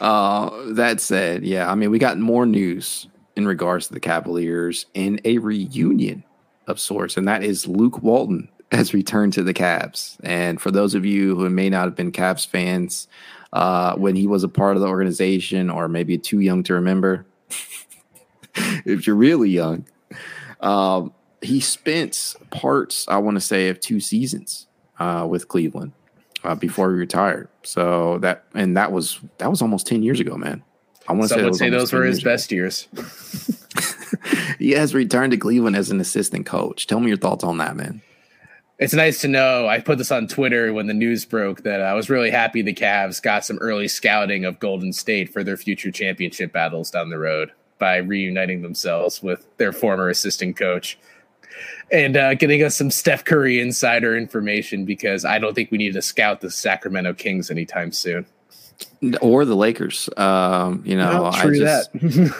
Uh, 0.02 0.50
that 0.72 1.00
said, 1.00 1.44
yeah, 1.44 1.70
I 1.70 1.76
mean, 1.76 1.92
we 1.92 2.00
got 2.00 2.18
more 2.18 2.44
news 2.44 3.06
in 3.36 3.46
regards 3.46 3.86
to 3.86 3.94
the 3.94 4.00
Cavaliers 4.00 4.86
in 4.94 5.20
a 5.24 5.38
reunion 5.38 6.24
of 6.66 6.80
sorts, 6.80 7.16
and 7.16 7.28
that 7.28 7.44
is 7.44 7.68
Luke 7.68 8.02
Walton 8.02 8.48
has 8.72 8.92
returned 8.92 9.32
to 9.34 9.44
the 9.44 9.54
Cavs. 9.54 10.16
And 10.24 10.60
for 10.60 10.72
those 10.72 10.96
of 10.96 11.06
you 11.06 11.36
who 11.36 11.48
may 11.50 11.70
not 11.70 11.84
have 11.84 11.94
been 11.94 12.10
Cavs 12.10 12.44
fans 12.44 13.06
uh, 13.52 13.94
when 13.94 14.16
he 14.16 14.26
was 14.26 14.42
a 14.42 14.48
part 14.48 14.74
of 14.74 14.82
the 14.82 14.88
organization, 14.88 15.70
or 15.70 15.86
maybe 15.86 16.18
too 16.18 16.40
young 16.40 16.64
to 16.64 16.74
remember, 16.74 17.24
if 18.56 19.06
you're 19.06 19.14
really 19.14 19.50
young, 19.50 19.86
um, 20.60 21.12
he 21.42 21.60
spent 21.60 22.34
parts, 22.50 23.06
I 23.06 23.18
want 23.18 23.36
to 23.36 23.40
say, 23.40 23.68
of 23.68 23.78
two 23.78 24.00
seasons 24.00 24.66
uh, 24.98 25.28
with 25.30 25.46
Cleveland 25.46 25.92
uh, 26.44 26.54
before 26.54 26.90
he 26.90 26.98
retired. 26.98 27.48
So 27.62 28.18
that 28.18 28.44
and 28.54 28.76
that 28.76 28.92
was 28.92 29.20
that 29.38 29.50
was 29.50 29.62
almost 29.62 29.86
ten 29.86 30.02
years 30.02 30.20
ago, 30.20 30.36
man. 30.36 30.62
I 31.08 31.12
want 31.12 31.30
to 31.30 31.34
say, 31.34 31.52
say 31.52 31.70
those 31.70 31.92
were 31.92 32.04
his 32.04 32.22
best 32.22 32.52
years. 32.52 32.88
he 34.58 34.72
has 34.72 34.94
returned 34.94 35.32
to 35.32 35.36
Cleveland 35.36 35.76
as 35.76 35.90
an 35.90 36.00
assistant 36.00 36.46
coach. 36.46 36.86
Tell 36.86 37.00
me 37.00 37.08
your 37.08 37.16
thoughts 37.16 37.44
on 37.44 37.58
that, 37.58 37.76
man. 37.76 38.02
It's 38.78 38.94
nice 38.94 39.20
to 39.20 39.28
know. 39.28 39.68
I 39.68 39.80
put 39.80 39.98
this 39.98 40.10
on 40.10 40.26
Twitter 40.26 40.72
when 40.72 40.88
the 40.88 40.94
news 40.94 41.24
broke 41.24 41.62
that 41.62 41.80
I 41.80 41.94
was 41.94 42.10
really 42.10 42.30
happy 42.30 42.62
the 42.62 42.74
Cavs 42.74 43.22
got 43.22 43.44
some 43.44 43.58
early 43.58 43.86
scouting 43.86 44.44
of 44.44 44.58
Golden 44.58 44.92
State 44.92 45.32
for 45.32 45.44
their 45.44 45.56
future 45.56 45.92
championship 45.92 46.52
battles 46.52 46.90
down 46.90 47.10
the 47.10 47.18
road 47.18 47.52
by 47.78 47.98
reuniting 47.98 48.62
themselves 48.62 49.22
with 49.22 49.46
their 49.56 49.72
former 49.72 50.08
assistant 50.08 50.56
coach 50.56 50.98
and 51.90 52.16
uh, 52.16 52.34
getting 52.34 52.62
us 52.62 52.76
some 52.76 52.90
Steph 52.90 53.24
Curry 53.24 53.60
insider 53.60 54.16
information 54.16 54.84
because 54.84 55.24
I 55.24 55.38
don't 55.38 55.54
think 55.54 55.70
we 55.70 55.78
need 55.78 55.92
to 55.94 56.02
scout 56.02 56.40
the 56.40 56.50
Sacramento 56.50 57.14
Kings 57.14 57.50
anytime 57.50 57.92
soon. 57.92 58.26
Or 59.20 59.44
the 59.44 59.54
Lakers. 59.54 60.08
Um, 60.16 60.82
you 60.84 60.96
know, 60.96 61.26
I 61.26 61.50
just, 61.50 61.90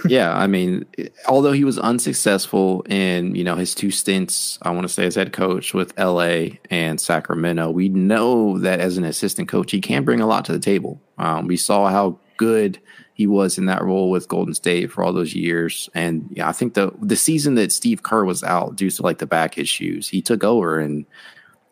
yeah, 0.09 0.37
I 0.37 0.47
mean, 0.47 0.87
although 1.27 1.53
he 1.53 1.65
was 1.65 1.79
unsuccessful 1.79 2.83
in, 2.89 3.35
you 3.35 3.45
know, 3.45 3.57
his 3.57 3.75
two 3.75 3.91
stints, 3.91 4.59
I 4.63 4.71
want 4.71 4.83
to 4.83 4.89
say 4.89 5.05
as 5.05 5.15
head 5.15 5.33
coach 5.33 5.75
with 5.75 5.97
LA 5.99 6.57
and 6.71 7.01
Sacramento, 7.01 7.71
we 7.71 7.89
know 7.89 8.59
that 8.59 8.81
as 8.81 8.97
an 8.97 9.05
assistant 9.05 9.49
coach, 9.49 9.71
he 9.71 9.81
can 9.81 10.05
bring 10.05 10.21
a 10.21 10.27
lot 10.27 10.45
to 10.47 10.53
the 10.53 10.59
table. 10.59 11.01
Um, 11.19 11.47
we 11.47 11.57
saw 11.57 11.89
how 11.89 12.19
good 12.37 12.81
he 13.23 13.29
was 13.29 13.57
in 13.57 13.66
that 13.66 13.85
role 13.85 14.11
with 14.11 14.27
Golden 14.27 14.53
State 14.53 14.91
for 14.91 15.05
all 15.05 15.12
those 15.12 15.33
years. 15.33 15.89
And 15.95 16.27
yeah, 16.33 16.49
I 16.49 16.53
think 16.53 16.75
the 16.75 16.91
the 17.01 17.14
season 17.14 17.55
that 17.55 17.70
Steve 17.70 18.03
Kerr 18.03 18.25
was 18.25 18.43
out 18.43 18.75
due 18.75 18.91
to 18.91 19.03
like 19.03 19.18
the 19.18 19.27
back 19.27 19.59
issues, 19.59 20.09
he 20.09 20.20
took 20.20 20.43
over 20.43 20.81
and 20.81 21.07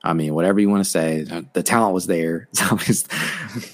I 0.04 0.12
mean, 0.12 0.32
whatever 0.32 0.60
you 0.60 0.70
want 0.70 0.84
to 0.84 0.90
say, 0.90 1.24
the 1.52 1.62
talent 1.64 1.92
was 1.92 2.06
there. 2.06 2.48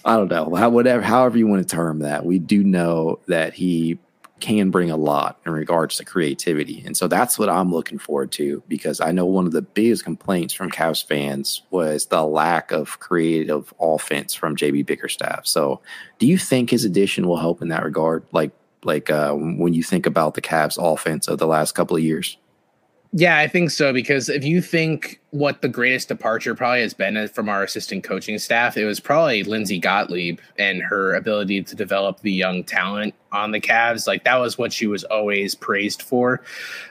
I 0.07 0.17
don't 0.17 0.31
know, 0.31 0.45
whatever, 0.71 1.03
however 1.03 1.37
you 1.37 1.47
want 1.47 1.69
to 1.69 1.77
term 1.77 1.99
that. 1.99 2.25
We 2.25 2.39
do 2.39 2.65
know 2.65 3.21
that 3.29 3.53
he 3.53 3.99
can 4.41 4.71
bring 4.71 4.91
a 4.91 4.97
lot 4.97 5.41
in 5.47 5.53
regards 5.53 5.97
to 5.97 6.05
creativity. 6.05 6.83
And 6.85 6.97
so 6.97 7.09
that's 7.09 7.39
what 7.39 7.49
I'm 7.49 7.73
looking 7.73 7.99
forward 7.99 8.33
to 8.33 8.63
because 8.69 9.01
I 9.01 9.11
know 9.11 9.25
one 9.25 9.47
of 9.47 9.53
the 9.53 9.63
biggest 9.63 10.05
complaints 10.05 10.53
from 10.53 10.71
Cavs 10.71 11.05
fans 11.05 11.63
was 11.71 12.07
the 12.07 12.23
lack 12.23 12.71
of 12.71 13.01
creative 13.01 13.73
offense 13.81 14.35
from 14.35 14.57
JB 14.57 14.85
Bickerstaff. 14.85 15.47
So 15.47 15.81
do 16.19 16.27
you 16.27 16.37
think 16.37 16.71
his 16.71 16.85
addition 16.85 17.27
will 17.27 17.39
help 17.39 17.63
in 17.63 17.69
that 17.69 17.85
regard? 17.85 18.25
Like, 18.33 18.53
like 18.85 19.11
uh, 19.11 19.33
when 19.33 19.73
you 19.73 19.83
think 19.83 20.05
about 20.07 20.35
the 20.35 20.43
Cavs 20.43 20.77
offense 20.79 21.29
of 21.29 21.39
the 21.39 21.47
last 21.47 21.75
couple 21.75 21.97
of 21.97 22.03
years? 22.03 22.37
Yeah, 23.13 23.39
I 23.39 23.49
think 23.49 23.71
so 23.71 23.93
because 23.93 24.29
if 24.29 24.45
you 24.45 24.61
think 24.61 25.21
what 25.31 25.63
the 25.63 25.69
greatest 25.69 26.09
departure 26.09 26.55
probably 26.55 26.81
has 26.81 26.93
been 26.93 27.17
uh, 27.17 27.29
from 27.29 27.49
our 27.49 27.63
assistant 27.63 28.05
coaching 28.05 28.39
staff, 28.39 28.77
it 28.77 28.85
was 28.85 29.01
probably 29.01 29.43
Lindsay 29.43 29.79
Gottlieb 29.79 30.39
and 30.59 30.83
her 30.83 31.15
ability 31.15 31.63
to 31.63 31.77
develop 31.77 32.21
the 32.21 32.33
young 32.33 32.65
talent 32.65 33.15
on 33.33 33.53
the 33.53 33.61
Cavs. 33.61 34.07
Like 34.07 34.25
that 34.25 34.37
was 34.37 34.59
what 34.59 34.73
she 34.73 34.87
was 34.87 35.05
always 35.05 35.55
praised 35.55 36.03
for 36.03 36.43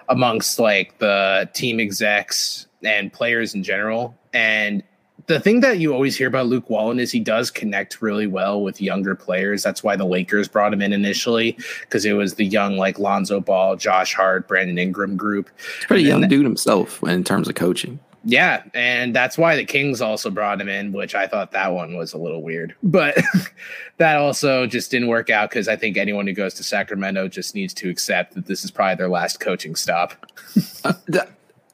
amongst 0.10 0.58
like 0.58 0.98
the 1.00 1.50
team 1.54 1.80
execs 1.80 2.68
and 2.84 3.12
players 3.12 3.54
in 3.54 3.64
general. 3.64 4.16
And 4.34 4.84
the 5.28 5.40
thing 5.40 5.62
that 5.62 5.80
you 5.80 5.94
always 5.94 6.18
hear 6.18 6.28
about 6.28 6.48
Luke 6.48 6.70
Walton 6.70 7.00
is 7.00 7.12
he 7.12 7.20
does 7.20 7.50
connect 7.50 8.02
really 8.02 8.28
well 8.28 8.62
with 8.62 8.82
younger 8.82 9.16
players. 9.16 9.64
That's 9.64 9.84
why 9.84 9.96
the 9.96 10.06
Lakers 10.06 10.48
brought 10.48 10.74
him 10.74 10.82
in 10.82 10.94
initially 10.94 11.58
because 11.82 12.06
it 12.06 12.14
was 12.14 12.36
the 12.36 12.46
young 12.46 12.78
like 12.78 13.00
Lonzo 13.00 13.40
Ball, 13.40 13.76
Josh 13.76 14.14
Hart, 14.14 14.48
Brandon 14.48 14.78
Ingram 14.78 15.18
group. 15.18 15.50
He's 15.78 15.86
pretty 15.86 16.04
young 16.04 16.28
dude 16.28 16.46
himself 16.46 17.02
in 17.04 17.24
terms 17.24 17.48
of 17.48 17.56
coaching. 17.56 18.00
Yeah, 18.28 18.64
and 18.74 19.16
that's 19.16 19.38
why 19.38 19.56
the 19.56 19.66
Kings 19.66 20.02
also 20.02 20.32
brought 20.32 20.60
him 20.60 20.68
in, 20.68 20.92
which 20.92 21.14
I 21.14 21.28
thought 21.28 21.52
that 21.52 21.74
one 21.74 21.96
was 21.96 22.12
a 22.14 22.18
little 22.18 22.42
weird. 22.42 22.76
But 22.82 23.20
that 23.98 24.18
also 24.18 24.66
just 24.66 24.90
didn't 24.90 25.10
work 25.10 25.30
out 25.30 25.52
because 25.52 25.68
I 25.68 25.76
think 25.76 25.96
anyone 25.96 26.26
who 26.26 26.34
goes 26.34 26.56
to 26.56 26.64
Sacramento 26.64 27.28
just 27.28 27.54
needs 27.54 27.74
to 27.76 27.90
accept 27.90 28.34
that 28.34 28.48
this 28.48 28.66
is 28.66 28.72
probably 28.72 28.96
their 28.96 29.10
last 29.10 29.40
coaching 29.40 29.76
stop. 29.76 30.14
uh, 30.84 30.94
th- 31.12 31.26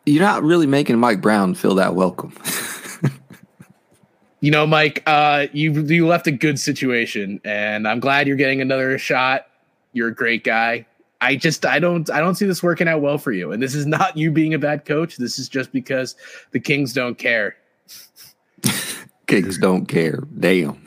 you're 0.06 0.24
not 0.24 0.44
really 0.44 0.68
making 0.68 1.00
Mike 1.00 1.22
Brown 1.22 1.56
feel 1.56 1.76
that 1.76 1.96
welcome. 1.96 2.34
you 4.42 4.50
know, 4.50 4.68
Mike, 4.68 5.04
uh, 5.06 5.48
you 5.54 5.72
you 5.84 6.08
left 6.08 6.28
a 6.28 6.32
good 6.32 6.60
situation, 6.60 7.40
and 7.46 7.88
I'm 7.88 8.00
glad 8.00 8.28
you're 8.28 8.36
getting 8.36 8.60
another 8.60 8.98
shot. 8.98 9.48
You're 9.94 10.10
a 10.10 10.16
great 10.16 10.44
guy. 10.44 10.88
I 11.22 11.36
just 11.36 11.66
I 11.66 11.78
don't 11.78 12.10
I 12.10 12.20
don't 12.20 12.34
see 12.34 12.48
this 12.48 12.64
working 12.64 12.88
out 12.88 13.02
well 13.02 13.20
for 13.20 13.32
you. 13.32 13.52
And 13.52 13.62
this 13.62 13.76
is 13.76 13.86
not 13.86 14.18
you 14.18 14.32
being 14.32 14.56
a 14.56 14.60
bad 14.60 14.86
coach. 14.86 15.18
This 15.18 15.38
is 15.38 15.48
just 15.48 15.72
because 15.72 16.16
the 16.52 16.60
Kings 16.60 16.92
don't 16.94 17.18
care. 17.20 17.56
Kings 19.28 19.60
don't 19.60 19.86
care. 19.86 20.24
Damn. 20.40 20.84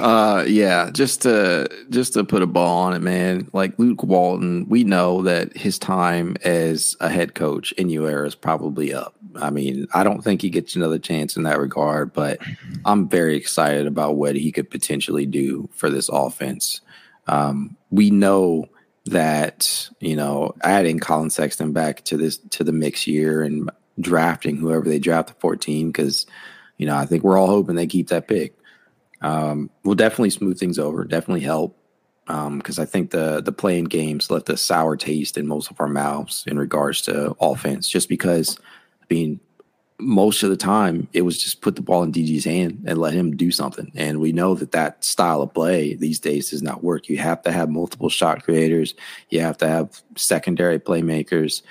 Uh 0.00 0.44
yeah, 0.46 0.90
just 0.92 1.22
to 1.22 1.68
just 1.90 2.14
to 2.14 2.24
put 2.24 2.42
a 2.42 2.46
ball 2.46 2.78
on 2.78 2.94
it, 2.94 3.02
man. 3.02 3.48
Like 3.52 3.78
Luke 3.78 4.02
Walton, 4.02 4.68
we 4.68 4.84
know 4.84 5.22
that 5.22 5.56
his 5.56 5.78
time 5.78 6.36
as 6.44 6.96
a 7.00 7.08
head 7.08 7.34
coach 7.34 7.72
in 7.72 7.88
U 7.90 8.08
era 8.08 8.26
is 8.26 8.34
probably 8.34 8.92
up. 8.92 9.14
I 9.36 9.50
mean, 9.50 9.86
I 9.94 10.02
don't 10.02 10.22
think 10.22 10.42
he 10.42 10.50
gets 10.50 10.74
another 10.76 10.98
chance 10.98 11.36
in 11.36 11.44
that 11.44 11.60
regard, 11.60 12.12
but 12.12 12.40
I'm 12.84 13.08
very 13.08 13.36
excited 13.36 13.86
about 13.86 14.16
what 14.16 14.36
he 14.36 14.50
could 14.50 14.70
potentially 14.70 15.26
do 15.26 15.68
for 15.72 15.90
this 15.90 16.08
offense. 16.08 16.80
Um, 17.26 17.76
we 17.90 18.10
know 18.10 18.68
that 19.06 19.88
you 20.00 20.16
know 20.16 20.54
adding 20.62 20.98
Colin 20.98 21.30
Sexton 21.30 21.72
back 21.72 22.04
to 22.04 22.16
this 22.16 22.38
to 22.50 22.64
the 22.64 22.72
mix 22.72 23.06
year 23.06 23.42
and 23.42 23.70
drafting 23.98 24.56
whoever 24.56 24.88
they 24.88 24.98
draft 24.98 25.30
at 25.30 25.40
14 25.40 25.88
because 25.88 26.26
you 26.78 26.86
know 26.86 26.96
I 26.96 27.06
think 27.06 27.22
we're 27.22 27.38
all 27.38 27.46
hoping 27.46 27.76
they 27.76 27.86
keep 27.86 28.08
that 28.08 28.28
pick. 28.28 28.54
Um, 29.22 29.70
will 29.84 29.94
definitely 29.94 30.30
smooth 30.30 30.58
things 30.58 30.78
over, 30.78 31.04
definitely 31.04 31.42
help 31.42 31.76
because 32.26 32.78
um, 32.78 32.82
I 32.82 32.84
think 32.84 33.10
the 33.10 33.40
the 33.40 33.52
play-in 33.52 33.86
games 33.86 34.30
left 34.30 34.48
a 34.48 34.56
sour 34.56 34.96
taste 34.96 35.36
in 35.36 35.46
most 35.46 35.70
of 35.70 35.80
our 35.80 35.88
mouths 35.88 36.44
in 36.46 36.58
regards 36.58 37.02
to 37.02 37.36
offense, 37.40 37.88
just 37.88 38.08
because 38.08 38.58
I 39.02 39.12
mean 39.12 39.40
most 39.98 40.42
of 40.42 40.50
the 40.50 40.56
time 40.56 41.08
it 41.12 41.22
was 41.22 41.42
just 41.42 41.60
put 41.60 41.76
the 41.76 41.82
ball 41.82 42.02
in 42.02 42.12
DG's 42.12 42.44
hand 42.44 42.84
and 42.86 42.98
let 42.98 43.12
him 43.12 43.36
do 43.36 43.50
something. 43.50 43.92
And 43.94 44.20
we 44.20 44.32
know 44.32 44.54
that 44.54 44.72
that 44.72 45.04
style 45.04 45.42
of 45.42 45.52
play 45.52 45.94
these 45.94 46.20
days 46.20 46.50
does 46.50 46.62
not 46.62 46.82
work. 46.82 47.08
You 47.08 47.18
have 47.18 47.42
to 47.42 47.52
have 47.52 47.68
multiple 47.68 48.08
shot 48.08 48.44
creators. 48.44 48.94
You 49.28 49.40
have 49.40 49.58
to 49.58 49.68
have 49.68 50.00
secondary 50.16 50.78
playmakers 50.78 51.62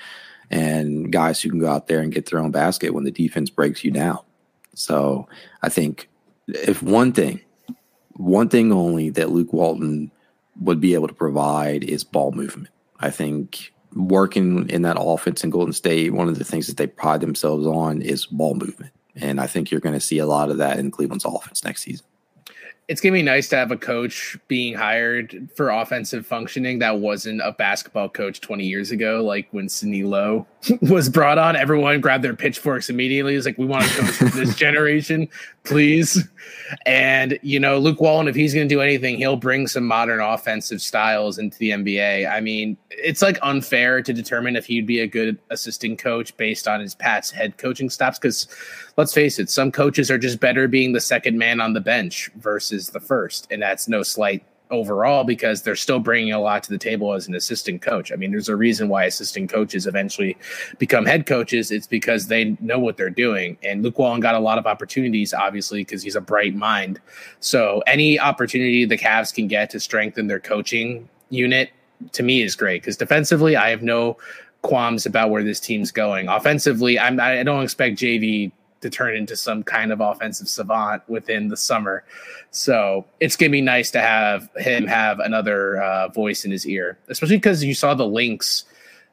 and 0.50 1.10
guys 1.10 1.40
who 1.40 1.50
can 1.50 1.58
go 1.58 1.70
out 1.70 1.86
there 1.86 2.00
and 2.00 2.12
get 2.12 2.26
their 2.26 2.38
own 2.38 2.50
basket 2.50 2.94
when 2.94 3.04
the 3.04 3.10
defense 3.10 3.50
breaks 3.50 3.82
you 3.82 3.90
down. 3.90 4.18
So 4.74 5.26
I 5.62 5.68
think 5.68 6.09
if 6.56 6.82
one 6.82 7.12
thing, 7.12 7.40
one 8.12 8.48
thing 8.48 8.72
only 8.72 9.10
that 9.10 9.30
Luke 9.30 9.52
Walton 9.52 10.10
would 10.60 10.80
be 10.80 10.94
able 10.94 11.08
to 11.08 11.14
provide 11.14 11.84
is 11.84 12.04
ball 12.04 12.32
movement. 12.32 12.68
I 13.00 13.10
think 13.10 13.72
working 13.94 14.68
in 14.68 14.82
that 14.82 14.96
offense 15.00 15.42
in 15.42 15.50
Golden 15.50 15.72
State, 15.72 16.12
one 16.12 16.28
of 16.28 16.38
the 16.38 16.44
things 16.44 16.66
that 16.66 16.76
they 16.76 16.86
pride 16.86 17.20
themselves 17.20 17.66
on 17.66 18.02
is 18.02 18.26
ball 18.26 18.54
movement. 18.54 18.92
And 19.16 19.40
I 19.40 19.46
think 19.46 19.70
you're 19.70 19.80
going 19.80 19.94
to 19.94 20.00
see 20.00 20.18
a 20.18 20.26
lot 20.26 20.50
of 20.50 20.58
that 20.58 20.78
in 20.78 20.90
Cleveland's 20.90 21.24
offense 21.24 21.64
next 21.64 21.82
season 21.82 22.06
it's 22.90 23.00
gonna 23.00 23.12
be 23.12 23.22
nice 23.22 23.48
to 23.48 23.56
have 23.56 23.70
a 23.70 23.76
coach 23.76 24.36
being 24.48 24.74
hired 24.74 25.48
for 25.54 25.70
offensive 25.70 26.26
functioning 26.26 26.80
that 26.80 26.98
wasn't 26.98 27.40
a 27.40 27.52
basketball 27.52 28.08
coach 28.08 28.40
20 28.40 28.66
years 28.66 28.90
ago, 28.90 29.22
like 29.22 29.46
when 29.52 29.68
Sidney 29.68 30.02
Lowe 30.02 30.44
was 30.82 31.08
brought 31.08 31.38
on. 31.38 31.56
Everyone 31.56 32.00
grabbed 32.00 32.24
their 32.24 32.34
pitchforks 32.34 32.90
immediately. 32.90 33.34
It's 33.34 33.46
like, 33.46 33.58
we 33.58 33.66
want 33.66 33.84
to 33.88 34.02
coach 34.02 34.32
this 34.32 34.54
generation, 34.54 35.28
please. 35.64 36.22
And 36.86 37.38
you 37.42 37.58
know, 37.58 37.78
Luke 37.78 38.00
Walton, 38.00 38.28
if 38.28 38.34
he's 38.34 38.54
gonna 38.54 38.66
do 38.66 38.80
anything, 38.80 39.16
he'll 39.16 39.36
bring 39.36 39.66
some 39.66 39.84
modern 39.84 40.20
offensive 40.20 40.80
styles 40.80 41.38
into 41.38 41.58
the 41.58 41.70
NBA. 41.70 42.30
I 42.30 42.40
mean, 42.40 42.76
it's 42.90 43.22
like 43.22 43.38
unfair 43.42 44.02
to 44.02 44.12
determine 44.12 44.56
if 44.56 44.66
he'd 44.66 44.86
be 44.86 45.00
a 45.00 45.06
good 45.06 45.38
assistant 45.50 45.98
coach 45.98 46.36
based 46.36 46.68
on 46.68 46.80
his 46.80 46.94
past 46.94 47.32
head 47.32 47.56
coaching 47.56 47.90
stops 47.90 48.18
because 48.18 48.46
let's 48.96 49.14
face 49.14 49.38
it, 49.38 49.50
some 49.50 49.72
coaches 49.72 50.10
are 50.10 50.18
just 50.18 50.40
better 50.40 50.68
being 50.68 50.92
the 50.92 51.00
second 51.00 51.38
man 51.38 51.60
on 51.60 51.72
the 51.72 51.80
bench 51.80 52.30
versus 52.36 52.90
the 52.90 53.00
first. 53.00 53.48
And 53.50 53.62
that's 53.62 53.88
no 53.88 54.02
slight 54.02 54.44
overall 54.70 55.24
because 55.24 55.62
they're 55.62 55.76
still 55.76 55.98
bringing 55.98 56.32
a 56.32 56.40
lot 56.40 56.62
to 56.64 56.70
the 56.70 56.78
table 56.78 57.12
as 57.14 57.28
an 57.28 57.34
assistant 57.34 57.82
coach. 57.82 58.12
I 58.12 58.16
mean, 58.16 58.30
there's 58.30 58.48
a 58.48 58.56
reason 58.56 58.88
why 58.88 59.04
assistant 59.04 59.50
coaches 59.50 59.86
eventually 59.86 60.36
become 60.78 61.04
head 61.06 61.26
coaches. 61.26 61.70
It's 61.70 61.86
because 61.86 62.28
they 62.28 62.56
know 62.60 62.78
what 62.78 62.96
they're 62.96 63.10
doing. 63.10 63.58
And 63.62 63.82
Luke 63.82 63.98
Walton 63.98 64.20
got 64.20 64.34
a 64.34 64.40
lot 64.40 64.58
of 64.58 64.66
opportunities, 64.66 65.34
obviously, 65.34 65.80
because 65.82 66.02
he's 66.02 66.16
a 66.16 66.20
bright 66.20 66.54
mind. 66.54 67.00
So 67.40 67.82
any 67.86 68.18
opportunity 68.18 68.84
the 68.84 68.98
Cavs 68.98 69.34
can 69.34 69.48
get 69.48 69.70
to 69.70 69.80
strengthen 69.80 70.26
their 70.26 70.40
coaching 70.40 71.08
unit 71.30 71.70
to 72.12 72.22
me 72.22 72.42
is 72.42 72.56
great 72.56 72.82
because 72.82 72.96
defensively, 72.96 73.56
I 73.56 73.70
have 73.70 73.82
no 73.82 74.16
qualms 74.62 75.06
about 75.06 75.30
where 75.30 75.42
this 75.42 75.60
team's 75.60 75.90
going. 75.90 76.28
Offensively, 76.28 76.98
I'm 76.98 77.20
I 77.20 77.42
don't 77.42 77.62
expect 77.62 77.98
JB 77.98 78.52
to 78.80 78.90
turn 78.90 79.16
into 79.16 79.36
some 79.36 79.62
kind 79.62 79.92
of 79.92 80.00
offensive 80.00 80.48
savant 80.48 81.02
within 81.08 81.48
the 81.48 81.56
summer. 81.56 82.04
So 82.50 83.06
it's 83.20 83.36
gonna 83.36 83.50
be 83.50 83.60
nice 83.60 83.90
to 83.92 84.00
have 84.00 84.48
him 84.56 84.86
have 84.86 85.20
another 85.20 85.82
uh, 85.82 86.08
voice 86.08 86.44
in 86.44 86.50
his 86.50 86.66
ear, 86.66 86.98
especially 87.08 87.36
because 87.36 87.62
you 87.62 87.74
saw 87.74 87.94
the 87.94 88.06
links. 88.06 88.64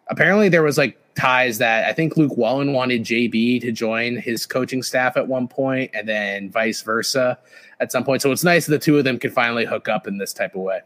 Apparently, 0.09 0.49
there 0.49 0.63
was 0.63 0.77
like 0.77 0.97
ties 1.15 1.57
that 1.57 1.85
I 1.85 1.93
think 1.93 2.15
Luke 2.15 2.37
Walton 2.37 2.73
wanted 2.73 3.03
JB 3.03 3.61
to 3.61 3.71
join 3.71 4.17
his 4.17 4.45
coaching 4.45 4.83
staff 4.83 5.17
at 5.17 5.27
one 5.27 5.47
point, 5.47 5.91
and 5.93 6.07
then 6.07 6.49
vice 6.49 6.81
versa 6.81 7.37
at 7.79 7.91
some 7.91 8.03
point. 8.03 8.21
So 8.21 8.31
it's 8.31 8.43
nice 8.43 8.65
that 8.67 8.71
the 8.71 8.79
two 8.79 8.97
of 8.97 9.03
them 9.03 9.19
can 9.19 9.31
finally 9.31 9.65
hook 9.65 9.89
up 9.89 10.07
in 10.07 10.17
this 10.17 10.33
type 10.33 10.55
of 10.55 10.61
way. 10.61 10.81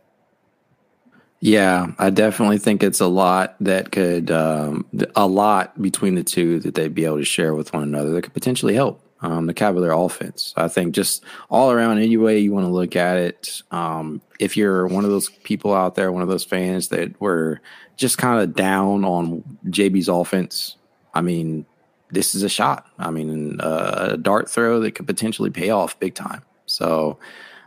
Yeah, 1.43 1.87
I 1.97 2.11
definitely 2.11 2.59
think 2.59 2.83
it's 2.83 2.99
a 2.99 3.07
lot 3.07 3.55
that 3.61 3.91
could, 3.91 4.29
um, 4.29 4.85
a 5.15 5.25
lot 5.25 5.81
between 5.81 6.13
the 6.13 6.23
two 6.23 6.59
that 6.59 6.75
they'd 6.75 6.93
be 6.93 7.03
able 7.05 7.17
to 7.17 7.25
share 7.25 7.55
with 7.55 7.73
one 7.73 7.81
another 7.81 8.11
that 8.11 8.21
could 8.21 8.33
potentially 8.33 8.75
help 8.75 9.03
um, 9.21 9.47
the 9.47 9.53
Cavalier 9.53 9.91
offense. 9.91 10.53
I 10.55 10.67
think 10.67 10.93
just 10.93 11.23
all 11.49 11.71
around, 11.71 11.97
any 11.97 12.15
way 12.15 12.37
you 12.37 12.51
want 12.51 12.67
to 12.67 12.71
look 12.71 12.95
at 12.95 13.17
it, 13.17 13.63
um, 13.71 14.21
if 14.39 14.55
you're 14.55 14.85
one 14.85 15.03
of 15.03 15.09
those 15.09 15.29
people 15.29 15.73
out 15.73 15.95
there, 15.95 16.11
one 16.11 16.21
of 16.21 16.27
those 16.29 16.43
fans 16.43 16.89
that 16.89 17.19
were 17.19 17.59
just 17.97 18.19
kind 18.19 18.39
of 18.39 18.55
down 18.55 19.03
on 19.03 19.43
JB's 19.65 20.09
offense, 20.09 20.75
I 21.15 21.21
mean, 21.21 21.65
this 22.11 22.35
is 22.35 22.43
a 22.43 22.49
shot. 22.49 22.85
I 22.99 23.09
mean, 23.09 23.59
uh, 23.61 24.09
a 24.11 24.17
dart 24.17 24.47
throw 24.47 24.79
that 24.81 24.91
could 24.91 25.07
potentially 25.07 25.49
pay 25.49 25.71
off 25.71 25.99
big 25.99 26.13
time. 26.13 26.43
So, 26.67 27.17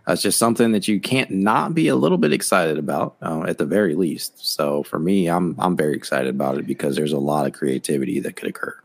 that's 0.07 0.23
just 0.23 0.39
something 0.39 0.73
that 0.73 0.87
you 0.87 1.01
can't 1.01 1.31
not 1.31 1.75
be 1.75 1.89
a 1.89 1.97
little 1.97 2.19
bit 2.19 2.33
excited 2.33 2.79
about 2.79 3.17
uh, 3.23 3.45
at 3.45 3.59
the 3.59 3.65
very 3.65 3.95
least. 3.95 4.47
So 4.47 4.83
for 4.83 4.99
me, 4.99 5.29
I'm 5.29 5.57
I'm 5.59 5.77
very 5.77 5.95
excited 5.95 6.29
about 6.29 6.59
it 6.59 6.67
because 6.67 6.97
there's 6.97 7.13
a 7.13 7.19
lot 7.19 7.47
of 7.47 7.53
creativity 7.53 8.21
that 8.21 8.37
could 8.37 8.49
occur. 8.49 8.77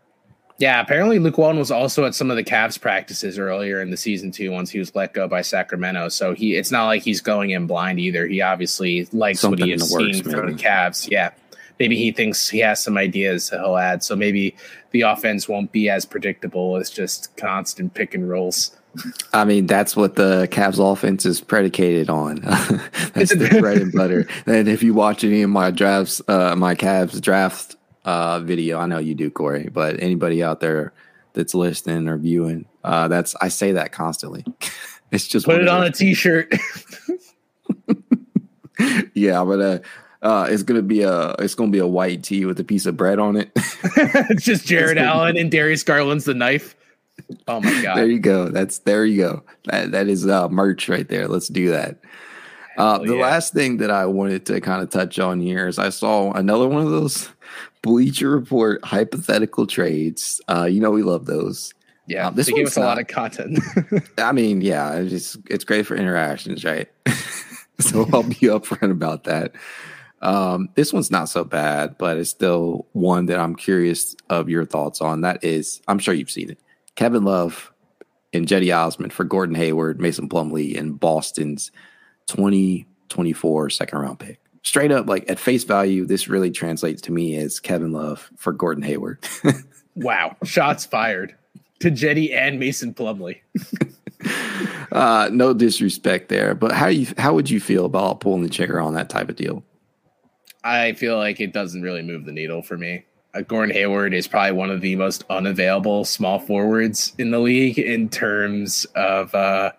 Yeah, 0.60 0.82
apparently 0.82 1.20
Luke 1.20 1.38
Walton 1.38 1.58
was 1.58 1.72
also 1.72 2.06
at 2.06 2.14
some 2.16 2.30
of 2.30 2.36
the 2.36 2.44
Cavs 2.44 2.80
practices 2.80 3.40
earlier 3.40 3.82
in 3.82 3.92
the 3.92 3.98
season 3.98 4.30
too. 4.32 4.52
Once 4.52 4.70
he 4.70 4.80
was 4.80 4.94
let 4.94 5.14
go 5.14 5.26
by 5.26 5.42
Sacramento, 5.42 6.10
so 6.10 6.34
he 6.34 6.56
it's 6.56 6.72
not 6.72 6.86
like 6.86 7.02
he's 7.02 7.22
going 7.22 7.52
in 7.52 7.66
blind 7.66 8.00
either. 8.00 8.28
He 8.28 8.42
obviously 8.42 9.08
likes 9.14 9.40
Something 9.40 9.60
what 9.60 9.66
he 9.66 9.72
has 9.72 9.90
seen 9.90 10.24
from 10.24 10.48
the 10.48 10.62
Cavs. 10.62 11.10
Yeah, 11.10 11.32
maybe 11.80 11.96
he 11.96 12.12
thinks 12.12 12.50
he 12.50 12.60
has 12.60 12.84
some 12.84 12.98
ideas 12.98 13.50
that 13.50 13.62
he'll 13.62 13.78
add. 13.78 14.04
So 14.04 14.18
maybe 14.18 14.56
the 14.92 15.02
offense 15.02 15.48
won't 15.48 15.72
be 15.72 15.90
as 15.90 16.06
predictable 16.06 16.76
as 16.76 16.90
just 16.90 17.36
constant 17.38 17.94
pick 17.94 18.14
and 18.14 18.30
rolls. 18.30 18.76
I 19.34 19.46
mean, 19.46 19.68
that's 19.68 19.96
what 19.96 20.16
the 20.16 20.48
Cavs 20.52 20.80
offense 20.80 21.26
is 21.26 21.42
predicated 21.42 22.10
on. 22.10 22.36
that's 23.14 23.36
the 23.36 23.58
bread 23.60 23.78
and 23.78 23.92
butter. 23.92 24.28
And 24.46 24.68
if 24.68 24.82
you 24.82 24.94
watch 24.94 25.24
any 25.24 25.42
of 25.44 25.50
my 25.50 25.72
drafts, 25.72 26.22
uh, 26.28 26.56
my 26.56 26.76
Cavs 26.76 27.22
draft 27.22 27.76
uh, 28.06 28.40
video, 28.40 28.80
I 28.80 28.88
know 28.88 28.98
you 28.98 29.16
do, 29.16 29.30
Corey, 29.30 29.70
but 29.72 30.02
anybody 30.02 30.44
out 30.44 30.60
there 30.60 30.94
that's 31.34 31.54
listening 31.54 32.08
or 32.08 32.18
viewing, 32.18 32.66
uh, 32.84 33.08
that's 33.08 33.36
I 33.42 33.50
say 33.50 33.74
that 33.74 33.92
constantly. 33.92 34.44
it's 35.12 35.28
just 35.28 35.46
put 35.46 35.62
it 35.62 35.68
on 35.68 35.84
a 35.84 35.92
t-shirt. 35.92 36.54
yeah, 39.14 39.44
but 39.44 39.62
uh, 39.62 39.80
uh, 40.22 40.48
it's 40.50 40.64
gonna 40.64 40.82
be 40.82 41.04
a 41.04 41.32
it's 41.40 41.54
gonna 41.54 41.72
be 41.72 41.80
a 41.80 41.88
white 41.88 42.24
tee 42.24 42.46
with 42.46 42.60
a 42.60 42.64
piece 42.64 42.88
of 42.88 42.98
bread 42.98 43.20
on 43.20 43.36
it. 43.36 43.52
it's 43.56 44.44
just 44.44 44.66
Jarrett 44.66 44.98
Allen 44.98 45.38
and 45.38 45.52
Darius 45.52 45.84
Garland's 45.84 46.26
the 46.26 46.34
knife. 46.34 46.76
Oh 47.48 47.62
my 47.62 47.82
god! 47.82 47.98
there 47.98 48.08
you 48.08 48.20
go. 48.20 48.50
That's 48.50 48.80
there 48.80 49.06
you 49.06 49.18
go. 49.18 49.44
That 49.66 49.92
that 49.92 50.08
is 50.08 50.28
uh, 50.28 50.50
merch 50.50 50.90
right 50.90 51.08
there. 51.08 51.28
Let's 51.28 51.48
do 51.48 51.70
that. 51.72 52.00
Uh, 52.78 53.00
the 53.00 53.16
yeah. 53.16 53.22
last 53.22 53.54
thing 53.54 53.78
that 53.78 53.92
I 53.92 54.06
wanted 54.06 54.46
to 54.46 54.62
kind 54.62 54.82
of 54.82 54.90
touch 54.90 55.20
on 55.20 55.42
here 55.42 55.68
is 55.68 55.78
I 55.78 55.90
saw 55.90 56.32
another 56.32 56.68
one 56.68 56.82
of 56.82 56.92
those 56.92 57.30
Bleacher 57.82 58.30
Report 58.30 58.84
hypothetical 58.86 59.68
trades. 59.68 60.40
Uh, 60.48 60.64
you 60.64 60.80
know 60.80 60.92
we 60.92 61.04
love 61.04 61.26
those. 61.26 61.74
Yeah, 62.10 62.28
um, 62.28 62.36
this 62.36 62.48
they 62.48 62.54
give 62.54 62.68
us 62.68 62.78
not, 62.78 62.84
a 62.84 62.88
lot 62.88 63.00
of 63.00 63.08
content. 63.08 63.60
I 64.18 64.32
mean, 64.32 64.62
yeah, 64.62 64.96
it's 64.96 65.12
just, 65.12 65.38
it's 65.48 65.64
great 65.64 65.86
for 65.86 65.96
interactions, 65.96 66.66
right? 66.66 66.90
so 67.80 68.08
I'll 68.12 68.24
be 68.24 68.36
upfront 68.48 68.92
about 68.92 69.26
that. 69.26 69.54
Um, 70.22 70.70
this 70.74 70.92
one's 70.92 71.12
not 71.12 71.30
so 71.30 71.44
bad, 71.44 71.98
but 71.98 72.18
it's 72.18 72.32
still 72.32 72.88
one 72.94 73.28
that 73.28 73.40
I'm 73.40 73.56
curious 73.56 74.16
of 74.30 74.50
your 74.50 74.66
thoughts 74.66 75.02
on. 75.02 75.22
That 75.22 75.44
is, 75.44 75.82
I'm 75.88 76.00
sure 76.00 76.14
you've 76.14 76.32
seen 76.32 76.50
it. 76.50 76.60
Kevin 77.00 77.24
Love 77.24 77.72
and 78.34 78.46
Cedi 78.46 78.76
Osman 78.76 79.10
for 79.10 79.24
Gordon 79.24 79.56
Hayward, 79.56 80.02
Mason 80.02 80.28
Plumlee, 80.28 80.78
and 80.78 81.00
Boston's 81.00 81.72
2024 82.28 83.70
second 83.70 84.00
round 84.00 84.20
pick. 84.20 84.42
Straight 84.64 84.92
up, 84.92 85.08
like 85.08 85.24
at 85.30 85.40
face 85.40 85.64
value, 85.64 86.06
this 86.06 86.28
really 86.28 86.52
translates 86.52 87.02
to 87.04 87.14
me 87.14 87.38
as 87.38 87.62
Kevin 87.62 87.94
Love 87.94 88.30
for 88.36 88.52
Gordon 88.52 88.84
Hayward. 88.84 89.26
wow. 89.96 90.36
Shots 90.44 90.86
fired 90.86 91.34
to 91.80 91.90
Cedi 91.90 92.36
and 92.36 92.60
Mason 92.60 92.94
Plumlee. 92.94 93.40
uh, 94.92 95.30
no 95.32 95.54
disrespect 95.54 96.28
there, 96.28 96.54
but 96.54 96.74
how 96.74 96.88
you 96.88 97.08
how 97.18 97.34
would 97.34 97.50
you 97.50 97.62
feel 97.62 97.86
about 97.86 98.20
pulling 98.20 98.44
the 98.44 98.50
trigger 98.50 98.82
on 98.82 98.94
that 98.96 99.10
type 99.10 99.30
of 99.30 99.38
deal? 99.38 99.64
I 100.66 100.92
feel 100.92 101.16
like 101.16 101.40
it 101.40 101.54
doesn't 101.54 101.82
really 101.82 102.02
move 102.02 102.26
the 102.26 102.34
needle 102.34 102.62
for 102.62 102.78
me. 102.78 103.06
Uh, 103.34 103.42
Gordon 103.42 103.76
Hayward 103.76 104.14
is 104.14 104.28
probably 104.28 104.54
one 104.54 104.72
of 104.72 104.82
the 104.82 104.96
most 104.96 105.24
unavailable 105.30 106.04
small 106.06 106.40
forwards 106.40 107.14
in 107.18 107.32
the 107.32 107.40
league 107.40 107.78
in 107.78 108.10
terms 108.10 108.86
of 108.96 109.34
uh, 109.36 109.72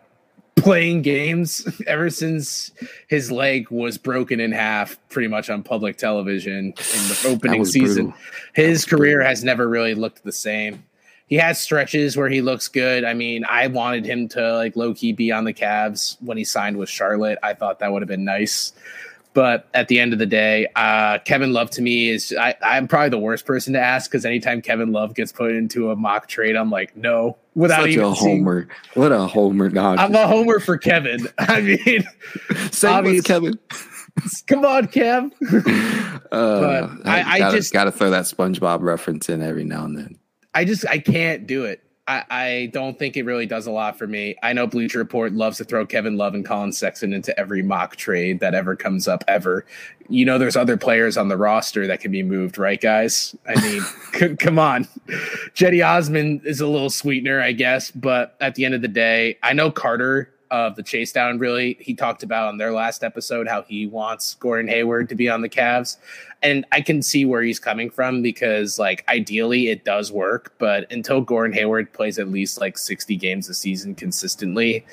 playing 0.57 1.03
games 1.03 1.67
ever 1.87 2.11
since 2.11 2.71
his 3.09 3.33
leg 3.33 3.71
was 3.71 3.99
broken 3.99 4.41
in 4.41 4.53
half 4.53 4.99
pretty 5.09 5.29
much 5.29 5.51
on 5.51 5.63
public 5.63 5.97
television 5.97 6.67
in 6.67 6.73
the 6.75 7.21
opening 7.27 7.65
season. 7.65 8.07
Brutal. 8.07 8.21
His 8.55 8.85
career 8.85 9.23
has 9.23 9.43
never 9.43 9.69
really 9.69 9.95
looked 9.95 10.23
the 10.23 10.33
same. 10.33 10.85
He 11.27 11.37
has 11.37 11.61
stretches 11.61 12.17
where 12.17 12.29
he 12.29 12.43
looks 12.43 12.67
good. 12.67 13.05
I 13.05 13.15
mean, 13.15 13.45
I 13.49 13.69
wanted 13.69 14.05
him 14.05 14.29
to 14.31 14.57
like 14.57 14.75
low 14.75 14.95
key 14.95 15.13
be 15.13 15.31
on 15.31 15.45
the 15.45 15.55
Cavs 15.55 16.17
when 16.21 16.37
he 16.37 16.45
signed 16.45 16.77
with 16.77 16.89
Charlotte. 16.89 17.39
I 17.43 17.55
thought 17.55 17.79
that 17.79 17.93
would 17.93 18.03
have 18.03 18.09
been 18.09 18.25
nice. 18.25 18.73
But 19.33 19.69
at 19.75 19.87
the 19.87 20.01
end 20.01 20.13
of 20.13 20.19
the 20.19 20.27
day, 20.27 20.67
uh, 20.75 21.19
Kevin 21.25 21.53
Love 21.53 21.71
to 21.71 21.83
me 21.83 22.11
is 22.11 22.35
I, 22.39 22.57
am 22.63 22.89
probably 22.89 23.11
the 23.11 23.19
worst 23.19 23.47
person 23.47 23.75
to 23.75 23.81
ask 23.81 24.11
because 24.11 24.25
anytime 24.25 24.61
Kevin 24.61 24.91
Love 24.91 25.15
gets 25.15 25.31
put 25.31 25.53
into 25.53 25.91
a 25.93 25.97
mock 25.97 26.27
trade, 26.27 26.57
I'm 26.57 26.71
like, 26.71 26.97
no, 26.97 27.39
without 27.55 27.83
Such 27.83 27.91
even 27.91 28.05
a 28.07 28.11
homer. 28.13 28.63
Seeing, 28.63 29.03
what 29.03 29.13
a 29.13 29.27
homer! 29.27 29.69
God, 29.69 29.99
I'm 29.99 30.15
a 30.15 30.27
homer 30.27 30.59
for 30.59 30.79
Kevin. 30.79 31.29
I 31.39 31.61
mean, 31.61 32.09
same 32.73 33.05
with 33.05 33.25
Kevin. 33.25 33.59
Come 34.47 34.65
on, 34.65 34.89
Kev. 34.89 35.31
Uh, 36.31 36.61
but 36.61 37.09
I, 37.09 37.23
I 37.23 37.39
gotta, 37.41 37.57
just 37.57 37.73
got 37.73 37.85
to 37.85 37.91
throw 37.91 38.11
that 38.11 38.23
SpongeBob 38.23 38.83
reference 38.83 39.29
in 39.29 39.43
every 39.43 39.65
now 39.65 39.85
and 39.85 39.99
then. 39.99 40.17
I 40.55 40.65
just 40.65 40.87
I 40.87 41.01
can't 41.01 41.45
do 41.45 41.65
it. 41.65 41.83
I, 42.11 42.25
I, 42.29 42.67
don't 42.73 42.99
think 42.99 43.17
it 43.17 43.25
really 43.25 43.47
does 43.47 43.69
a 43.69 43.71
lot 43.71 43.97
for 43.97 44.09
me. 44.09 44.35
I 44.43 44.53
know 44.53 44.67
Bleacher 44.67 44.99
Report 44.99 45.33
loves 45.33 45.59
to 45.59 45.65
throw 45.65 45.87
Kevin 45.87 46.17
Love 46.17 46.35
and 46.35 46.45
Collin 46.45 46.73
Sexton 46.73 47.13
into 47.13 47.39
every 47.39 47.63
mock 47.63 47.95
trade 47.95 48.41
that 48.41 48.53
ever 48.53 48.75
comes 48.75 49.07
up 49.07 49.23
ever. 49.29 49.65
You 50.09 50.25
know, 50.25 50.37
there's 50.37 50.57
other 50.57 50.77
players 50.77 51.17
on 51.17 51.29
the 51.29 51.37
roster 51.37 51.87
that 51.87 52.01
can 52.01 52.11
be 52.11 52.25
moved, 52.25 52.59
right, 52.59 52.81
guys? 52.81 53.37
I 53.47 53.61
mean, 53.63 53.83
c- 54.15 54.35
come 54.35 54.59
on. 54.59 54.89
Cedi 55.55 55.87
Osman 55.87 56.43
is 56.45 56.61
a 56.61 56.67
little 56.67 56.91
sweetener, 56.91 57.41
I 57.41 57.53
guess, 57.53 57.93
but 57.93 58.37
at 58.41 58.57
the 58.57 58.65
end 58.65 58.75
of 58.75 58.83
the 58.83 58.89
day, 58.89 59.39
I 59.45 59.53
know 59.53 59.71
Carter 59.71 60.33
of 60.51 60.77
the 60.77 60.83
chase 60.83 61.13
down 61.13 61.39
really. 61.39 61.77
He 61.81 61.95
talked 61.95 62.23
about 62.23 62.49
on 62.49 62.59
their 62.59 62.73
last 62.73 63.05
episode 63.05 63.49
how 63.49 63.63
he 63.63 63.87
wants 63.87 64.35
Gordon 64.35 64.69
Hayward 64.69 65.09
to 65.09 65.15
be 65.15 65.29
on 65.29 65.43
the 65.43 65.49
Cavs. 65.49 65.97
And 66.43 66.65
I 66.73 66.81
can 66.81 67.03
see 67.03 67.25
where 67.25 67.43
he's 67.43 67.59
coming 67.59 67.91
from 67.91 68.23
because 68.23 68.79
like 68.79 69.05
ideally 69.09 69.69
it 69.69 69.85
does 69.85 70.11
work 70.11 70.55
but 70.59 70.91
until 70.91 71.21
Gordon 71.21 71.55
Hayward 71.55 71.93
plays 71.93 72.19
at 72.19 72.29
least 72.29 72.61
like 72.61 72.79
60 72.79 73.17
games 73.17 73.49
a 73.49 73.55
season 73.55 73.95
consistently 73.95 74.85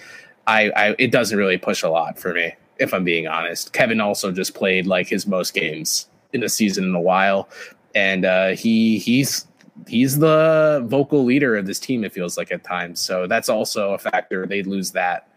I, 0.47 0.72
I 0.76 0.95
it 0.97 1.12
doesn't 1.12 1.38
really 1.38 1.58
push 1.58 1.84
a 1.84 1.89
lot 1.89 2.18
for 2.18 2.34
me 2.34 2.53
if 2.80 2.93
I'm 2.93 3.03
being 3.03 3.28
honest. 3.28 3.74
Kevin 3.74 4.01
also 4.01 4.32
just 4.32 4.53
played 4.53 4.88
like 4.88 5.08
his 5.08 5.28
most 5.28 5.53
games 5.53 6.08
in 6.34 6.43
a 6.43 6.49
season 6.49 6.86
in 6.86 6.95
a 6.95 7.01
while. 7.01 7.49
And 7.95 8.26
uh, 8.26 8.49
he 8.49 8.97
he's 8.99 9.47
he's 9.88 10.18
the 10.20 10.84
vocal 10.88 11.24
leader 11.24 11.55
of 11.55 11.66
this 11.66 11.80
team 11.80 12.03
it 12.03 12.14
feels 12.14 12.38
like 12.38 12.51
at 12.51 12.64
times. 12.64 12.99
So 12.99 13.28
that's 13.28 13.49
also 13.49 13.93
a 13.93 13.97
factor. 13.97 14.45
They 14.45 14.64
lose 14.64 14.91
that 14.91 15.28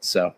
so, 0.00 0.34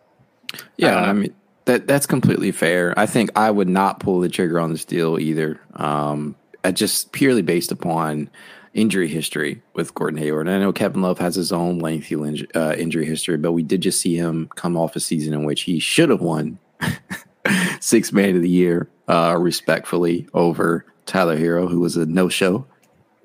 yeah, 0.76 0.96
I, 0.96 1.10
I 1.10 1.12
mean 1.12 1.34
that 1.64 1.86
that's 1.86 2.06
completely 2.06 2.52
fair. 2.52 2.92
I 2.98 3.06
think 3.06 3.30
I 3.36 3.50
would 3.50 3.68
not 3.68 4.00
pull 4.00 4.20
the 4.20 4.28
trigger 4.28 4.60
on 4.60 4.70
this 4.70 4.84
deal 4.84 5.18
either. 5.18 5.60
Um, 5.74 6.36
just 6.72 7.12
purely 7.12 7.42
based 7.42 7.72
upon 7.72 8.30
injury 8.74 9.08
history 9.08 9.62
with 9.74 9.94
Gordon 9.94 10.18
Hayward. 10.18 10.46
And 10.46 10.56
I 10.56 10.60
know 10.60 10.72
Kevin 10.72 11.02
Love 11.02 11.18
has 11.18 11.34
his 11.34 11.52
own 11.52 11.78
lengthy 11.78 12.46
uh, 12.54 12.74
injury 12.74 13.04
history, 13.04 13.36
but 13.36 13.52
we 13.52 13.62
did 13.62 13.80
just 13.80 14.00
see 14.00 14.16
him 14.16 14.48
come 14.54 14.76
off 14.76 14.96
a 14.96 15.00
season 15.00 15.34
in 15.34 15.44
which 15.44 15.62
he 15.62 15.78
should 15.78 16.08
have 16.08 16.20
won 16.20 16.58
six 17.80 18.12
man 18.12 18.36
of 18.36 18.42
the 18.42 18.48
year, 18.48 18.88
uh, 19.08 19.36
respectfully 19.38 20.28
over 20.32 20.86
Tyler 21.06 21.36
Herro, 21.36 21.68
who 21.68 21.80
was 21.80 21.96
a 21.96 22.06
no 22.06 22.28
show 22.28 22.66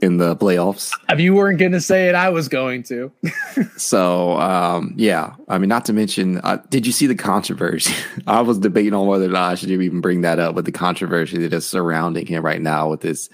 in 0.02 0.18
the 0.18 0.36
playoffs. 0.36 0.92
If 1.10 1.20
you 1.20 1.34
weren't 1.34 1.60
going 1.60 1.72
to 1.72 1.82
say 1.82 2.08
it, 2.08 2.16
I 2.16 2.30
was 2.30 2.48
going 2.48 2.84
to. 2.84 3.12
so, 3.78 4.40
um, 4.40 4.94
yeah, 4.96 5.36
I 5.48 5.58
mean, 5.58 5.70
not 5.70 5.86
to 5.86 5.94
mention, 5.94 6.40
uh, 6.40 6.58
did 6.70 6.86
you 6.86 6.92
see 6.92 7.08
the 7.08 7.16
controversy? 7.16 7.94
I 8.28 8.42
was 8.42 8.60
debating 8.60 8.94
on 8.94 9.08
whether 9.08 9.26
or 9.26 9.30
not 9.30 9.52
I 9.52 9.56
should 9.56 9.72
even 9.72 10.02
bring 10.02 10.22
that 10.22 10.40
up, 10.40 10.56
but 10.56 10.66
the 10.66 10.72
controversy 10.72 11.38
that 11.40 11.54
is 11.54 11.66
surrounding 11.66 12.28
him 12.28 12.46
right 12.46 12.62
now 12.62 12.90
with 12.90 13.02
this. 13.02 13.30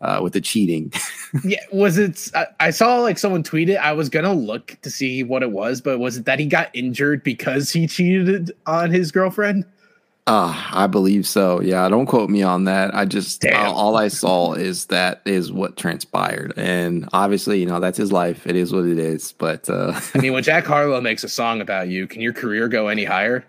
Uh, 0.00 0.18
with 0.20 0.32
the 0.32 0.40
cheating, 0.40 0.92
yeah, 1.44 1.60
was 1.70 1.96
it? 1.96 2.28
I, 2.34 2.46
I 2.58 2.70
saw 2.70 2.98
like 2.98 3.18
someone 3.18 3.44
tweet 3.44 3.68
it. 3.68 3.76
I 3.76 3.92
was 3.92 4.08
gonna 4.08 4.32
look 4.34 4.76
to 4.82 4.90
see 4.90 5.22
what 5.22 5.44
it 5.44 5.52
was, 5.52 5.80
but 5.80 6.00
was 6.00 6.16
it 6.16 6.24
that 6.24 6.40
he 6.40 6.46
got 6.46 6.70
injured 6.74 7.22
because 7.22 7.70
he 7.70 7.86
cheated 7.86 8.50
on 8.66 8.90
his 8.90 9.12
girlfriend? 9.12 9.64
Uh, 10.24 10.54
I 10.70 10.86
believe 10.86 11.26
so. 11.26 11.60
Yeah, 11.60 11.88
don't 11.88 12.06
quote 12.06 12.30
me 12.30 12.44
on 12.44 12.64
that. 12.64 12.94
I 12.94 13.06
just 13.06 13.44
uh, 13.44 13.72
all 13.74 13.96
I 13.96 14.06
saw 14.06 14.52
is 14.52 14.86
that 14.86 15.20
is 15.24 15.50
what 15.50 15.76
transpired, 15.76 16.52
and 16.56 17.08
obviously, 17.12 17.58
you 17.58 17.66
know, 17.66 17.80
that's 17.80 17.98
his 17.98 18.12
life. 18.12 18.46
It 18.46 18.54
is 18.54 18.72
what 18.72 18.84
it 18.84 19.00
is. 19.00 19.32
But 19.32 19.68
uh, 19.68 20.00
I 20.14 20.18
mean, 20.18 20.32
when 20.34 20.44
Jack 20.44 20.64
Harlow 20.64 21.00
makes 21.00 21.24
a 21.24 21.28
song 21.28 21.60
about 21.60 21.88
you, 21.88 22.06
can 22.06 22.20
your 22.20 22.32
career 22.32 22.68
go 22.68 22.86
any 22.86 23.04
higher? 23.04 23.44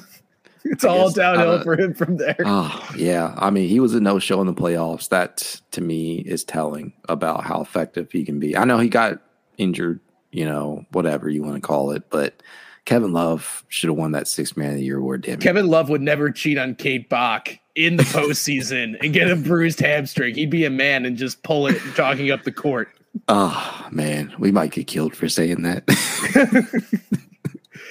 it's 0.64 0.84
all 0.84 1.10
downhill 1.10 1.52
uh, 1.52 1.62
for 1.62 1.80
him 1.80 1.94
from 1.94 2.18
there. 2.18 2.36
Oh 2.44 2.90
yeah, 2.94 3.34
I 3.38 3.48
mean, 3.48 3.70
he 3.70 3.80
was 3.80 3.94
a 3.94 4.00
no 4.00 4.18
show 4.18 4.42
in 4.42 4.46
the 4.46 4.52
playoffs. 4.52 5.08
That 5.08 5.62
to 5.70 5.80
me 5.80 6.16
is 6.16 6.44
telling 6.44 6.92
about 7.08 7.44
how 7.44 7.62
effective 7.62 8.12
he 8.12 8.26
can 8.26 8.38
be. 8.38 8.54
I 8.54 8.64
know 8.64 8.78
he 8.78 8.90
got 8.90 9.22
injured, 9.56 10.00
you 10.30 10.44
know, 10.44 10.84
whatever 10.90 11.30
you 11.30 11.42
want 11.42 11.54
to 11.54 11.60
call 11.62 11.90
it, 11.92 12.10
but 12.10 12.42
Kevin 12.84 13.12
Love 13.12 13.64
should 13.68 13.88
have 13.88 13.96
won 13.96 14.12
that 14.12 14.26
six 14.26 14.56
man 14.56 14.70
of 14.70 14.76
the 14.76 14.84
year 14.84 14.98
award. 14.98 15.22
Damn 15.22 15.38
Kevin 15.38 15.68
Love 15.68 15.88
would 15.88 16.02
never 16.02 16.30
cheat 16.30 16.58
on 16.58 16.74
Kate 16.74 17.08
Bock 17.08 17.58
in 17.74 17.96
the 17.96 18.02
postseason 18.02 18.96
and 19.00 19.12
get 19.12 19.30
a 19.30 19.36
bruised 19.36 19.80
hamstring. 19.80 20.34
He'd 20.34 20.50
be 20.50 20.64
a 20.64 20.70
man 20.70 21.06
and 21.06 21.16
just 21.16 21.42
pull 21.42 21.66
it 21.68 21.80
jogging 21.94 22.30
up 22.30 22.42
the 22.42 22.52
court. 22.52 22.88
Oh 23.28 23.86
man, 23.90 24.34
we 24.38 24.50
might 24.50 24.72
get 24.72 24.86
killed 24.86 25.14
for 25.14 25.28
saying 25.28 25.62
that. 25.62 25.84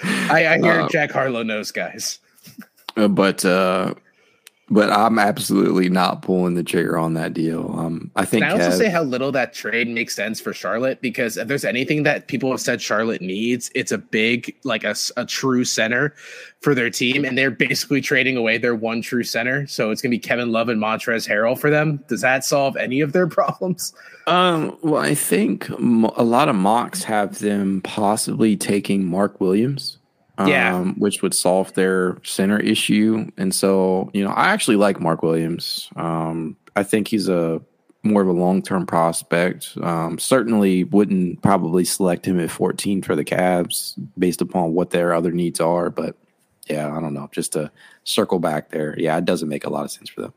I, 0.03 0.47
I, 0.47 0.57
hear 0.59 0.81
uh, 0.81 0.89
Jack 0.89 1.11
Harlow 1.11 1.43
knows 1.43 1.71
guys. 1.71 2.19
Uh, 2.97 3.07
but 3.07 3.45
uh, 3.45 3.93
but 4.71 4.89
I'm 4.89 5.19
absolutely 5.19 5.89
not 5.89 6.21
pulling 6.21 6.55
the 6.55 6.63
trigger 6.63 6.97
on 6.97 7.13
that 7.15 7.33
deal. 7.33 7.75
Um, 7.77 8.09
I 8.15 8.23
think. 8.23 8.43
Can 8.43 8.51
I 8.51 8.53
also 8.53 8.75
Kev, 8.77 8.77
say 8.77 8.89
how 8.89 9.03
little 9.03 9.31
that 9.33 9.53
trade 9.53 9.89
makes 9.89 10.15
sense 10.15 10.39
for 10.39 10.53
Charlotte 10.53 11.01
because 11.01 11.35
if 11.35 11.49
there's 11.49 11.65
anything 11.65 12.03
that 12.03 12.27
people 12.27 12.49
have 12.51 12.61
said 12.61 12.81
Charlotte 12.81 13.21
needs, 13.21 13.69
it's 13.75 13.91
a 13.91 13.97
big, 13.97 14.55
like 14.63 14.85
a, 14.85 14.95
a 15.17 15.25
true 15.25 15.65
center 15.65 16.15
for 16.61 16.73
their 16.73 16.89
team, 16.89 17.25
and 17.25 17.37
they're 17.37 17.51
basically 17.51 17.99
trading 17.99 18.37
away 18.37 18.57
their 18.57 18.73
one 18.73 19.01
true 19.01 19.23
center. 19.23 19.67
So 19.67 19.91
it's 19.91 20.01
going 20.01 20.11
to 20.11 20.15
be 20.15 20.19
Kevin 20.19 20.53
Love 20.53 20.69
and 20.69 20.81
Montrezl 20.81 21.27
Harrell 21.27 21.59
for 21.59 21.69
them. 21.69 22.01
Does 22.07 22.21
that 22.21 22.45
solve 22.45 22.77
any 22.77 23.01
of 23.01 23.11
their 23.11 23.27
problems? 23.27 23.93
Um, 24.25 24.77
well, 24.81 25.01
I 25.01 25.15
think 25.15 25.67
a 25.67 26.23
lot 26.23 26.47
of 26.47 26.55
mocks 26.55 27.03
have 27.03 27.39
them 27.39 27.81
possibly 27.81 28.55
taking 28.55 29.03
Mark 29.03 29.41
Williams 29.41 29.97
yeah. 30.47 30.75
Um, 30.75 30.95
which 30.95 31.21
would 31.21 31.33
solve 31.33 31.73
their 31.73 32.17
center 32.23 32.59
issue. 32.59 33.29
And 33.37 33.53
so, 33.53 34.09
you 34.13 34.23
know, 34.23 34.31
I 34.31 34.49
actually 34.49 34.77
like 34.77 34.99
Mark 34.99 35.23
Williams. 35.23 35.89
Um, 35.95 36.57
I 36.75 36.83
think 36.83 37.07
he's 37.07 37.27
a 37.27 37.61
more 38.03 38.21
of 38.21 38.27
a 38.27 38.33
long 38.33 38.61
term 38.61 38.85
prospect. 38.85 39.77
Um, 39.81 40.17
certainly 40.19 40.83
wouldn't 40.85 41.41
probably 41.41 41.85
select 41.85 42.25
him 42.25 42.39
at 42.39 42.49
14 42.49 43.01
for 43.01 43.15
the 43.15 43.25
Cavs 43.25 43.93
based 44.17 44.41
upon 44.41 44.73
what 44.73 44.91
their 44.91 45.13
other 45.13 45.31
needs 45.31 45.59
are. 45.59 45.89
But 45.89 46.15
yeah, 46.67 46.95
I 46.95 46.99
don't 46.99 47.13
know. 47.13 47.29
Just 47.31 47.53
to 47.53 47.71
circle 48.03 48.39
back 48.39 48.69
there, 48.69 48.95
yeah, 48.97 49.17
it 49.17 49.25
doesn't 49.25 49.49
make 49.49 49.65
a 49.65 49.69
lot 49.69 49.85
of 49.85 49.91
sense 49.91 50.09
for 50.09 50.21
them. 50.21 50.33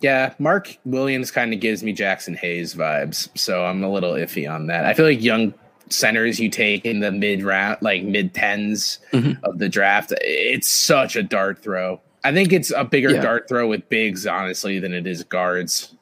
Yeah, 0.00 0.34
Mark 0.38 0.76
Williams 0.84 1.30
kind 1.30 1.54
of 1.54 1.60
gives 1.60 1.82
me 1.82 1.94
Jaxson 1.94 2.36
Hayes 2.36 2.74
vibes, 2.74 3.30
so 3.36 3.64
I'm 3.64 3.82
a 3.82 3.90
little 3.90 4.12
iffy 4.12 4.50
on 4.50 4.66
that. 4.66 4.84
I 4.84 4.92
feel 4.92 5.06
like 5.06 5.22
young 5.22 5.54
centers 5.88 6.40
you 6.40 6.48
take 6.48 6.84
in 6.84 7.00
the 7.00 7.12
mid 7.12 7.42
round, 7.42 7.78
like 7.80 8.02
mid 8.02 8.34
10s 8.34 8.98
mm-hmm. 9.12 9.44
of 9.44 9.58
the 9.58 9.68
draft. 9.68 10.12
It's 10.20 10.68
such 10.68 11.16
a 11.16 11.22
dart 11.22 11.62
throw. 11.62 12.00
I 12.24 12.32
think 12.32 12.52
it's 12.52 12.70
a 12.70 12.84
bigger 12.84 13.10
yeah. 13.10 13.20
dart 13.20 13.48
throw 13.48 13.68
with 13.68 13.88
bigs, 13.88 14.26
honestly, 14.26 14.78
than 14.78 14.92
it 14.92 15.06
is 15.06 15.22
guards. 15.22 15.94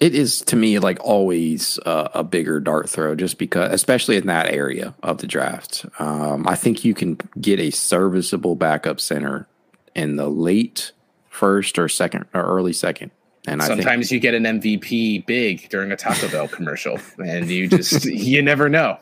It 0.00 0.14
is 0.14 0.40
to 0.42 0.56
me 0.56 0.78
like 0.78 0.98
always 1.00 1.78
uh, 1.84 2.08
a 2.14 2.24
bigger 2.24 2.60
dart 2.60 2.88
throw, 2.88 3.14
just 3.14 3.38
because, 3.38 3.72
especially 3.72 4.16
in 4.16 4.26
that 4.26 4.52
area 4.52 4.94
of 5.02 5.18
the 5.18 5.26
draft. 5.26 5.86
Um, 5.98 6.46
I 6.46 6.54
think 6.54 6.84
you 6.84 6.94
can 6.94 7.18
get 7.40 7.60
a 7.60 7.70
serviceable 7.70 8.54
backup 8.54 9.00
center 9.00 9.48
in 9.94 10.16
the 10.16 10.28
late 10.28 10.92
first 11.28 11.78
or 11.78 11.88
second 11.88 12.26
or 12.32 12.42
early 12.42 12.72
second. 12.72 13.10
And 13.46 13.60
sometimes 13.60 14.08
think, 14.08 14.12
you 14.12 14.20
get 14.20 14.34
an 14.34 14.44
MVP 14.44 15.26
big 15.26 15.68
during 15.68 15.90
a 15.90 15.96
Taco 15.96 16.28
Bell 16.28 16.46
commercial, 16.46 16.98
and 17.24 17.48
you 17.48 17.68
just 17.68 18.04
you 18.04 18.40
never 18.40 18.68
know. 18.68 18.98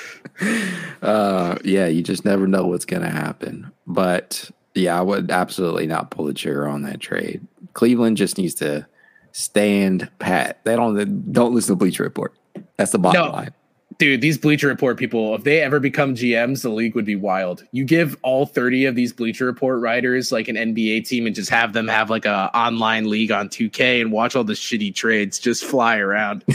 uh, 1.02 1.56
yeah, 1.64 1.86
you 1.86 2.02
just 2.02 2.24
never 2.24 2.46
know 2.46 2.66
what's 2.66 2.84
going 2.84 3.02
to 3.02 3.10
happen. 3.10 3.72
But 3.86 4.50
yeah, 4.74 4.98
I 4.98 5.02
would 5.02 5.30
absolutely 5.30 5.86
not 5.86 6.10
pull 6.10 6.26
the 6.26 6.34
trigger 6.34 6.68
on 6.68 6.82
that 6.82 7.00
trade. 7.00 7.46
Cleveland 7.72 8.18
just 8.18 8.36
needs 8.36 8.54
to 8.56 8.86
stand 9.32 10.10
pat. 10.18 10.62
They 10.64 10.76
don't 10.76 11.32
don't 11.32 11.54
listen 11.54 11.72
to 11.72 11.76
Bleacher 11.76 12.02
Report. 12.02 12.34
That's 12.76 12.92
the 12.92 12.98
bottom 12.98 13.22
no, 13.22 13.32
line. 13.32 13.54
Dude, 13.98 14.20
these 14.20 14.36
Bleacher 14.36 14.68
Report 14.68 14.98
people, 14.98 15.34
if 15.34 15.44
they 15.44 15.62
ever 15.62 15.80
become 15.80 16.14
GMs, 16.14 16.62
the 16.62 16.68
league 16.68 16.94
would 16.94 17.06
be 17.06 17.16
wild. 17.16 17.64
You 17.72 17.84
give 17.84 18.16
all 18.22 18.44
30 18.44 18.84
of 18.84 18.94
these 18.94 19.12
Bleacher 19.12 19.46
Report 19.46 19.80
writers 19.80 20.30
like 20.30 20.48
an 20.48 20.56
NBA 20.56 21.06
team 21.08 21.26
and 21.26 21.34
just 21.34 21.48
have 21.48 21.72
them 21.72 21.88
have 21.88 22.10
like 22.10 22.26
a 22.26 22.50
online 22.54 23.08
league 23.08 23.32
on 23.32 23.48
2K 23.48 24.02
and 24.02 24.12
watch 24.12 24.36
all 24.36 24.44
the 24.44 24.52
shitty 24.52 24.94
trades 24.94 25.38
just 25.38 25.64
fly 25.64 25.96
around. 25.96 26.44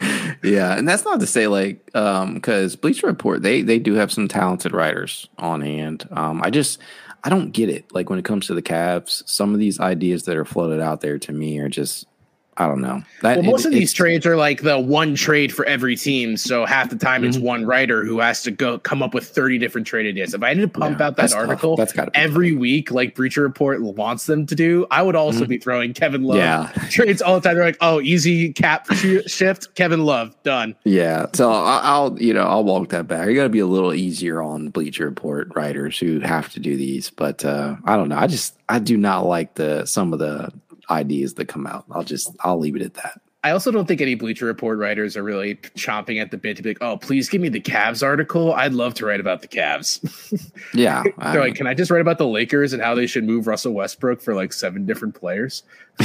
yeah, 0.42 0.76
and 0.76 0.88
that's 0.88 1.04
not 1.04 1.20
to 1.20 1.26
say 1.26 1.46
like 1.46 1.94
um 1.94 2.40
cuz 2.40 2.76
Bleacher 2.76 3.06
Report 3.06 3.42
they 3.42 3.62
they 3.62 3.78
do 3.78 3.94
have 3.94 4.12
some 4.12 4.28
talented 4.28 4.72
writers 4.72 5.28
on 5.38 5.60
hand. 5.60 6.08
Um 6.10 6.42
I 6.42 6.50
just 6.50 6.78
I 7.22 7.30
don't 7.30 7.52
get 7.52 7.68
it. 7.68 7.92
Like 7.92 8.10
when 8.10 8.18
it 8.18 8.24
comes 8.24 8.46
to 8.46 8.54
the 8.54 8.62
Cavs, 8.62 9.22
some 9.26 9.54
of 9.54 9.60
these 9.60 9.80
ideas 9.80 10.24
that 10.24 10.36
are 10.36 10.44
floated 10.44 10.80
out 10.80 11.00
there 11.00 11.18
to 11.18 11.32
me 11.32 11.58
are 11.58 11.68
just 11.68 12.06
I 12.56 12.68
don't 12.68 12.80
know. 12.80 13.02
That, 13.22 13.38
well, 13.38 13.50
most 13.52 13.64
it, 13.64 13.68
of 13.68 13.74
these 13.74 13.92
trades 13.92 14.26
are 14.26 14.36
like 14.36 14.62
the 14.62 14.78
one 14.78 15.14
trade 15.14 15.52
for 15.52 15.64
every 15.64 15.96
team. 15.96 16.36
So 16.36 16.64
half 16.64 16.90
the 16.90 16.96
time 16.96 17.22
mm-hmm. 17.22 17.30
it's 17.30 17.38
one 17.38 17.64
writer 17.64 18.04
who 18.04 18.20
has 18.20 18.42
to 18.42 18.50
go 18.50 18.78
come 18.78 19.02
up 19.02 19.12
with 19.12 19.26
30 19.26 19.58
different 19.58 19.86
trade 19.86 20.06
ideas. 20.06 20.34
If 20.34 20.42
I 20.42 20.48
had 20.50 20.58
to 20.58 20.68
pump 20.68 21.00
yeah, 21.00 21.06
out 21.06 21.16
that 21.16 21.32
article 21.32 21.76
that's 21.76 21.94
every 22.14 22.52
tough. 22.52 22.60
week, 22.60 22.90
like 22.90 23.16
Bleacher 23.16 23.42
Report 23.42 23.82
wants 23.82 24.26
them 24.26 24.46
to 24.46 24.54
do, 24.54 24.86
I 24.90 25.02
would 25.02 25.16
also 25.16 25.40
mm-hmm. 25.40 25.48
be 25.48 25.58
throwing 25.58 25.94
Kevin 25.94 26.22
Love 26.22 26.36
yeah. 26.36 26.70
trades 26.90 27.20
all 27.20 27.40
the 27.40 27.48
time. 27.48 27.56
They're 27.56 27.64
like, 27.64 27.78
oh, 27.80 28.00
easy 28.00 28.52
cap 28.52 28.86
shift, 29.26 29.74
Kevin 29.74 30.04
Love, 30.04 30.40
done. 30.44 30.76
Yeah. 30.84 31.26
So 31.34 31.50
I'll, 31.50 32.20
you 32.20 32.32
know, 32.34 32.44
I'll 32.44 32.64
walk 32.64 32.90
that 32.90 33.08
back. 33.08 33.28
You 33.28 33.34
got 33.34 33.44
to 33.44 33.48
be 33.48 33.58
a 33.58 33.66
little 33.66 33.94
easier 33.94 34.40
on 34.40 34.68
Bleacher 34.68 35.06
Report 35.06 35.48
writers 35.56 35.98
who 35.98 36.20
have 36.20 36.52
to 36.52 36.60
do 36.60 36.76
these. 36.76 37.10
But 37.10 37.44
uh, 37.44 37.76
I 37.84 37.96
don't 37.96 38.08
know. 38.08 38.16
I 38.16 38.26
just, 38.28 38.56
I 38.68 38.78
do 38.78 38.96
not 38.96 39.26
like 39.26 39.54
the, 39.54 39.86
some 39.86 40.12
of 40.12 40.18
the 40.20 40.52
ideas 40.90 41.34
that 41.34 41.46
come 41.46 41.66
out. 41.66 41.84
I'll 41.90 42.04
just 42.04 42.34
I'll 42.40 42.58
leave 42.58 42.76
it 42.76 42.82
at 42.82 42.94
that. 42.94 43.20
I 43.44 43.50
also 43.50 43.70
don't 43.70 43.86
think 43.86 44.00
any 44.00 44.14
Bleacher 44.14 44.46
Report 44.46 44.78
writers 44.78 45.18
are 45.18 45.22
really 45.22 45.56
chomping 45.76 46.18
at 46.18 46.30
the 46.30 46.38
bit 46.38 46.56
to 46.56 46.62
be 46.62 46.70
like, 46.70 46.78
"Oh, 46.80 46.96
please 46.96 47.28
give 47.28 47.42
me 47.42 47.50
the 47.50 47.60
Cavs 47.60 48.02
article. 48.02 48.54
I'd 48.54 48.72
love 48.72 48.94
to 48.94 49.06
write 49.06 49.20
about 49.20 49.42
the 49.42 49.48
Cavs." 49.48 50.00
yeah, 50.74 51.02
they're 51.18 51.40
like, 51.40 51.54
"Can 51.54 51.66
I 51.66 51.74
just 51.74 51.90
write 51.90 52.00
about 52.00 52.16
the 52.16 52.26
Lakers 52.26 52.72
and 52.72 52.82
how 52.82 52.94
they 52.94 53.06
should 53.06 53.24
move 53.24 53.46
Russell 53.46 53.74
Westbrook 53.74 54.22
for 54.22 54.34
like 54.34 54.54
seven 54.54 54.86
different 54.86 55.14
players?" 55.14 55.62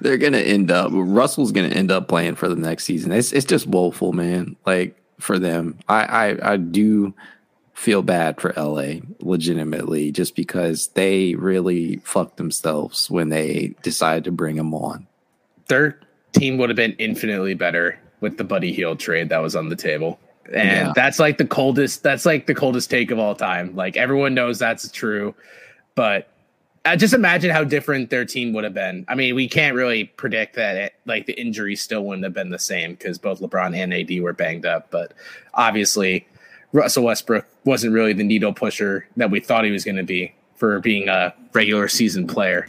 they're 0.00 0.18
gonna 0.18 0.38
end 0.38 0.70
up. 0.70 0.92
Russell's 0.94 1.50
gonna 1.50 1.68
end 1.68 1.90
up 1.90 2.06
playing 2.06 2.36
for 2.36 2.48
the 2.48 2.54
next 2.54 2.84
season. 2.84 3.10
It's 3.10 3.32
it's 3.32 3.44
just 3.44 3.66
woeful, 3.66 4.12
man. 4.12 4.54
Like 4.66 4.96
for 5.18 5.40
them, 5.40 5.80
I 5.88 6.04
I, 6.04 6.52
I 6.52 6.56
do 6.58 7.12
feel 7.80 8.02
bad 8.02 8.38
for 8.38 8.52
LA 8.58 8.96
legitimately 9.20 10.12
just 10.12 10.36
because 10.36 10.88
they 10.88 11.34
really 11.36 11.96
fucked 12.04 12.36
themselves 12.36 13.10
when 13.10 13.30
they 13.30 13.74
decided 13.82 14.22
to 14.22 14.30
bring 14.30 14.56
him 14.56 14.74
on. 14.74 15.06
Their 15.68 15.98
team 16.32 16.58
would 16.58 16.68
have 16.68 16.76
been 16.76 16.92
infinitely 16.98 17.54
better 17.54 17.98
with 18.20 18.36
the 18.36 18.44
Buddy 18.44 18.70
Hield 18.70 19.00
trade 19.00 19.30
that 19.30 19.38
was 19.38 19.56
on 19.56 19.70
the 19.70 19.76
table. 19.76 20.20
And 20.52 20.88
yeah. 20.88 20.92
that's 20.94 21.18
like 21.18 21.38
the 21.38 21.46
coldest 21.46 22.02
that's 22.02 22.26
like 22.26 22.46
the 22.46 22.54
coldest 22.54 22.90
take 22.90 23.10
of 23.10 23.18
all 23.18 23.34
time. 23.34 23.74
Like 23.74 23.96
everyone 23.96 24.34
knows 24.34 24.58
that's 24.58 24.90
true, 24.90 25.34
but 25.94 26.28
uh, 26.84 26.96
just 26.96 27.14
imagine 27.14 27.50
how 27.50 27.64
different 27.64 28.10
their 28.10 28.26
team 28.26 28.52
would 28.52 28.64
have 28.64 28.74
been. 28.74 29.06
I 29.08 29.14
mean, 29.14 29.34
we 29.34 29.48
can't 29.48 29.74
really 29.74 30.04
predict 30.04 30.56
that 30.56 30.76
it, 30.76 30.94
like 31.06 31.24
the 31.24 31.40
injury 31.40 31.76
still 31.76 32.04
wouldn't 32.04 32.24
have 32.24 32.34
been 32.34 32.50
the 32.50 32.58
same 32.58 32.92
because 32.92 33.16
both 33.16 33.40
LeBron 33.40 33.74
and 33.74 33.94
AD 33.94 34.22
were 34.22 34.34
banged 34.34 34.66
up, 34.66 34.90
but 34.90 35.14
obviously 35.54 36.26
Russell 36.72 37.04
Westbrook 37.04 37.46
wasn't 37.64 37.92
really 37.92 38.12
the 38.12 38.24
needle 38.24 38.52
pusher 38.52 39.06
that 39.16 39.30
we 39.30 39.40
thought 39.40 39.64
he 39.64 39.70
was 39.70 39.84
going 39.84 39.96
to 39.96 40.04
be 40.04 40.34
for 40.54 40.80
being 40.80 41.08
a 41.08 41.34
regular 41.52 41.88
season 41.88 42.26
player. 42.26 42.66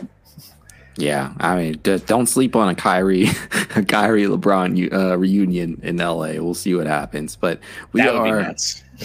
Yeah, 0.97 1.34
I 1.39 1.56
mean, 1.56 1.80
don't 2.06 2.28
sleep 2.28 2.56
on 2.56 2.70
a 2.70 2.76
Kyrie, 2.76 3.28
a 3.76 3.84
Kyrie 3.84 4.26
LeBron 4.26 4.91
uh, 4.93 5.18
reunion 5.18 5.80
in 5.84 5.97
LA. 5.97 6.34
We'll 6.34 6.54
see 6.54 6.76
what 6.76 6.88
happens, 6.88 7.36
but 7.36 7.60
we 7.93 8.02
are 8.02 8.54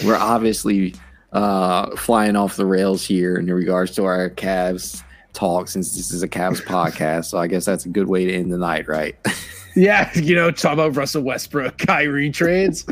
we're 0.03 0.15
obviously 0.15 0.95
uh, 1.31 1.95
flying 1.95 2.35
off 2.35 2.55
the 2.55 2.65
rails 2.65 3.05
here 3.05 3.37
in 3.37 3.51
regards 3.51 3.95
to 3.95 4.05
our 4.05 4.29
Cavs 4.29 5.03
talk, 5.33 5.69
since 5.69 5.95
this 5.95 6.11
is 6.11 6.23
a 6.23 6.27
Cavs 6.27 6.61
podcast. 6.65 7.25
So 7.25 7.37
I 7.37 7.47
guess 7.47 7.65
that's 7.65 7.85
a 7.85 7.89
good 7.89 8.07
way 8.07 8.25
to 8.25 8.33
end 8.33 8.51
the 8.51 8.57
night, 8.57 8.87
right? 8.87 9.15
yeah, 9.75 10.11
you 10.17 10.35
know, 10.35 10.51
talk 10.51 10.73
about 10.73 10.95
Russell 10.95 11.23
Westbrook, 11.23 11.77
Kyrie 11.77 12.31
trades. 12.31 12.85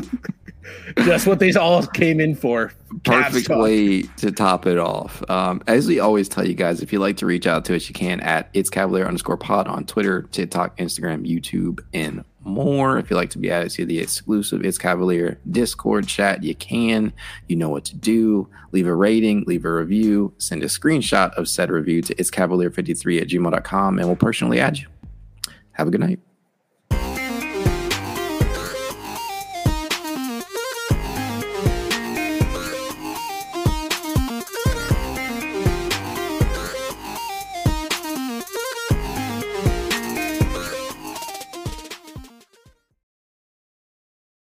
That's 0.96 1.26
what 1.26 1.38
they 1.38 1.52
all 1.52 1.86
came 1.86 2.20
in 2.20 2.34
for. 2.34 2.72
Perfect 3.04 3.48
way 3.48 4.02
to 4.02 4.30
top 4.30 4.66
it 4.66 4.78
off. 4.78 5.22
Um, 5.28 5.62
as 5.66 5.86
we 5.86 5.98
always 6.00 6.28
tell 6.28 6.46
you 6.46 6.54
guys, 6.54 6.80
if 6.80 6.92
you'd 6.92 7.00
like 7.00 7.16
to 7.18 7.26
reach 7.26 7.46
out 7.46 7.64
to 7.66 7.76
us, 7.76 7.88
you 7.88 7.94
can 7.94 8.20
at 8.20 8.48
it's 8.54 8.70
Cavalier 8.70 9.06
underscore 9.06 9.36
pod 9.36 9.66
on 9.66 9.84
Twitter, 9.84 10.22
TikTok, 10.32 10.76
Instagram, 10.78 11.28
YouTube, 11.28 11.80
and 11.92 12.24
more. 12.46 12.98
If 12.98 13.10
you'd 13.10 13.16
like 13.16 13.30
to 13.30 13.38
be 13.38 13.50
added 13.50 13.70
to 13.70 13.84
the 13.84 13.98
exclusive 13.98 14.64
It's 14.64 14.78
Cavalier 14.78 15.38
Discord 15.50 16.06
chat, 16.06 16.42
you 16.42 16.54
can. 16.54 17.12
You 17.48 17.56
know 17.56 17.68
what 17.68 17.84
to 17.86 17.96
do. 17.96 18.48
Leave 18.72 18.86
a 18.86 18.94
rating, 18.94 19.44
leave 19.46 19.64
a 19.64 19.72
review, 19.72 20.32
send 20.38 20.62
a 20.62 20.66
screenshot 20.66 21.34
of 21.34 21.48
said 21.48 21.70
review 21.70 22.02
to 22.02 22.18
it's 22.18 22.30
Cavalier 22.30 22.70
53 22.70 23.20
at 23.20 23.28
gmail.com, 23.28 23.98
and 23.98 24.06
we'll 24.06 24.16
personally 24.16 24.60
add 24.60 24.78
you. 24.78 24.86
Have 25.72 25.88
a 25.88 25.90
good 25.90 26.00
night. 26.00 26.20